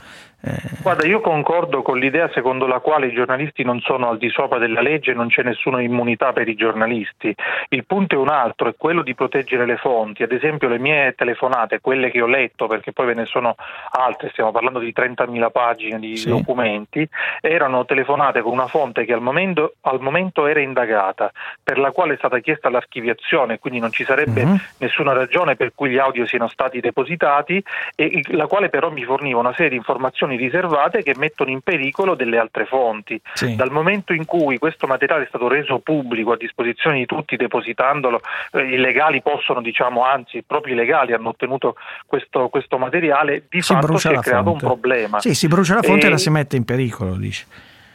Guarda, 0.82 1.06
io 1.06 1.20
concordo 1.20 1.82
con 1.82 1.98
l'idea 1.98 2.28
secondo 2.32 2.66
la 2.66 2.80
quale 2.80 3.06
i 3.06 3.12
giornalisti 3.12 3.62
non 3.62 3.78
sono 3.80 4.08
al 4.08 4.18
di 4.18 4.28
sopra 4.30 4.58
della 4.58 4.80
legge 4.80 5.12
e 5.12 5.14
non 5.14 5.28
c'è 5.28 5.44
nessuna 5.44 5.80
immunità 5.80 6.32
per 6.32 6.48
i 6.48 6.56
giornalisti. 6.56 7.32
Il 7.68 7.86
punto 7.86 8.16
è 8.16 8.18
un 8.18 8.28
altro, 8.28 8.68
è 8.68 8.74
quello 8.76 9.02
di 9.02 9.14
proteggere 9.14 9.64
le 9.64 9.76
fonti. 9.76 10.24
Ad 10.24 10.32
esempio 10.32 10.68
le 10.68 10.80
mie 10.80 11.14
telefonate, 11.14 11.80
quelle 11.80 12.10
che 12.10 12.20
ho 12.20 12.26
letto, 12.26 12.66
perché 12.66 12.92
poi 12.92 13.06
ve 13.06 13.14
ne 13.14 13.26
sono 13.26 13.54
altre, 13.92 14.30
stiamo 14.30 14.50
parlando 14.50 14.80
di 14.80 14.92
30.000 14.92 15.50
pagine 15.50 16.00
di 16.00 16.16
Sì. 16.16 16.28
documenti, 16.28 17.08
erano 17.40 17.84
telefonate 17.84 18.40
con 18.42 18.50
una 18.52 18.66
fonte 18.66 19.04
che 19.04 19.12
al 19.12 19.22
momento, 19.22 19.74
al 19.82 20.00
momento 20.00 20.46
era 20.48 20.58
indagata, 20.58 21.30
per 21.62 21.78
la 21.78 21.92
quale 21.92 22.14
è 22.14 22.16
stata 22.16 22.40
chiesta 22.40 22.68
l'archiviazione, 22.70 23.60
quindi 23.60 23.78
non 23.78 23.92
ci 23.92 24.04
sarebbe 24.04 24.44
Mhm. 24.46 24.56
nessuna 24.78 25.12
ragione 25.12 25.54
per 25.54 25.70
cui 25.76 25.90
gli 25.90 25.98
audio 25.98 26.26
siano 26.26 26.48
stati 26.48 26.80
depositati 26.80 27.62
e 27.94 28.20
la 28.32 28.46
quale 28.48 28.68
però 28.68 28.90
mi 28.90 29.04
forniva 29.04 29.38
una 29.38 29.52
serie 29.52 29.68
di 29.70 29.76
informazioni 29.76 30.31
riservate 30.36 31.02
che 31.02 31.14
mettono 31.16 31.50
in 31.50 31.60
pericolo 31.60 32.14
delle 32.14 32.38
altre 32.38 32.66
fonti. 32.66 33.20
Sì. 33.34 33.54
Dal 33.56 33.70
momento 33.70 34.12
in 34.12 34.24
cui 34.24 34.58
questo 34.58 34.86
materiale 34.86 35.24
è 35.24 35.26
stato 35.28 35.48
reso 35.48 35.78
pubblico 35.78 36.32
a 36.32 36.36
disposizione 36.36 36.98
di 36.98 37.06
tutti 37.06 37.36
depositandolo, 37.36 38.20
eh, 38.52 38.62
i 38.62 38.76
legali 38.76 39.22
possono, 39.22 39.60
diciamo, 39.60 40.04
anzi 40.04 40.38
i 40.38 40.74
legali 40.74 41.12
hanno 41.12 41.30
ottenuto 41.30 41.76
questo, 42.06 42.48
questo 42.48 42.78
materiale, 42.78 43.44
di 43.48 43.60
Si 43.62 43.72
fatto 43.72 43.96
si 43.96 44.08
è 44.08 44.18
creato 44.18 44.44
fonte. 44.50 44.64
un 44.64 44.70
problema. 44.70 45.20
Sì, 45.20 45.34
si 45.34 45.48
brucia 45.48 45.74
la 45.74 45.82
fonte 45.82 46.04
e, 46.04 46.08
E- 46.08 46.10
la 46.10 46.18
si 46.18 46.30
mette 46.30 46.56
in 46.56 46.64
pericolo, 46.64 47.14
dici. 47.16 47.44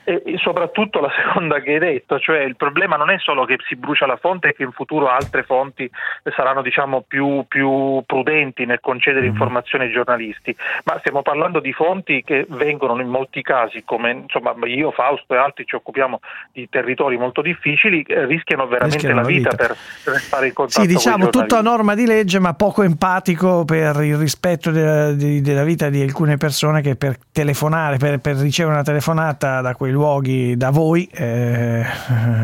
E 0.08 0.38
soprattutto 0.38 1.02
la 1.02 1.12
seconda 1.12 1.60
che 1.60 1.74
hai 1.74 1.80
detto, 1.80 2.18
cioè 2.18 2.40
il 2.40 2.56
problema 2.56 2.96
non 2.96 3.10
è 3.10 3.18
solo 3.20 3.44
che 3.44 3.58
si 3.68 3.76
brucia 3.76 4.06
la 4.06 4.16
fonte 4.16 4.48
e 4.48 4.54
che 4.54 4.64
in 4.64 4.72
futuro 4.72 5.10
altre 5.10 5.44
fonti 5.44 5.92
saranno 6.34 6.62
diciamo, 6.62 7.04
più, 7.06 7.44
più 7.46 8.02
prudenti 8.06 8.66
nel 8.66 8.80
concedere 8.80 9.26
informazioni 9.26 9.84
ai 9.84 9.92
giornalisti, 9.92 10.56
ma 10.86 10.96
stiamo 11.00 11.24
parlando 11.24 11.60
di 11.60 11.74
fonti 11.74 12.24
che 12.24 12.46
vengono 12.52 13.02
in 13.02 13.10
molti 13.10 13.42
casi, 13.42 13.84
come 13.84 14.12
insomma, 14.12 14.56
io, 14.64 14.92
Fausto 14.92 15.34
e 15.34 15.38
altri 15.38 15.66
ci 15.66 15.76
occupiamo 15.76 16.22
di 16.54 16.70
territori 16.70 17.18
molto 17.18 17.42
difficili, 17.42 18.02
eh, 18.04 18.26
rischiano 18.28 18.66
veramente 18.66 18.96
Rischiano 18.96 19.22
la 19.22 19.28
vita, 19.28 19.50
vita. 19.50 19.68
per 19.68 19.76
restare 20.06 20.48
in 20.48 20.54
contatto 20.54 20.80
Sì, 20.80 20.88
diciamo 20.88 21.28
tutto 21.28 21.58
a 21.58 21.62
norma 21.62 21.96
di 21.96 22.06
legge, 22.06 22.40
ma 22.40 22.54
poco 22.54 22.84
empatico 22.84 23.66
per 23.66 24.02
il 24.04 24.16
rispetto 24.16 24.72
della, 24.72 25.12
della 25.12 25.64
vita 25.66 25.90
di 25.90 26.02
alcune 26.02 26.38
persone 26.38 26.80
che 26.80 26.96
per 26.96 27.18
telefonare, 27.30 27.98
per, 27.98 28.20
per 28.20 28.38
ricevere 28.38 28.76
una 28.76 28.84
telefonata 28.86 29.60
da 29.60 29.76
quei 29.76 29.96
luoghi 29.98 30.56
da 30.56 30.70
voi 30.70 31.10
eh, 31.12 31.84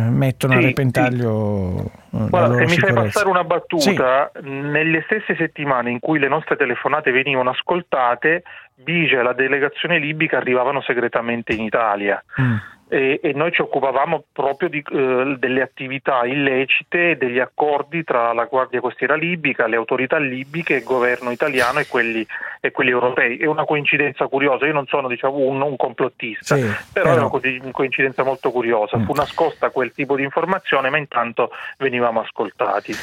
mettono 0.09 0.53
Sì, 0.53 0.59
a 0.59 0.61
repentaglio 0.61 1.91
la 2.09 2.25
Guarda, 2.27 2.57
se 2.57 2.65
mi 2.65 2.77
fai 2.77 2.93
passare 2.93 3.29
una 3.29 3.43
battuta, 3.43 4.31
nelle 4.41 5.03
stesse 5.05 5.35
settimane 5.35 5.91
in 5.91 5.99
cui 5.99 6.19
le 6.19 6.27
nostre 6.27 6.55
telefonate 6.57 7.11
venivano 7.11 7.51
ascoltate, 7.51 8.43
Bige 8.75 9.19
e 9.19 9.23
la 9.23 9.33
delegazione 9.33 9.99
libica 9.99 10.37
arrivavano 10.37 10.81
segretamente 10.81 11.53
in 11.53 11.61
Italia. 11.61 12.23
Mm. 12.41 12.55
E, 12.93 13.19
e 13.23 13.33
noi 13.33 13.51
ci 13.51 13.61
occupavamo 13.61 14.25
proprio 14.31 14.69
di, 14.69 14.83
eh, 14.91 15.35
delle 15.39 15.63
attività 15.63 16.27
illecite 16.27 17.09
e 17.09 17.15
degli 17.15 17.39
accordi 17.39 18.03
tra 18.03 18.33
la 18.33 18.45
Guardia 18.45 18.81
Costiera 18.81 19.15
libica, 19.15 19.65
le 19.65 19.77
autorità 19.77 20.19
libiche, 20.19 20.75
il 20.75 20.83
governo 20.83 21.31
italiano 21.31 21.79
e 21.79 21.87
quelli, 21.87 22.23
e 22.61 22.69
quelli 22.69 22.91
europei. 22.91 23.37
È 23.37 23.47
una 23.47 23.65
coincidenza 23.65 24.27
curiosa, 24.27 24.67
io 24.67 24.73
non 24.73 24.85
sono 24.85 25.07
diciamo, 25.07 25.37
un, 25.37 25.59
un 25.59 25.75
complottista, 25.75 26.55
Sì, 26.55 26.71
però, 26.93 27.15
è 27.15 27.17
una 27.17 27.29
co- 27.29 27.41
coincidenza 27.71 28.23
molto 28.23 28.51
curiosa. 28.51 28.99
Fu 28.99 29.13
nascosta 29.13 29.71
quel 29.71 29.91
tipo 29.91 30.15
di 30.15 30.21
informazione, 30.21 30.91
ma 30.91 30.97
intanto 30.97 31.49
venivamo 31.79 32.19
ascoltati. 32.19 32.93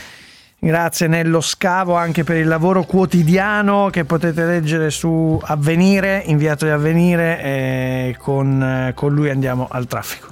Grazie 0.63 1.07
Nello 1.07 1.41
Scavo 1.41 1.95
anche 1.95 2.23
per 2.23 2.37
il 2.37 2.47
lavoro 2.47 2.85
quotidiano 2.85 3.89
che 3.89 4.05
potete 4.05 4.45
leggere 4.45 4.91
su 4.91 5.41
Avvenire, 5.43 6.23
inviato 6.27 6.67
di 6.67 6.71
Avvenire 6.71 7.41
e 7.41 8.17
con, 8.19 8.93
con 8.95 9.15
lui 9.15 9.31
andiamo 9.31 9.69
al 9.71 9.87
traffico. 9.87 10.29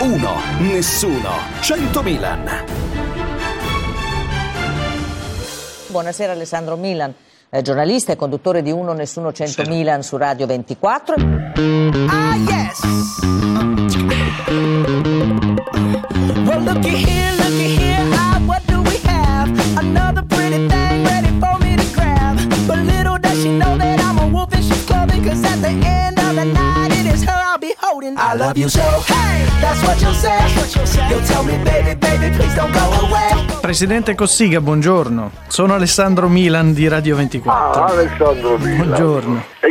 Uno, 0.00 0.36
nessuno, 0.60 1.28
100 1.60 2.02
Milan. 2.02 2.48
Buonasera 5.88 6.32
Alessandro 6.32 6.76
Milan, 6.76 7.12
eh, 7.50 7.60
giornalista 7.60 8.12
e 8.12 8.16
conduttore 8.16 8.62
di 8.62 8.70
Uno 8.70 8.94
Nessuno 8.94 9.34
100 9.34 9.64
Milan 9.66 10.02
su 10.02 10.16
Radio 10.16 10.46
24. 10.46 11.14
Ah, 11.16 12.36
yes. 12.36 12.59
Well, 16.46 16.60
looky 16.60 16.96
here, 16.96 17.32
looky 17.38 17.76
here. 17.76 18.04
Ah, 18.14 18.42
what 18.46 18.66
do 18.66 18.80
we 18.82 18.96
have? 19.08 19.48
Another 19.78 20.22
pretty 20.22 20.66
thing 20.68 21.04
ready 21.04 21.28
for 21.38 21.58
me 21.58 21.76
to 21.76 21.84
grab. 21.94 22.36
But 22.66 22.78
little 22.80 23.18
does 23.18 23.42
she 23.42 23.50
know 23.56 23.76
that 23.76 24.00
I'm 24.00 24.18
a 24.18 24.26
wolf 24.28 24.52
in 24.54 24.62
sheep's 24.62 24.84
clothing. 24.86 25.22
Cause 25.24 25.44
at 25.44 25.60
the 25.60 25.68
end 25.86 26.18
of 26.18 26.34
the 26.34 26.44
night, 26.46 26.90
it 26.92 27.06
is 27.06 27.22
her 27.24 27.32
I'll 27.36 27.58
be 27.58 27.74
holding. 27.78 28.16
I 28.16 28.34
love 28.34 28.56
you 28.56 28.68
so. 28.68 28.80
Hey, 29.06 29.44
that's 29.60 29.82
what 29.82 30.00
you'll 30.00 30.14
say. 30.14 30.38
You'll 31.10 31.24
tell 31.26 31.44
me, 31.44 31.56
baby, 31.64 31.94
baby, 31.94 32.34
please 32.36 32.54
don't 32.54 32.72
go 32.72 32.80
away. 33.06 33.58
Presidente 33.60 34.14
Cossiga, 34.14 34.60
buongiorno. 34.60 35.30
Sono 35.46 35.74
Alessandro 35.74 36.28
Milan 36.28 36.72
di 36.72 36.88
Radio 36.88 37.14
24. 37.14 37.52
Ah, 37.52 37.86
Alessandro 37.86 38.56
Milan. 38.58 38.86
Buongiorno. 38.86 39.44
E 39.60 39.69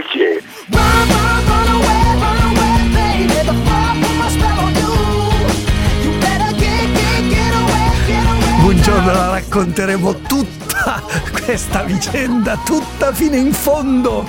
Buongiorno, 8.90 9.20
la 9.20 9.30
racconteremo 9.30 10.16
tutta 10.22 10.99
questa 11.45 11.84
vicenda, 11.84 12.57
tutta 12.66 13.14
fino 13.14 13.36
in 13.36 13.53
fondo. 13.53 14.26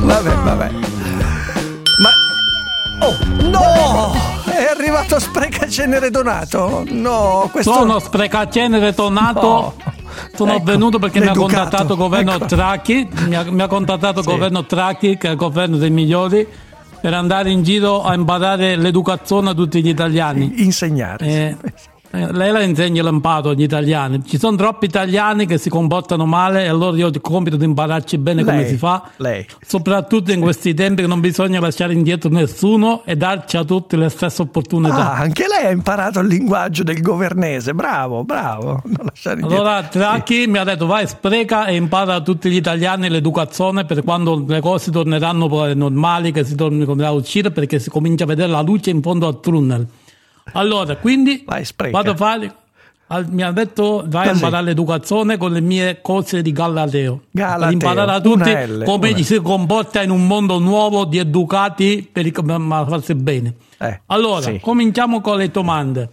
Vabbè, 0.00 0.34
vabbè. 0.34 0.70
Ma... 2.00 3.06
Oh, 3.06 3.16
no! 3.50 4.12
È 4.50 4.64
arrivato 4.64 5.20
Sprecacenere 5.20 6.10
Donato? 6.10 6.82
No, 6.88 7.48
questo... 7.52 7.72
Sono 7.72 8.00
sprecacenere 8.00 8.94
tonato. 8.94 9.93
Sono 10.34 10.54
Ecco, 10.54 10.64
venuto 10.64 10.98
perché 10.98 11.20
mi 11.20 11.26
ha 11.28 11.32
contattato 11.32 11.92
il 11.92 11.98
governo 11.98 12.34
ecco. 12.34 12.46
Tracchi, 12.46 13.08
mi 13.26 13.34
ha, 13.36 13.44
mi 13.50 13.62
ha 13.62 13.66
contattato 13.66 14.22
Sì. 14.22 14.28
governo 14.28 14.64
Tracchi, 14.66 15.16
che 15.16 15.28
è 15.28 15.30
il 15.32 15.36
governo 15.36 15.76
dei 15.76 15.90
migliori, 15.90 16.46
per 17.00 17.14
andare 17.14 17.50
in 17.50 17.62
giro 17.62 18.02
a 18.02 18.14
imparare 18.14 18.76
l'educazione 18.76 19.50
a 19.50 19.54
tutti 19.54 19.82
gli 19.82 19.88
italiani. 19.88 20.52
Insegnare. 20.64 21.26
Eh, 21.26 21.56
eh, 21.62 21.72
lei 22.14 22.52
la 22.52 22.62
insegna 22.62 23.02
l'imparo 23.02 23.50
agli 23.50 23.62
italiani. 23.62 24.24
Ci 24.24 24.38
sono 24.38 24.56
troppi 24.56 24.86
italiani 24.86 25.46
che 25.46 25.58
si 25.58 25.68
comportano 25.68 26.26
male 26.26 26.64
e 26.64 26.68
allora 26.68 26.96
io 26.96 27.06
ho 27.06 27.10
il 27.10 27.20
compito 27.20 27.56
di 27.56 27.64
impararci 27.64 28.18
bene 28.18 28.44
come 28.44 28.58
Lei, 28.58 28.68
si 28.68 28.76
fa. 28.76 29.10
Lei. 29.16 29.44
Soprattutto 29.60 30.30
in 30.30 30.40
questi 30.40 30.74
tempi 30.74 31.02
che 31.02 31.08
non 31.08 31.20
bisogna 31.20 31.60
lasciare 31.60 31.92
indietro 31.92 32.30
nessuno 32.30 33.02
e 33.04 33.16
darci 33.16 33.56
a 33.56 33.64
tutti 33.64 33.96
le 33.96 34.08
stesse 34.08 34.42
opportunità. 34.42 35.12
Ah, 35.12 35.18
anche 35.18 35.46
lei 35.48 35.66
ha 35.66 35.70
imparato 35.70 36.20
il 36.20 36.28
linguaggio 36.28 36.82
del 36.82 37.00
governese. 37.00 37.74
Bravo, 37.74 38.24
bravo. 38.24 38.82
Allora 39.42 39.82
Tracchi 39.82 40.46
mi 40.46 40.58
ha 40.58 40.64
detto 40.64 40.86
vai 40.86 41.06
spreca 41.06 41.66
e 41.66 41.74
impara 41.74 42.14
a 42.14 42.20
tutti 42.20 42.48
gli 42.50 42.56
italiani 42.56 43.08
l'educazione 43.08 43.84
per 43.84 44.04
quando 44.04 44.44
le 44.46 44.60
cose 44.60 44.90
torneranno 44.90 45.48
normali, 45.74 46.32
che 46.32 46.44
si 46.44 46.54
tornerà 46.54 47.08
a 47.08 47.12
uscire 47.12 47.50
perché 47.50 47.78
si 47.78 47.90
comincia 47.90 48.24
a 48.24 48.26
vedere 48.26 48.50
la 48.50 48.60
luce 48.60 48.90
in 48.90 49.02
fondo 49.02 49.26
al 49.26 49.40
tunnel. 49.40 49.86
Allora, 50.52 50.96
quindi 50.96 51.44
vado 51.90 52.10
a 52.10 52.16
fare... 52.16 52.54
Mi 53.28 53.42
ha 53.42 53.52
detto 53.52 54.02
vai 54.06 54.24
a 54.26 54.30
Così. 54.30 54.42
imparare 54.42 54.64
l'educazione 54.64 55.36
con 55.36 55.52
le 55.52 55.60
mie 55.60 56.00
cose 56.00 56.42
di 56.42 56.52
Galateo. 56.52 57.20
Galateo, 57.30 57.64
Per 57.64 57.72
imparare 57.72 58.10
a 58.12 58.20
tutti 58.20 58.50
L, 58.50 58.82
come 58.84 59.14
ci 59.14 59.22
si 59.22 59.40
comporta 59.40 60.02
in 60.02 60.10
un 60.10 60.26
mondo 60.26 60.58
nuovo 60.58 61.04
di 61.04 61.18
educati 61.18 62.08
per 62.10 62.28
farsi 62.32 63.14
bene. 63.14 63.54
Allora, 64.06 64.40
sì. 64.40 64.58
cominciamo 64.60 65.20
con 65.20 65.36
le 65.36 65.50
domande. 65.50 66.10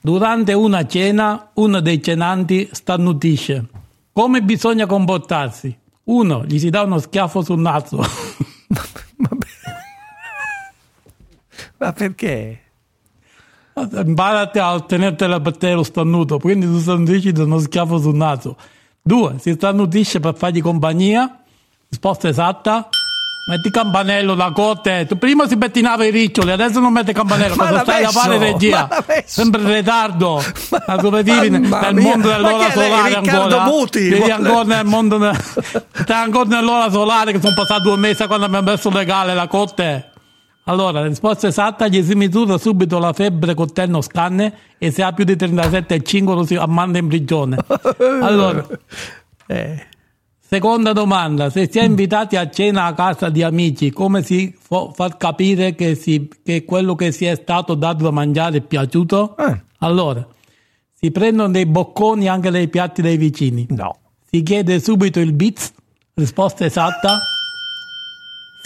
Durante 0.00 0.52
una 0.52 0.86
cena, 0.86 1.50
uno 1.54 1.80
dei 1.80 2.00
cenanti 2.02 2.68
starnutisce. 2.70 3.64
Come 4.12 4.42
bisogna 4.42 4.86
comportarsi? 4.86 5.76
Uno, 6.04 6.44
gli 6.44 6.58
si 6.60 6.70
dà 6.70 6.82
uno 6.82 6.98
schiaffo 6.98 7.42
sul 7.42 7.58
naso. 7.58 7.98
Ma 11.78 11.92
perché? 11.92 12.60
Imparati 13.78 14.58
a 14.58 14.80
tenertela 14.80 15.38
per 15.40 15.58
te 15.58 15.72
lo 15.74 15.82
starnuto, 15.82 16.38
quindi 16.38 16.64
tu 16.64 16.78
starnutisci 16.78 17.32
da 17.32 17.42
uno 17.42 17.58
schiaffo 17.58 17.98
sul 17.98 18.14
naso. 18.14 18.56
Due, 19.02 19.34
si 19.38 19.52
starnutisce 19.52 20.18
per 20.18 20.34
fargli 20.34 20.62
compagnia. 20.62 21.40
Risposta 21.88 22.26
esatta. 22.28 22.88
Metti 23.48 23.70
campanello 23.70 24.34
da 24.34 24.50
corte. 24.50 25.04
Tu 25.06 25.18
prima 25.18 25.46
si 25.46 25.58
pettinava 25.58 26.04
i 26.06 26.10
riccioli, 26.10 26.50
adesso 26.52 26.80
non 26.80 26.90
mette 26.90 27.12
campanello. 27.12 27.54
Ma 27.54 27.68
Cosa 27.68 27.80
stai 27.82 28.04
a 28.04 28.10
fare 28.10 28.38
regia? 28.38 28.88
Ma? 28.90 29.04
Sempre 29.26 29.60
in 29.60 29.72
ritardo. 29.74 30.42
Ma 30.86 30.96
come 30.96 31.22
vivi 31.22 31.50
Mamma 31.50 31.80
nel 31.90 31.94
mondo 32.02 32.28
Ma 32.28 32.34
dell'ora 32.34 32.70
solare 32.72 33.14
ancora? 33.28 33.64
Muti? 33.66 34.08
Vuole- 34.14 34.32
ancora 34.32 34.62
nel 34.62 34.84
mondo 34.86 35.32
Stai 35.92 36.22
ancora 36.24 36.48
nell'ora 36.48 36.90
solare 36.90 37.32
che 37.32 37.40
sono 37.40 37.54
passati 37.54 37.82
due 37.82 37.96
mesi 37.98 38.26
quando 38.26 38.46
abbiamo 38.46 38.70
messo 38.70 38.88
legale 38.90 39.34
la 39.34 39.46
corte. 39.46 40.10
Allora, 40.68 41.00
la 41.00 41.06
risposta 41.06 41.46
esatta, 41.46 41.86
gli 41.86 42.02
si 42.02 42.14
misura 42.16 42.58
subito 42.58 42.98
la 42.98 43.12
febbre 43.12 43.54
col 43.54 43.72
terno 43.72 44.00
scanne 44.00 44.52
e 44.78 44.90
se 44.90 45.02
ha 45.04 45.12
più 45.12 45.24
di 45.24 45.34
37,5 45.34 46.24
lo 46.34 46.44
si 46.44 46.58
manda 46.66 46.98
in 46.98 47.06
prigione. 47.06 47.56
Allora, 48.20 48.66
Eh. 49.46 49.86
seconda 50.40 50.92
domanda, 50.92 51.50
se 51.50 51.68
si 51.70 51.78
è 51.78 51.84
invitati 51.84 52.34
a 52.34 52.50
cena 52.50 52.86
a 52.86 52.94
casa 52.94 53.28
di 53.28 53.44
amici, 53.44 53.92
come 53.92 54.24
si 54.24 54.56
può 54.66 54.90
far 54.92 55.16
capire 55.16 55.76
che, 55.76 55.94
si- 55.94 56.28
che 56.42 56.64
quello 56.64 56.96
che 56.96 57.12
si 57.12 57.26
è 57.26 57.36
stato 57.36 57.74
dato 57.74 58.02
da 58.02 58.10
mangiare 58.10 58.56
è 58.58 58.60
piaciuto? 58.60 59.36
Allora, 59.78 60.26
si 60.94 61.12
prendono 61.12 61.48
dei 61.52 61.66
bocconi 61.66 62.26
anche 62.28 62.50
dai 62.50 62.66
piatti 62.66 63.02
dei 63.02 63.16
vicini? 63.16 63.66
No. 63.70 63.98
Si 64.28 64.42
chiede 64.42 64.80
subito 64.80 65.20
il 65.20 65.32
bits? 65.32 65.72
Risposta 66.14 66.64
esatta? 66.64 67.18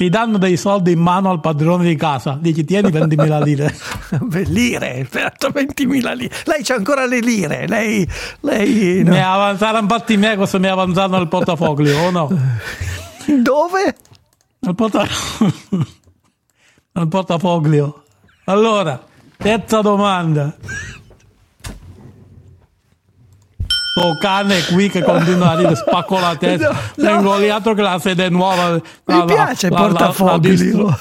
Si 0.01 0.09
danno 0.09 0.39
dei 0.39 0.56
soldi 0.56 0.93
in 0.93 0.98
mano 0.98 1.28
al 1.28 1.40
padrone 1.40 1.85
di 1.85 1.94
casa, 1.94 2.39
dici 2.40 2.64
tieni 2.64 2.89
20.000 2.89 3.43
lire. 3.43 3.77
Lire, 4.48 5.06
peraltro 5.10 5.51
20.000 5.51 6.16
lire. 6.16 6.35
Lei 6.47 6.62
c'ha 6.62 6.77
ancora 6.77 7.05
le 7.05 7.20
lire. 7.20 7.66
Lei, 7.68 8.09
lei 8.40 9.02
no. 9.05 9.10
Mi 9.10 9.20
avanzarono 9.20 9.86
fatti 9.86 10.16
me 10.16 10.36
cosa 10.36 10.56
mi 10.56 10.68
avanzano 10.68 11.18
nel 11.18 11.28
portafoglio, 11.28 11.98
o 11.98 12.10
no? 12.10 12.28
Dove? 13.43 13.97
Nel, 14.60 14.74
porta... 14.74 15.05
nel 16.93 17.09
portafoglio. 17.09 18.05
Allora, 18.44 19.05
terza 19.36 19.82
domanda. 19.82 20.56
Sto 23.96 24.16
cane 24.18 24.62
qui 24.72 24.88
che 24.88 25.02
continua 25.02 25.50
a 25.50 25.56
dire 25.56 25.74
spacco 25.74 26.18
la 26.20 26.36
testa. 26.36 26.68
No, 26.70 26.78
no. 26.96 27.04
Tengo 27.04 27.36
lì 27.38 27.48
altro 27.50 27.74
che 27.74 27.82
la 27.82 27.98
sede 27.98 28.28
nuova. 28.28 28.72
Mi 28.72 28.80
La- 29.04 29.24
piace 29.24 29.68
la- 29.68 29.76
la- 29.80 29.82
la 29.82 29.88
portafoglio. 29.88 30.38
distru- 30.38 30.94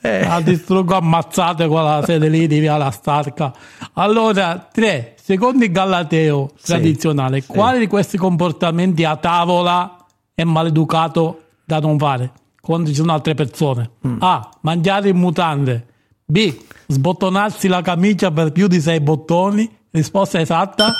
Eh. 0.00 0.24
La 0.26 0.40
distruggo 0.40 0.96
ammazzate 0.96 1.66
con 1.68 1.82
la 1.84 2.02
sede 2.04 2.28
lì 2.28 2.46
di 2.46 2.58
via 2.60 2.76
la 2.76 2.90
Starca. 2.90 3.52
Allora, 3.94 4.68
tre, 4.72 5.14
secondo 5.22 5.64
il 5.64 5.70
Galateo 5.72 6.50
tradizionale, 6.62 7.44
quale 7.44 7.78
di 7.78 7.86
questi 7.86 8.16
comportamenti 8.16 9.04
a 9.04 9.16
tavola 9.16 9.96
è 10.34 10.44
maleducato 10.44 11.42
da 11.64 11.78
non 11.80 11.98
fare 11.98 12.30
quando 12.60 12.88
ci 12.88 12.94
sono 12.94 13.12
altre 13.12 13.34
persone? 13.34 13.90
Mm. 14.06 14.16
A. 14.20 14.48
Mangiare 14.62 15.08
in 15.10 15.16
mutande. 15.16 15.86
B. 16.24 16.54
Sbottonarsi 16.86 17.68
la 17.68 17.82
camicia 17.82 18.30
per 18.30 18.52
più 18.52 18.66
di 18.68 18.80
sei 18.80 19.00
bottoni. 19.00 19.68
Risposta 19.90 20.40
esatta. 20.40 20.92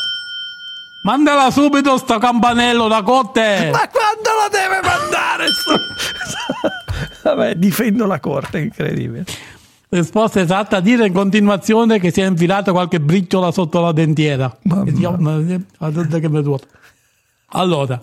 Mandala 1.06 1.52
subito 1.52 1.96
sto 1.98 2.18
campanello 2.18 2.88
da 2.88 3.00
cotte! 3.04 3.70
Ma 3.70 3.88
quando 3.88 4.28
lo 4.42 4.48
deve 4.50 4.80
mandare? 4.82 5.46
Vabbè, 7.22 7.54
difendo 7.54 8.06
la 8.06 8.18
corte, 8.18 8.58
incredibile. 8.58 9.24
Risposta 9.88 10.40
esatta, 10.40 10.80
dire 10.80 11.06
in 11.06 11.12
continuazione 11.12 12.00
che 12.00 12.10
si 12.10 12.22
è 12.22 12.26
infilato 12.26 12.72
qualche 12.72 12.98
briciola 12.98 13.52
sotto 13.52 13.80
la 13.80 13.92
dentiera. 13.92 14.52
Duole. 16.42 16.64
Allora, 17.50 18.00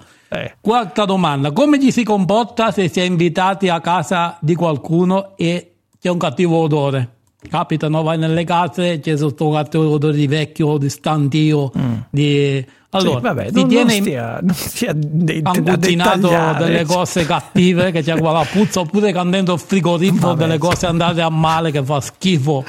quarta 0.62 1.04
domanda. 1.04 1.52
Come 1.52 1.82
ci 1.82 1.92
si 1.92 2.06
comporta 2.06 2.72
se 2.72 2.88
si 2.88 3.02
è 3.02 3.04
invitati 3.04 3.68
a 3.68 3.82
casa 3.82 4.38
di 4.40 4.56
qualcuno 4.56 5.36
e 5.36 5.74
c'è 6.00 6.08
un 6.08 6.18
cattivo 6.18 6.56
odore? 6.56 7.16
Capita, 7.50 7.90
no? 7.90 8.02
Vai 8.02 8.18
nelle 8.18 8.46
case, 8.46 9.02
c'è 9.02 9.18
questo 9.18 9.52
cattivo 9.52 9.90
odore 9.90 10.16
di 10.16 10.28
vecchio, 10.28 10.78
di 10.78 10.88
stantio, 10.90 11.70
di... 12.10 12.66
Allora, 12.96 13.18
Sì, 13.18 13.24
vabbè, 13.24 13.46
ti 13.52 13.60
non, 13.60 13.68
tiene 13.68 13.94
non 13.94 14.02
stia, 14.02 14.40
non 14.42 14.54
stia 14.54 14.94
de- 14.94 15.42
dettagliare, 15.42 16.66
delle 16.66 16.86
cose 16.86 17.26
cattive 17.26 17.92
che 17.92 18.04
c'è 18.04 18.20
quella 18.20 18.46
puzza 18.46 18.82
oppure 18.82 19.12
che 19.12 19.22
dentro 19.30 19.56
il 19.56 19.60
frigorifero 19.60 20.34
delle 20.36 20.60
cose 20.60 20.86
andate 20.86 21.22
a 21.22 21.30
male 21.30 21.72
che 21.72 21.84
fa 21.84 22.00
schifo. 22.00 22.64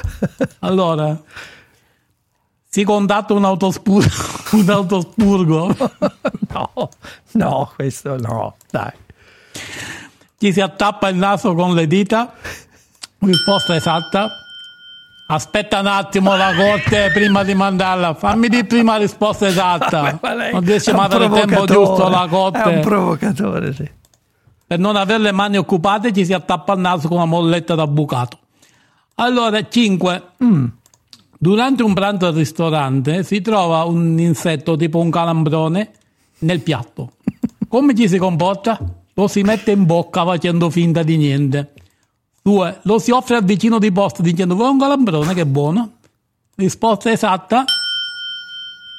Allora 0.59 1.21
si 2.67 2.83
contatta 2.83 3.33
un 3.33 3.45
autospurgo 3.45 4.09
un 4.57 4.69
autospurgo? 4.69 5.75
No 6.55 6.89
no 7.33 7.71
questo 7.75 8.17
no 8.17 8.55
dai. 8.71 8.91
Ci 10.39 10.53
si 10.53 10.61
attappa 10.61 11.09
il 11.09 11.17
naso 11.17 11.53
con 11.53 11.73
le 11.75 11.85
dita? 11.85 12.33
Risposta 13.19 13.75
esatta 13.75 14.29
aspetta 15.27 15.79
un 15.79 15.87
attimo 15.87 16.35
la 16.35 16.53
corte 16.55 17.09
prima 17.11 17.43
di 17.43 17.55
mandarla 17.55 18.13
fammi 18.13 18.47
di 18.47 18.63
prima 18.63 18.93
la 18.93 18.99
risposta 18.99 19.47
esatta 19.47 20.19
non 20.51 20.61
riesci 20.61 20.91
è 20.91 20.93
a 20.93 21.07
dare 21.07 21.25
il 21.25 21.31
tempo 21.31 21.65
giusto 21.65 22.05
alla 22.05 22.27
corte 22.27 22.61
È 22.61 22.75
un 22.75 22.81
provocatore, 22.81 23.73
sì. 23.73 23.89
per 24.67 24.79
non 24.79 24.95
avere 24.95 25.19
le 25.19 25.31
mani 25.31 25.57
occupate 25.57 26.13
ci 26.13 26.25
si 26.25 26.33
attappa 26.33 26.73
al 26.73 26.79
naso 26.79 27.07
con 27.07 27.17
una 27.17 27.25
molletta 27.25 27.75
da 27.75 27.87
bucato. 27.87 28.39
Allora, 29.15 29.65
5. 29.65 30.23
Mm. 30.43 30.65
Durante 31.37 31.83
un 31.83 31.93
pranzo 31.93 32.27
al 32.27 32.33
ristorante 32.33 33.23
si 33.23 33.41
trova 33.41 33.83
un 33.83 34.19
insetto 34.19 34.75
tipo 34.75 34.99
un 34.99 35.09
calambrone 35.09 35.91
nel 36.39 36.59
piatto. 36.61 37.11
Come 37.67 37.95
ci 37.95 38.07
si 38.09 38.17
comporta? 38.17 38.79
Lo 39.13 39.27
si 39.27 39.41
mette 39.43 39.71
in 39.71 39.85
bocca 39.85 40.25
facendo 40.25 40.69
finta 40.69 41.03
di 41.03 41.17
niente. 41.17 41.73
2. 42.47 42.79
Lo 42.83 42.99
si 42.99 43.09
offre 43.09 43.37
al 43.37 43.43
vicino 43.43 43.79
di 43.79 43.91
posto 43.91 44.21
dicendo 44.21 44.53
vuoi 44.53 44.69
un 44.69 44.77
calambrone 44.77 45.33
che 45.33 45.47
buono? 45.47 45.93
Risposta 46.55 47.11
esatta. 47.11 47.63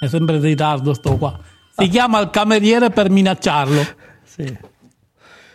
È 0.00 0.08
sempre 0.08 0.34
in 0.36 0.42
ritardo 0.42 0.92
sto 0.92 1.16
qua. 1.16 1.38
Si 1.76 1.86
chiama 1.88 2.18
il 2.18 2.30
cameriere 2.30 2.90
per 2.90 3.08
minacciarlo. 3.08 3.86
Sì. 4.24 4.52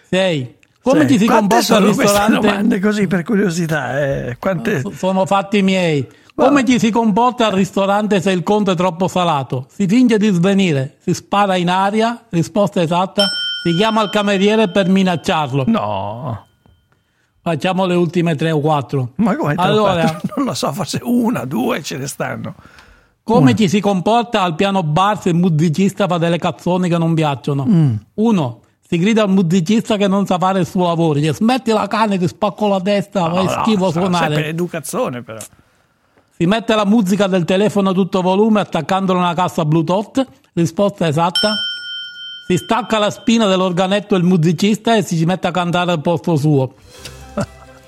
6. 0.09 0.55
Come 0.81 1.01
Sì, 1.01 1.13
ci 1.13 1.19
si 1.19 1.25
comporta 1.25 1.75
al 1.75 1.83
ristorante? 1.83 2.39
domande 2.39 2.79
così 2.79 3.07
per 3.07 3.23
curiosità 3.23 3.99
eh, 4.01 4.37
quante... 4.39 4.83
Sono 4.95 5.25
fatti 5.25 5.61
miei. 5.61 6.07
Come 6.33 6.65
ci 6.65 6.79
si 6.79 6.91
comporta 6.91 7.47
al 7.47 7.51
ristorante 7.51 8.21
se 8.21 8.31
il 8.31 8.41
conto 8.43 8.71
è 8.71 8.75
troppo 8.75 9.09
salato? 9.09 9.67
Si 9.69 9.85
finge 9.85 10.17
di 10.17 10.29
svenire, 10.29 10.95
si 11.03 11.13
spara 11.13 11.57
in 11.57 11.69
aria, 11.69 12.23
risposta 12.29 12.81
esatta, 12.81 13.25
si 13.63 13.75
chiama 13.75 14.01
il 14.01 14.09
cameriere 14.09 14.69
per 14.69 14.87
minacciarlo. 14.87 15.65
No. 15.67 16.45
Facciamo 17.41 17.85
le 17.85 17.95
ultime 17.95 18.35
tre 18.35 18.51
o 18.51 18.59
quattro. 18.59 19.11
ma 19.15 19.35
come 19.35 19.55
Allora, 19.57 20.19
non 20.35 20.45
lo 20.45 20.53
so 20.53 20.71
forse 20.71 20.99
una 21.03 21.45
due 21.45 21.81
ce 21.81 21.97
ne 21.97 22.07
stanno 22.07 22.55
come 23.23 23.55
ci 23.55 23.69
si 23.69 23.79
comporta 23.79 24.41
al 24.41 24.55
piano 24.55 24.83
bar 24.83 25.21
se 25.21 25.29
il 25.29 25.35
musicista 25.35 26.07
fa 26.07 26.17
delle 26.17 26.37
canzoni 26.37 26.89
che 26.89 26.97
non 26.97 27.13
piacciono? 27.13 27.65
Mm. 27.65 27.93
Uno, 28.15 28.61
si 28.85 28.97
grida 28.97 29.23
al 29.23 29.29
musicista 29.29 29.95
che 29.95 30.07
non 30.07 30.25
sa 30.25 30.37
fare 30.37 30.59
il 30.59 30.65
suo 30.65 30.87
lavoro, 30.87 31.13
dice 31.19 31.33
smetti 31.33 31.71
la 31.71 31.87
canna, 31.87 32.17
ti 32.17 32.27
spacco 32.27 32.67
la 32.67 32.81
testa, 32.81 33.27
No, 33.27 33.35
fai 33.35 33.45
no, 33.45 33.51
schifo 33.51 33.91
sarà 33.91 34.05
suonare. 34.05 34.33
sempre 34.33 34.49
educazione 34.49 35.21
però 35.21 35.39
Si 36.35 36.45
mette 36.45 36.75
la 36.75 36.85
musica 36.85 37.27
del 37.27 37.45
telefono 37.45 37.91
a 37.91 37.93
tutto 37.93 38.21
volume 38.21 38.59
attaccandola 38.59 39.19
a 39.19 39.23
una 39.23 39.33
cassa 39.33 39.63
Bluetooth. 39.63 40.25
Risposta 40.53 41.07
esatta. 41.07 41.53
Si 42.47 42.57
stacca 42.57 42.97
la 42.97 43.11
spina 43.11 43.45
dell'organetto 43.45 44.15
il 44.15 44.23
musicista 44.23 44.95
e 44.97 45.03
si 45.03 45.15
ci 45.15 45.23
mette 45.25 45.47
a 45.47 45.51
cantare 45.51 45.91
al 45.91 46.01
posto 46.01 46.35
suo. 46.35 46.73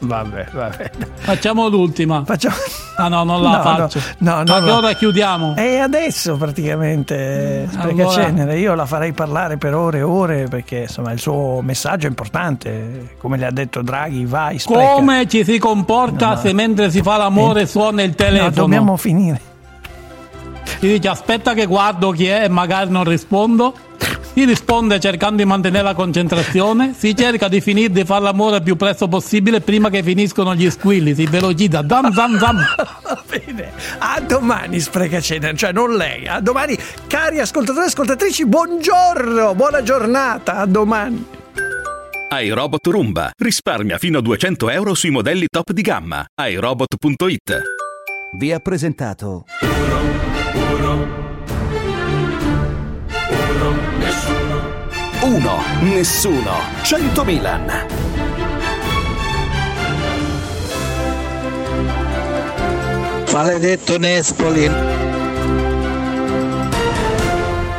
Vabbè 0.04 0.46
vabbè 0.52 0.92
Facciamo 1.16 1.68
l'ultima. 1.70 2.24
Facciamo... 2.26 2.56
Ah 2.98 3.08
no, 3.08 3.24
non 3.24 3.42
la 3.42 3.58
No, 3.58 3.64
faccio. 3.64 4.00
no, 4.20 4.44
no, 4.44 4.54
a 4.54 4.60
che 4.60 4.66
no. 4.70 4.78
ora 4.78 4.94
chiudiamo? 4.94 5.56
E 5.58 5.78
adesso 5.80 6.36
praticamente 6.38 7.68
spreca 7.72 8.04
Allora- 8.04 8.24
cenere, 8.24 8.60
io 8.60 8.76
la 8.76 8.86
farei 8.86 9.14
parlare 9.14 9.58
per 9.58 9.74
ore 9.74 10.00
e 10.00 10.02
ore 10.04 10.48
perché 10.48 10.80
insomma 10.82 11.12
il 11.12 11.20
suo 11.20 11.62
messaggio 11.64 12.06
è 12.06 12.10
importante, 12.10 13.16
come 13.18 13.38
le 13.38 13.46
ha 13.48 13.52
detto 13.52 13.82
Draghi, 13.82 14.26
vai, 14.26 14.60
spreca. 14.60 14.94
Come 14.94 15.28
ci 15.28 15.44
si 15.44 15.58
comporta 15.58 16.36
se 16.38 16.54
mentre 16.54 16.92
si 16.92 17.02
fa 17.02 17.18
l'amore 17.18 17.66
suona 17.66 18.04
il 18.04 18.14
telefono? 18.16 18.50
No, 18.50 18.56
dobbiamo 18.56 18.98
finire. 18.98 19.42
Si 20.80 20.88
dice 20.88 21.08
aspetta 21.08 21.54
che 21.54 21.66
guardo 21.66 22.12
chi 22.12 22.28
è 22.28 22.44
e 22.44 22.50
magari 22.50 22.90
non 22.92 23.04
rispondo. 23.06 23.74
Si 24.34 24.46
risponde 24.46 25.00
cercando 25.00 25.38
di 25.38 25.46
mantenere 25.46 25.84
la 25.84 25.94
concentrazione. 25.94 26.96
Si 26.98 27.16
cerca 27.16 27.48
di 27.48 27.62
finire 27.62 27.92
di 27.92 28.04
fare 28.04 28.24
l'amore 28.24 28.56
il 28.58 28.64
più 28.64 28.76
presto 28.76 29.08
possibile 29.08 29.62
prima 29.62 29.92
che 29.92 30.02
finiscono 30.02 30.56
gli 30.56 30.68
squilli. 30.72 31.14
Si 31.14 31.28
velocizza. 31.28 31.86
Zam 31.88 32.12
zam 32.12 32.40
zam. 32.40 32.58
Va 33.04 33.24
bene, 33.30 33.72
a 34.00 34.20
domani 34.20 34.80
spreca 34.80 35.22
cenere, 35.22 35.56
cioè 35.56 35.72
non 35.72 35.96
lei, 35.96 36.28
a 36.28 36.40
domani 36.40 36.76
cari 37.06 37.40
ascoltatori 37.40 37.86
e 37.86 37.90
ascoltatrici, 37.90 38.48
buongiorno, 38.48 39.54
buona 39.54 39.84
giornata, 39.84 40.58
a 40.58 40.66
domani. 40.66 41.24
iRobot 42.32 42.88
Roomba. 42.88 43.32
Risparmia 43.38 44.00
fino 44.00 44.18
a 44.18 44.22
200 44.22 44.70
euro 44.72 44.96
sui 44.96 45.12
modelli 45.12 45.46
top 45.48 45.72
di 45.72 45.82
gamma. 45.84 46.26
iRobot.it 46.36 47.62
Vi 48.40 48.52
ha 48.52 48.60
presentato 48.60 49.46
Uno, 55.24 55.64
nessuno, 55.80 56.52
100 56.82 57.24
Milan. 57.24 57.72
Maledetto 63.32 63.98
Nespoli. 63.98 64.93